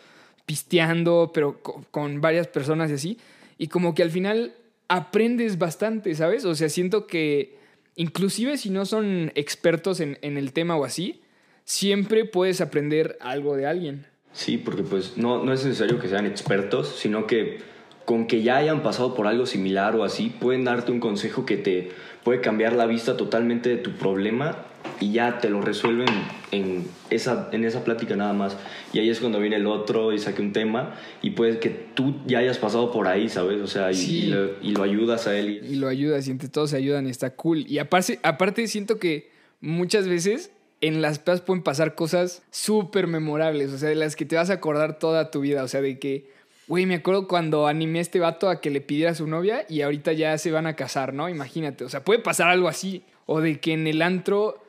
pisteando, 0.45 1.31
pero 1.33 1.61
co- 1.61 1.83
con, 1.91 2.21
varias 2.21 2.47
personas 2.47 2.91
y 2.91 2.93
así, 2.93 3.17
y 3.57 3.67
como 3.67 3.95
que 3.95 4.03
al 4.03 4.11
final 4.11 4.53
aprendes 4.87 5.57
bastante, 5.57 6.13
¿sabes? 6.15 6.45
O 6.45 6.55
sea, 6.55 6.69
siento 6.69 7.07
que 7.07 7.57
inclusive 7.95 8.57
si 8.57 8.69
no 8.69 8.85
son 8.85 9.31
expertos 9.35 9.99
en, 9.99 10.17
en 10.21 10.37
el 10.37 10.53
tema 10.53 10.75
o 10.75 10.85
así, 10.85 11.21
siempre 11.63 12.25
puedes 12.25 12.61
aprender 12.61 13.17
algo 13.21 13.55
de 13.55 13.65
alguien. 13.65 14.05
Sí, 14.33 14.57
porque 14.57 14.83
pues 14.83 15.17
no, 15.17 15.43
no 15.43 15.53
es 15.53 15.65
necesario 15.65 15.99
que 15.99 16.09
sean 16.09 16.25
expertos, 16.25 16.95
sino 16.99 17.25
que 17.25 17.59
con 18.03 18.27
que 18.27 18.43
ya 18.43 18.57
hayan 18.57 18.83
pasado 18.83 19.15
por 19.15 19.25
algo 19.27 19.45
similar 19.45 19.95
o 19.95 20.03
así, 20.03 20.29
pueden 20.29 20.63
darte 20.63 20.91
un 20.91 20.99
consejo 20.99 21.45
que 21.45 21.57
te 21.57 21.91
puede 22.23 22.41
cambiar 22.41 22.73
la 22.73 22.85
vista 22.85 23.17
totalmente 23.17 23.69
de 23.69 23.77
tu 23.77 23.91
problema 23.93 24.65
y 24.99 25.11
ya 25.11 25.39
te 25.39 25.49
lo 25.49 25.61
resuelven 25.61 26.07
en 26.51 26.87
esa, 27.09 27.49
en 27.51 27.65
esa 27.65 27.83
plática 27.83 28.15
nada 28.15 28.33
más. 28.33 28.55
Y 28.93 28.99
ahí 28.99 29.09
es 29.09 29.19
cuando 29.19 29.39
viene 29.39 29.57
el 29.57 29.67
otro 29.67 30.13
y 30.13 30.19
saque 30.19 30.41
un 30.41 30.53
tema 30.53 30.95
y 31.21 31.31
puede 31.31 31.59
que 31.59 31.69
tú 31.69 32.15
ya 32.25 32.39
hayas 32.39 32.57
pasado 32.57 32.91
por 32.91 33.07
ahí, 33.07 33.29
¿sabes? 33.29 33.61
O 33.61 33.67
sea, 33.67 33.91
y, 33.91 33.95
Sí. 33.95 34.17
y 34.19 34.25
lo, 34.27 34.45
y 34.61 34.71
lo 34.71 34.83
ayudas 34.83 35.27
a 35.27 35.37
él. 35.37 35.61
y- 35.69 35.75
lo 35.75 35.87
ayudas 35.87 36.27
y 36.27 36.31
entre 36.31 36.47
todos 36.49 36.69
se 36.71 36.77
ayudan 36.77 37.07
y 37.07 37.09
está 37.09 37.31
cool. 37.35 37.65
Y 37.67 37.79
aparte, 37.79 38.19
aparte 38.23 38.67
siento 38.67 38.99
que 38.99 39.29
muchas 39.61 40.07
veces 40.07 40.51
en 40.81 41.01
las 41.01 41.19
pedas 41.19 41.41
pueden 41.41 41.63
pasar 41.63 41.95
cosas 41.95 42.43
súper 42.51 43.07
memorables, 43.07 43.71
o 43.71 43.77
sea, 43.77 43.89
de 43.89 43.95
las 43.95 44.15
que 44.15 44.25
te 44.25 44.35
vas 44.35 44.49
a 44.49 44.53
acordar 44.53 44.99
toda 44.99 45.31
tu 45.31 45.41
vida, 45.41 45.63
o 45.63 45.67
sea, 45.67 45.81
de 45.81 45.97
que, 45.99 46.29
güey, 46.67 46.85
me 46.85 46.95
acuerdo 46.95 47.27
cuando 47.27 47.67
animé 47.67 47.99
a 47.99 48.01
este 48.01 48.19
vato 48.19 48.49
a 48.49 48.59
que 48.61 48.69
le 48.69 48.81
pidiera 48.81 49.11
a 49.11 49.15
su 49.15 49.25
novia 49.25 49.65
y 49.69 49.81
ahorita 49.81 50.13
ya 50.13 50.37
se 50.37 50.51
van 50.51 50.67
a 50.67 50.75
casar, 50.75 51.13
¿no? 51.13 51.29
Imagínate, 51.29 51.85
o 51.85 51.89
sea, 51.89 52.03
puede 52.03 52.19
pasar 52.19 52.49
algo 52.49 52.67
así, 52.67 53.03
o 53.25 53.41
de 53.41 53.59
que 53.59 53.73
en 53.73 53.87
el 53.87 54.01
antro 54.01 54.61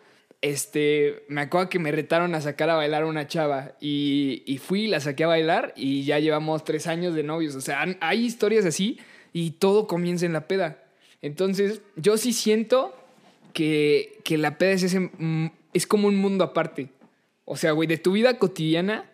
este, 0.42 1.24
me 1.28 1.40
acuerdo 1.40 1.68
que 1.68 1.78
me 1.78 1.92
retaron 1.92 2.34
a 2.34 2.40
sacar 2.40 2.70
a 2.70 2.74
bailar 2.76 3.02
a 3.02 3.06
una 3.06 3.26
chava 3.26 3.76
y, 3.80 4.42
y 4.46 4.58
fui, 4.58 4.86
la 4.86 5.00
saqué 5.00 5.24
a 5.24 5.28
bailar 5.28 5.72
y 5.76 6.04
ya 6.04 6.18
llevamos 6.18 6.64
tres 6.64 6.86
años 6.86 7.14
de 7.14 7.22
novios. 7.22 7.54
O 7.54 7.60
sea, 7.60 7.82
han- 7.82 7.96
hay 8.00 8.24
historias 8.24 8.64
así 8.64 8.98
y 9.32 9.52
todo 9.52 9.86
comienza 9.86 10.26
en 10.26 10.32
la 10.32 10.46
peda. 10.46 10.82
Entonces, 11.22 11.80
yo 11.96 12.16
sí 12.18 12.32
siento 12.32 12.94
que, 13.52 14.18
que 14.24 14.38
la 14.38 14.58
peda 14.58 14.72
es, 14.72 14.82
ese, 14.82 15.00
mm, 15.00 15.50
es 15.72 15.86
como 15.86 16.08
un 16.08 16.16
mundo 16.16 16.44
aparte. 16.44 16.88
O 17.44 17.56
sea, 17.56 17.72
güey, 17.72 17.88
de 17.88 17.96
tu 17.98 18.12
vida 18.12 18.38
cotidiana, 18.38 19.10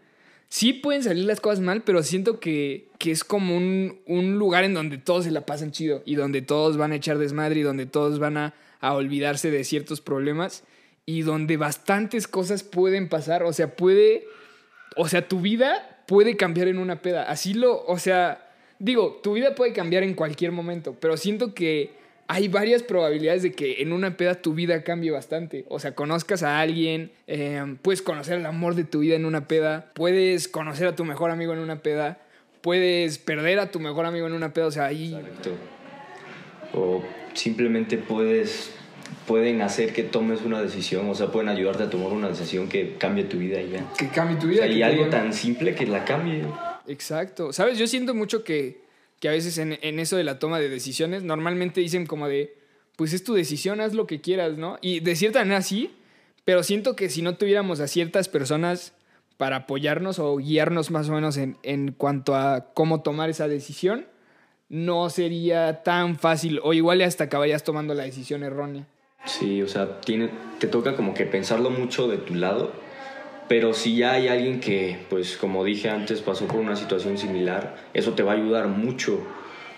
sí 0.49 0.73
pueden 0.73 1.03
salir 1.03 1.25
las 1.25 1.41
cosas 1.41 1.61
mal, 1.61 1.83
pero 1.83 2.03
siento 2.03 2.41
que, 2.41 2.89
que 2.99 3.11
es 3.11 3.25
como 3.25 3.57
un, 3.57 4.01
un 4.07 4.39
lugar 4.39 4.65
en 4.65 4.75
donde 4.75 4.99
todos 4.99 5.25
se 5.25 5.31
la 5.31 5.47
pasan 5.47 5.71
chido 5.71 6.03
y 6.05 6.15
donde 6.17 6.43
todos 6.43 6.77
van 6.77 6.93
a 6.93 6.97
echar 6.97 7.19
desmadre 7.19 7.61
y 7.61 7.63
donde 7.63 7.87
todos 7.87 8.19
van 8.19 8.37
a, 8.37 8.55
a 8.81 8.95
olvidarse 8.95 9.51
de 9.51 9.65
ciertos 9.65 10.01
problemas 10.01 10.65
y 11.07 11.23
donde 11.23 11.57
bastantes 11.57 12.29
cosas 12.29 12.63
pueden 12.63 13.09
pasar. 13.09 13.43
O 13.43 13.53
sea, 13.53 13.77
puede. 13.77 14.25
O 14.97 15.09
sea, 15.09 15.29
tu 15.29 15.41
vida 15.41 16.05
puede 16.07 16.37
cambiar 16.37 16.69
en 16.69 16.79
una 16.79 17.03
peda. 17.03 17.25
Así 17.25 17.55
lo. 17.55 17.85
O 17.87 17.99
sea, 17.99 18.51
digo, 18.79 19.21
tu 19.23 19.35
vida 19.35 19.55
puede 19.55 19.73
cambiar 19.73 20.03
en 20.03 20.15
cualquier 20.15 20.53
momento, 20.53 20.97
pero 21.01 21.17
siento 21.17 21.55
que 21.55 22.03
hay 22.29 22.49
varias 22.49 22.83
probabilidades 22.83 23.43
de 23.43 23.53
que 23.53 23.83
en 23.83 23.93
una 23.93 24.17
peda 24.17 24.37
tu 24.37 24.55
vida 24.55 24.83
cambie 24.85 25.11
bastante. 25.11 25.65
O 25.69 25.79
sea, 25.79 25.95
conozcas 25.95 26.43
a 26.43 26.61
alguien, 26.61 27.13
eh, 27.27 27.77
puedes 27.83 28.03
conocer 28.03 28.39
el 28.39 28.47
amor 28.47 28.75
de 28.75 28.85
tu 28.85 29.01
vida 29.01 29.17
en 29.17 29.25
una 29.25 29.47
peda, 29.49 29.91
puedes 29.95 30.49
conocer 30.49 30.87
a 30.87 30.97
tu 30.97 31.05
mejor 31.05 31.31
amigo 31.31 31.53
en 31.53 31.59
una 31.59 31.83
peda, 31.83 32.19
puedes 32.61 33.19
perder 33.19 33.59
a 33.59 33.71
tu 33.71 33.81
mejor 33.81 34.07
amigo 34.07 34.27
en 34.27 34.33
una 34.33 34.53
peda. 34.53 34.67
O 34.67 34.71
sea, 34.71 34.87
ahí. 34.87 35.15
Exacto. 35.15 35.51
O 36.75 37.03
simplemente 37.35 37.99
puedes, 37.99 38.73
pueden 39.27 39.63
hacer 39.63 39.93
que 39.93 40.03
tomes 40.03 40.43
una 40.43 40.61
decisión, 40.63 41.09
o 41.09 41.15
sea, 41.15 41.29
pueden 41.29 41.49
ayudarte 41.49 41.85
a 41.85 41.91
tomar 41.91 42.13
una 42.13 42.29
decisión 42.29 42.69
que 42.69 42.97
cambie 42.99 43.25
tu 43.25 43.39
vida 43.39 43.61
y 43.61 43.71
ya. 43.71 43.85
Que 43.99 44.09
cambie 44.09 44.37
tu 44.37 44.47
O 44.47 44.51
vida. 44.51 44.61
sea, 44.61 44.69
que 44.69 44.75
y 44.75 44.79
te 44.79 44.85
algo 44.85 45.07
tan 45.07 45.33
simple 45.33 45.75
que 45.75 45.87
la 45.87 46.05
cambie. 46.05 46.45
Exacto. 46.87 47.53
¿Sabes? 47.53 47.79
Yo 47.79 47.87
siento 47.87 48.15
mucho 48.15 48.45
que, 48.45 48.83
que 49.21 49.29
a 49.29 49.33
veces 49.33 49.59
en, 49.59 49.79
en 49.83 49.99
eso 50.01 50.17
de 50.17 50.25
la 50.25 50.39
toma 50.39 50.59
de 50.59 50.69
decisiones, 50.69 51.23
normalmente 51.23 51.81
dicen 51.81 52.07
como 52.07 52.29
de, 52.29 52.57
pues 52.97 53.13
es 53.13 53.25
tu 53.25 53.35
decisión, 53.35 53.81
haz 53.81 53.95
lo 53.95 54.07
que 54.07 54.21
quieras, 54.21 54.57
¿no? 54.59 54.79
Y 54.83 55.01
de 55.01 55.17
cierta 55.17 55.39
manera 55.41 55.63
sí, 55.63 55.95
pero 56.45 56.63
siento 56.63 56.97
que 56.97 57.09
si 57.09 57.23
no 57.23 57.37
tuviéramos 57.37 57.81
a 57.81 57.89
ciertas 57.89 58.29
personas 58.29 58.95
para 59.37 59.57
apoyarnos 59.57 60.19
o 60.19 60.37
guiarnos 60.37 60.91
más 60.91 61.09
o 61.09 61.13
menos 61.13 61.37
en, 61.37 61.57
en 61.63 61.93
cuanto 61.93 62.35
a 62.35 62.73
cómo 62.75 63.03
tomar 63.03 63.31
esa 63.31 63.49
decisión, 63.49 64.07
no 64.69 65.11
sería 65.11 65.83
tan 65.83 66.19
fácil 66.19 66.59
o 66.63 66.73
igual 66.73 67.01
hasta 67.03 67.25
acabarías 67.25 67.63
tomando 67.63 67.95
la 67.95 68.05
decisión 68.05 68.43
errónea. 68.43 68.87
Sí, 69.25 69.63
o 69.63 69.69
sea, 69.69 70.01
tiene, 70.01 70.31
te 70.59 70.67
toca 70.67 70.97
como 70.97 71.15
que 71.15 71.27
pensarlo 71.27 71.71
mucho 71.71 72.09
de 72.09 72.19
tu 72.19 72.35
lado, 72.35 72.73
pero 73.49 73.73
si 73.73 73.97
ya 73.97 74.13
hay 74.13 74.29
alguien 74.29 74.61
que, 74.61 74.99
pues 75.11 75.37
como 75.37 75.65
dije 75.65 75.91
antes, 75.91 76.21
pasó 76.23 76.47
por 76.47 76.57
una 76.57 76.77
situación 76.77 77.19
similar, 77.19 77.77
eso 77.95 78.15
te 78.15 78.23
va 78.23 78.33
a 78.33 78.37
ayudar 78.37 78.69
mucho, 78.69 79.21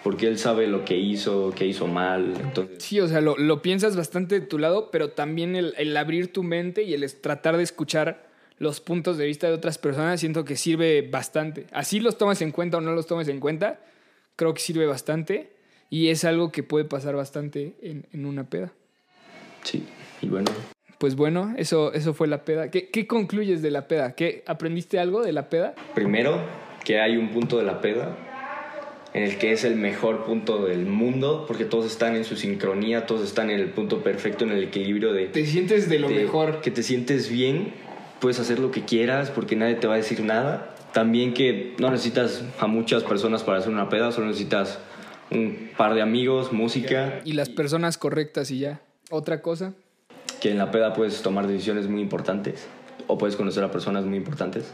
porque 0.02 0.28
él 0.28 0.38
sabe 0.38 0.66
lo 0.66 0.84
que 0.84 0.96
hizo, 0.96 1.52
que 1.54 1.66
hizo 1.66 1.86
mal, 1.86 2.34
entonces... 2.40 2.82
Sí, 2.82 3.00
o 3.00 3.08
sea, 3.08 3.20
lo, 3.20 3.36
lo 3.36 3.62
piensas 3.62 3.96
bastante 3.96 4.40
de 4.40 4.46
tu 4.46 4.58
lado, 4.58 4.90
pero 4.90 5.10
también 5.10 5.56
el, 5.56 5.74
el 5.76 5.96
abrir 5.96 6.32
tu 6.32 6.42
mente 6.42 6.82
y 6.82 6.94
el 6.94 7.12
tratar 7.20 7.56
de 7.56 7.62
escuchar 7.62 8.28
los 8.58 8.80
puntos 8.80 9.18
de 9.18 9.26
vista 9.26 9.48
de 9.48 9.54
otras 9.54 9.78
personas, 9.78 10.20
siento 10.20 10.44
que 10.44 10.56
sirve 10.56 11.02
bastante. 11.02 11.66
Así 11.72 12.00
los 12.00 12.16
tomes 12.16 12.40
en 12.40 12.52
cuenta 12.52 12.78
o 12.78 12.80
no 12.80 12.92
los 12.92 13.06
tomes 13.06 13.28
en 13.28 13.40
cuenta, 13.40 13.80
creo 14.36 14.54
que 14.54 14.60
sirve 14.60 14.86
bastante 14.86 15.52
y 15.90 16.08
es 16.08 16.24
algo 16.24 16.52
que 16.52 16.62
puede 16.62 16.84
pasar 16.84 17.14
bastante 17.16 17.74
en, 17.82 18.06
en 18.12 18.26
una 18.26 18.48
peda. 18.48 18.72
Sí, 19.64 19.84
y 20.22 20.28
bueno, 20.28 20.50
Pues 20.98 21.16
bueno, 21.16 21.52
eso, 21.56 21.92
eso 21.92 22.14
fue 22.14 22.28
la 22.28 22.44
peda. 22.44 22.70
¿Qué, 22.70 22.88
¿Qué 22.90 23.06
concluyes 23.06 23.60
de 23.60 23.70
la 23.70 23.88
peda? 23.88 24.14
¿Qué, 24.14 24.44
¿Aprendiste 24.46 24.98
algo 24.98 25.22
de 25.22 25.32
la 25.32 25.50
peda? 25.50 25.74
primero 25.94 26.38
que 26.84 27.00
hay 27.00 27.16
un 27.16 27.30
punto 27.30 27.58
de 27.58 27.64
la 27.64 27.80
peda 27.80 28.16
en 29.14 29.22
el 29.22 29.38
que 29.38 29.52
es 29.52 29.64
el 29.64 29.76
mejor 29.76 30.24
punto 30.24 30.64
del 30.66 30.86
mundo, 30.86 31.44
porque 31.46 31.64
todos 31.64 31.86
están 31.86 32.16
en 32.16 32.24
su 32.24 32.36
sincronía, 32.36 33.06
todos 33.06 33.22
están 33.22 33.48
en 33.48 33.60
el 33.60 33.70
punto 33.70 34.02
perfecto, 34.02 34.44
en 34.44 34.50
el 34.50 34.64
equilibrio 34.64 35.12
de... 35.12 35.26
Te 35.26 35.46
sientes 35.46 35.88
de 35.88 36.00
lo 36.00 36.08
mejor. 36.08 36.60
Que 36.60 36.72
te 36.72 36.82
sientes 36.82 37.30
bien, 37.30 37.72
puedes 38.20 38.40
hacer 38.40 38.58
lo 38.58 38.72
que 38.72 38.84
quieras 38.84 39.30
porque 39.30 39.54
nadie 39.54 39.76
te 39.76 39.86
va 39.86 39.94
a 39.94 39.98
decir 39.98 40.20
nada. 40.24 40.74
También 40.92 41.32
que 41.32 41.74
no 41.78 41.90
necesitas 41.90 42.44
a 42.58 42.66
muchas 42.66 43.04
personas 43.04 43.44
para 43.44 43.58
hacer 43.58 43.72
una 43.72 43.88
peda, 43.88 44.10
solo 44.10 44.26
necesitas 44.26 44.80
un 45.30 45.70
par 45.76 45.94
de 45.94 46.02
amigos, 46.02 46.52
música. 46.52 47.20
Y 47.24 47.34
las 47.34 47.48
personas 47.48 47.98
correctas 47.98 48.50
y 48.50 48.58
ya. 48.58 48.80
Otra 49.14 49.42
cosa. 49.42 49.74
Que 50.40 50.50
en 50.50 50.58
la 50.58 50.72
peda 50.72 50.92
puedes 50.92 51.22
tomar 51.22 51.46
decisiones 51.46 51.86
muy 51.86 52.02
importantes 52.02 52.66
o 53.06 53.16
puedes 53.16 53.36
conocer 53.36 53.62
a 53.62 53.70
personas 53.70 54.04
muy 54.04 54.16
importantes. 54.16 54.72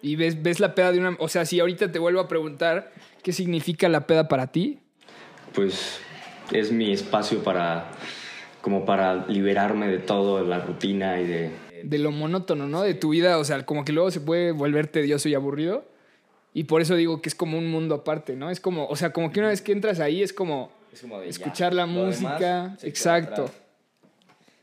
Y 0.00 0.14
ves, 0.14 0.40
ves 0.40 0.60
la 0.60 0.76
peda 0.76 0.92
de 0.92 1.00
una... 1.00 1.16
O 1.18 1.26
sea, 1.26 1.44
si 1.44 1.58
ahorita 1.58 1.90
te 1.90 1.98
vuelvo 1.98 2.20
a 2.20 2.28
preguntar 2.28 2.92
qué 3.24 3.32
significa 3.32 3.88
la 3.88 4.06
peda 4.06 4.28
para 4.28 4.52
ti, 4.52 4.78
Pues 5.52 5.98
es 6.52 6.70
mi 6.70 6.92
espacio 6.92 7.42
para 7.42 7.90
como 8.60 8.84
para 8.84 9.26
liberarme 9.26 9.88
de 9.88 9.98
todo, 9.98 10.44
la 10.44 10.60
rutina 10.60 11.20
y 11.20 11.26
de... 11.26 11.50
de 11.82 11.98
lo 11.98 12.12
monótono, 12.12 12.68
¿no? 12.68 12.82
De 12.82 12.94
tu 12.94 13.10
vida, 13.10 13.38
o 13.38 13.44
sea, 13.44 13.66
como 13.66 13.84
que 13.84 13.92
luego 13.92 14.12
se 14.12 14.20
puede 14.20 14.52
volver 14.52 14.86
tedioso 14.86 15.28
y 15.28 15.34
aburrido. 15.34 15.84
Y 16.54 16.64
por 16.64 16.80
eso 16.82 16.94
digo 16.94 17.20
que 17.20 17.28
es 17.28 17.34
como 17.34 17.58
un 17.58 17.68
mundo 17.68 17.96
aparte, 17.96 18.36
¿no? 18.36 18.48
Es 18.48 18.60
como, 18.60 18.86
o 18.86 18.94
sea, 18.94 19.12
como 19.12 19.32
que 19.32 19.40
una 19.40 19.48
vez 19.48 19.60
que 19.60 19.72
entras 19.72 19.98
ahí 19.98 20.22
es 20.22 20.32
como 20.32 20.70
escuchar 21.26 21.74
la 21.74 21.86
música, 21.86 22.76
exacto. 22.82 23.50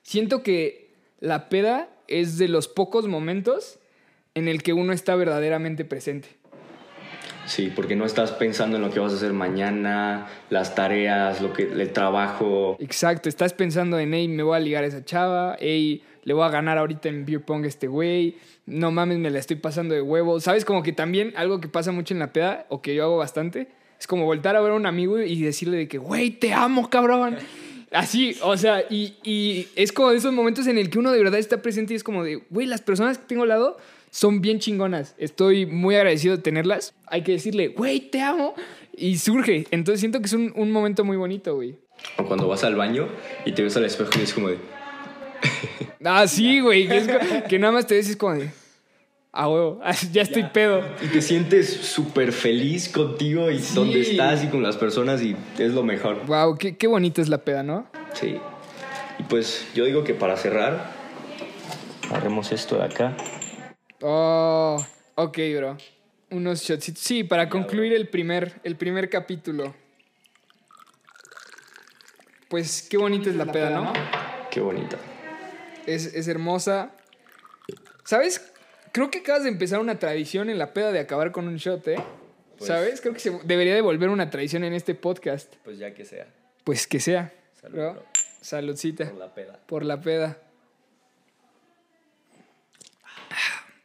Siento 0.10 0.42
que 0.42 0.90
la 1.20 1.50
peda 1.50 1.88
es 2.08 2.40
de 2.40 2.48
los 2.48 2.68
pocos 2.68 3.08
momentos 3.08 3.78
en 4.34 4.48
el 4.48 4.64
que 4.64 4.74
uno 4.74 4.92
está 4.92 5.16
verdaderamente 5.16 5.86
presente. 5.86 6.30
Sí, 7.46 7.72
porque 7.76 7.96
no 7.96 8.06
estás 8.06 8.32
pensando 8.32 8.78
en 8.78 8.82
lo 8.82 8.90
que 8.90 9.00
vas 9.00 9.14
a 9.14 9.18
hacer 9.18 9.34
mañana, 9.34 10.26
las 10.50 10.74
tareas, 10.74 11.44
lo 11.44 11.54
que, 11.54 11.62
el 11.62 11.94
trabajo. 11.94 12.76
Exacto, 12.80 13.30
estás 13.30 13.54
pensando 13.54 14.00
en, 14.00 14.12
hey, 14.16 14.28
me 14.28 14.42
voy 14.42 14.58
a 14.58 14.60
ligar 14.60 14.84
a 14.84 14.88
esa 14.88 15.06
chava, 15.06 15.58
hey, 15.60 16.02
le 16.24 16.34
voy 16.34 16.44
a 16.44 16.50
ganar 16.50 16.80
ahorita 16.80 17.08
en 17.08 17.28
beer 17.28 17.46
pong 17.46 17.66
a 17.66 17.68
este 17.68 17.86
güey, 17.86 18.36
no 18.66 18.90
mames, 18.90 19.20
me 19.20 19.30
la 19.30 19.38
estoy 19.38 19.58
pasando 19.58 19.94
de 19.94 20.02
huevo. 20.02 20.40
¿Sabes? 20.40 20.66
Como 20.66 20.82
que 20.82 20.92
también 20.92 21.34
algo 21.36 21.62
que 21.62 21.68
pasa 21.68 21.92
mucho 21.92 22.16
en 22.16 22.20
la 22.20 22.34
peda, 22.34 22.66
o 22.70 22.82
que 22.82 22.96
yo 22.96 23.04
hago 23.04 23.18
bastante, 23.18 23.68
es 24.00 24.08
como 24.08 24.26
voltar 24.26 24.56
a 24.56 24.62
ver 24.62 24.72
a 24.72 24.76
un 24.76 24.88
amigo 24.88 25.20
y 25.20 25.40
decirle 25.40 25.78
de 25.78 25.88
que, 25.88 26.00
güey, 26.00 26.32
te 26.32 26.52
amo, 26.52 26.90
cabrón. 26.90 27.38
Así, 27.92 28.38
o 28.44 28.56
sea, 28.56 28.84
y, 28.90 29.16
y 29.24 29.68
es 29.76 29.92
como 29.92 30.12
de 30.12 30.18
esos 30.18 30.34
momentos 30.34 30.68
en 30.68 30.78
el 30.78 30.90
que 30.90 31.00
uno 31.00 31.12
de 31.12 31.18
verdad 31.18 31.40
está 31.40 31.62
presente 31.62 31.94
y 31.94 31.96
es 31.96 32.04
como 32.04 32.24
de, 32.24 32.36
güey, 32.50 32.68
las 32.68 32.82
personas 32.82 33.18
que 33.18 33.26
tengo 33.26 33.44
al 33.44 33.50
lado 33.50 33.78
son 34.12 34.42
bien 34.42 34.60
chingonas. 34.60 35.16
Estoy 35.18 35.66
muy 35.66 35.96
agradecido 35.96 36.36
de 36.36 36.42
tenerlas. 36.42 36.94
Hay 37.08 37.24
que 37.24 37.34
decirle, 37.34 37.70
güey, 37.70 38.00
te 38.00 38.22
amo. 38.22 38.54
Y 38.96 39.18
surge. 39.18 39.66
Entonces 39.72 40.02
siento 40.02 40.20
que 40.20 40.26
es 40.26 40.34
un, 40.34 40.52
un 40.56 40.72
momento 40.72 41.06
muy 41.06 41.18
bonito, 41.18 41.56
güey. 41.56 41.78
O 42.18 42.26
cuando 42.26 42.48
vas 42.48 42.64
al 42.64 42.76
baño 42.76 43.08
y 43.46 43.54
te 43.54 43.64
ves 43.64 43.76
al 43.78 43.86
espejo 43.86 44.12
y 44.20 44.24
es 44.24 44.34
como 44.34 44.50
de... 44.50 44.58
Ah, 46.04 46.28
sí, 46.28 46.60
güey. 46.60 46.88
Que, 46.88 47.44
que 47.50 47.60
nada 47.60 47.74
más 47.74 47.88
te 47.88 47.96
ves 47.96 48.08
y 48.08 48.12
es 48.12 48.18
como 48.18 48.36
de. 48.36 48.50
Ah, 49.32 49.48
huevo, 49.48 49.80
ya 50.12 50.24
estoy 50.24 50.44
pedo. 50.44 50.84
Y 51.02 51.08
te 51.08 51.22
sientes 51.22 51.70
súper 51.72 52.32
feliz 52.32 52.90
contigo 52.90 53.52
y 53.52 53.60
Sí. 53.60 53.76
donde 53.76 54.02
estás 54.02 54.44
y 54.44 54.48
con 54.48 54.64
las 54.64 54.76
personas 54.78 55.22
y 55.22 55.36
es 55.60 55.74
lo 55.74 55.84
mejor. 55.84 56.26
Wow, 56.26 56.58
qué, 56.58 56.78
qué 56.78 56.88
bonita 56.88 57.22
es 57.22 57.30
la 57.30 57.38
peda, 57.40 57.62
¿no? 57.62 57.88
Sí. 58.14 58.40
Y 59.20 59.24
pues 59.24 59.68
yo 59.76 59.86
digo 59.86 60.04
que 60.04 60.14
para 60.16 60.36
cerrar, 60.36 60.92
agarremos 62.10 62.52
esto 62.52 62.78
de 62.78 62.86
acá. 62.86 63.16
Oh, 64.02 64.84
ok, 65.16 65.38
bro. 65.58 65.78
Unos 66.32 66.62
shotsitos. 66.64 67.02
Sí, 67.04 67.24
para 67.24 67.50
concluir 67.50 67.94
el 67.94 68.08
primer, 68.08 68.60
el 68.64 68.76
primer 68.78 69.10
capítulo. 69.10 69.76
Pues 72.50 72.88
qué 72.90 72.98
bonita 72.98 73.30
es 73.30 73.36
la, 73.36 73.52
peda, 73.52 73.70
¿no? 73.70 73.94
Qué 74.50 74.60
bonita. 74.60 74.98
Es, 75.86 76.06
es 76.16 76.28
hermosa. 76.28 76.92
¿Sabes? 78.06 78.52
Creo 78.92 79.12
que 79.12 79.20
acabas 79.20 79.44
de 79.44 79.50
empezar 79.50 79.80
una 79.80 80.00
tradición 80.00 80.50
en 80.50 80.58
la 80.58 80.74
peda 80.74 80.92
de 80.92 81.00
acabar 81.00 81.32
con 81.32 81.48
un 81.48 81.58
shot, 81.58 81.88
¿eh? 81.88 81.96
Pues- 82.58 82.68
¿Sabes? 82.68 83.02
Creo 83.02 83.14
que 83.14 83.20
se 83.20 83.32
debería 83.46 83.74
de 83.74 83.82
volver 83.82 84.10
una 84.10 84.30
tradición 84.30 84.64
en 84.64 84.74
este 84.74 84.96
podcast. 84.96 85.54
Pues 85.64 85.78
ya 85.78 85.94
que 85.94 86.06
sea. 86.06 86.28
Pues 86.64 86.88
que 86.88 87.00
sea. 87.00 87.34
Salud, 87.62 87.76
bro. 87.78 88.04
Saludcita. 88.42 89.12
la 89.18 89.34
peda. 89.34 89.60
por 89.66 89.84
la 89.86 90.00
peda. 90.02 90.38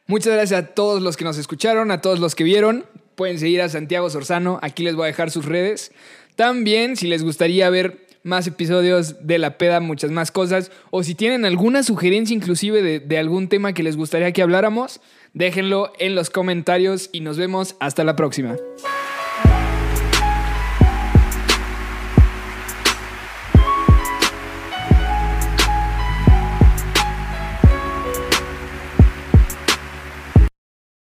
Muchas 0.07 0.33
gracias 0.33 0.59
a 0.63 0.67
todos 0.67 1.01
los 1.01 1.17
que 1.17 1.23
nos 1.25 1.37
escucharon, 1.37 1.89
a 1.91 1.99
todos 2.01 2.19
los 2.19 2.35
que 2.35 2.43
vieron. 2.43 2.85
Pueden 3.15 3.39
seguir 3.39 3.61
a 3.61 3.69
Santiago 3.69 4.09
Sorzano, 4.09 4.59
aquí 4.61 4.83
les 4.83 4.95
voy 4.95 5.05
a 5.05 5.07
dejar 5.07 5.31
sus 5.31 5.45
redes. 5.45 5.91
También, 6.35 6.95
si 6.95 7.07
les 7.07 7.23
gustaría 7.23 7.69
ver 7.69 8.04
más 8.25 8.47
episodios 8.47 9.25
de 9.25 9.37
La 9.37 9.57
Peda, 9.57 9.79
muchas 9.79 10.11
más 10.11 10.31
cosas, 10.31 10.71
o 10.89 11.03
si 11.03 11.15
tienen 11.15 11.45
alguna 11.45 11.83
sugerencia 11.83 12.35
inclusive 12.35 12.81
de, 12.81 12.99
de 12.99 13.17
algún 13.17 13.47
tema 13.47 13.73
que 13.73 13.83
les 13.83 13.95
gustaría 13.95 14.31
que 14.31 14.41
habláramos, 14.41 14.99
déjenlo 15.33 15.93
en 15.99 16.15
los 16.15 16.31
comentarios 16.31 17.09
y 17.11 17.21
nos 17.21 17.37
vemos 17.37 17.75
hasta 17.79 18.03
la 18.03 18.15
próxima. 18.15 18.55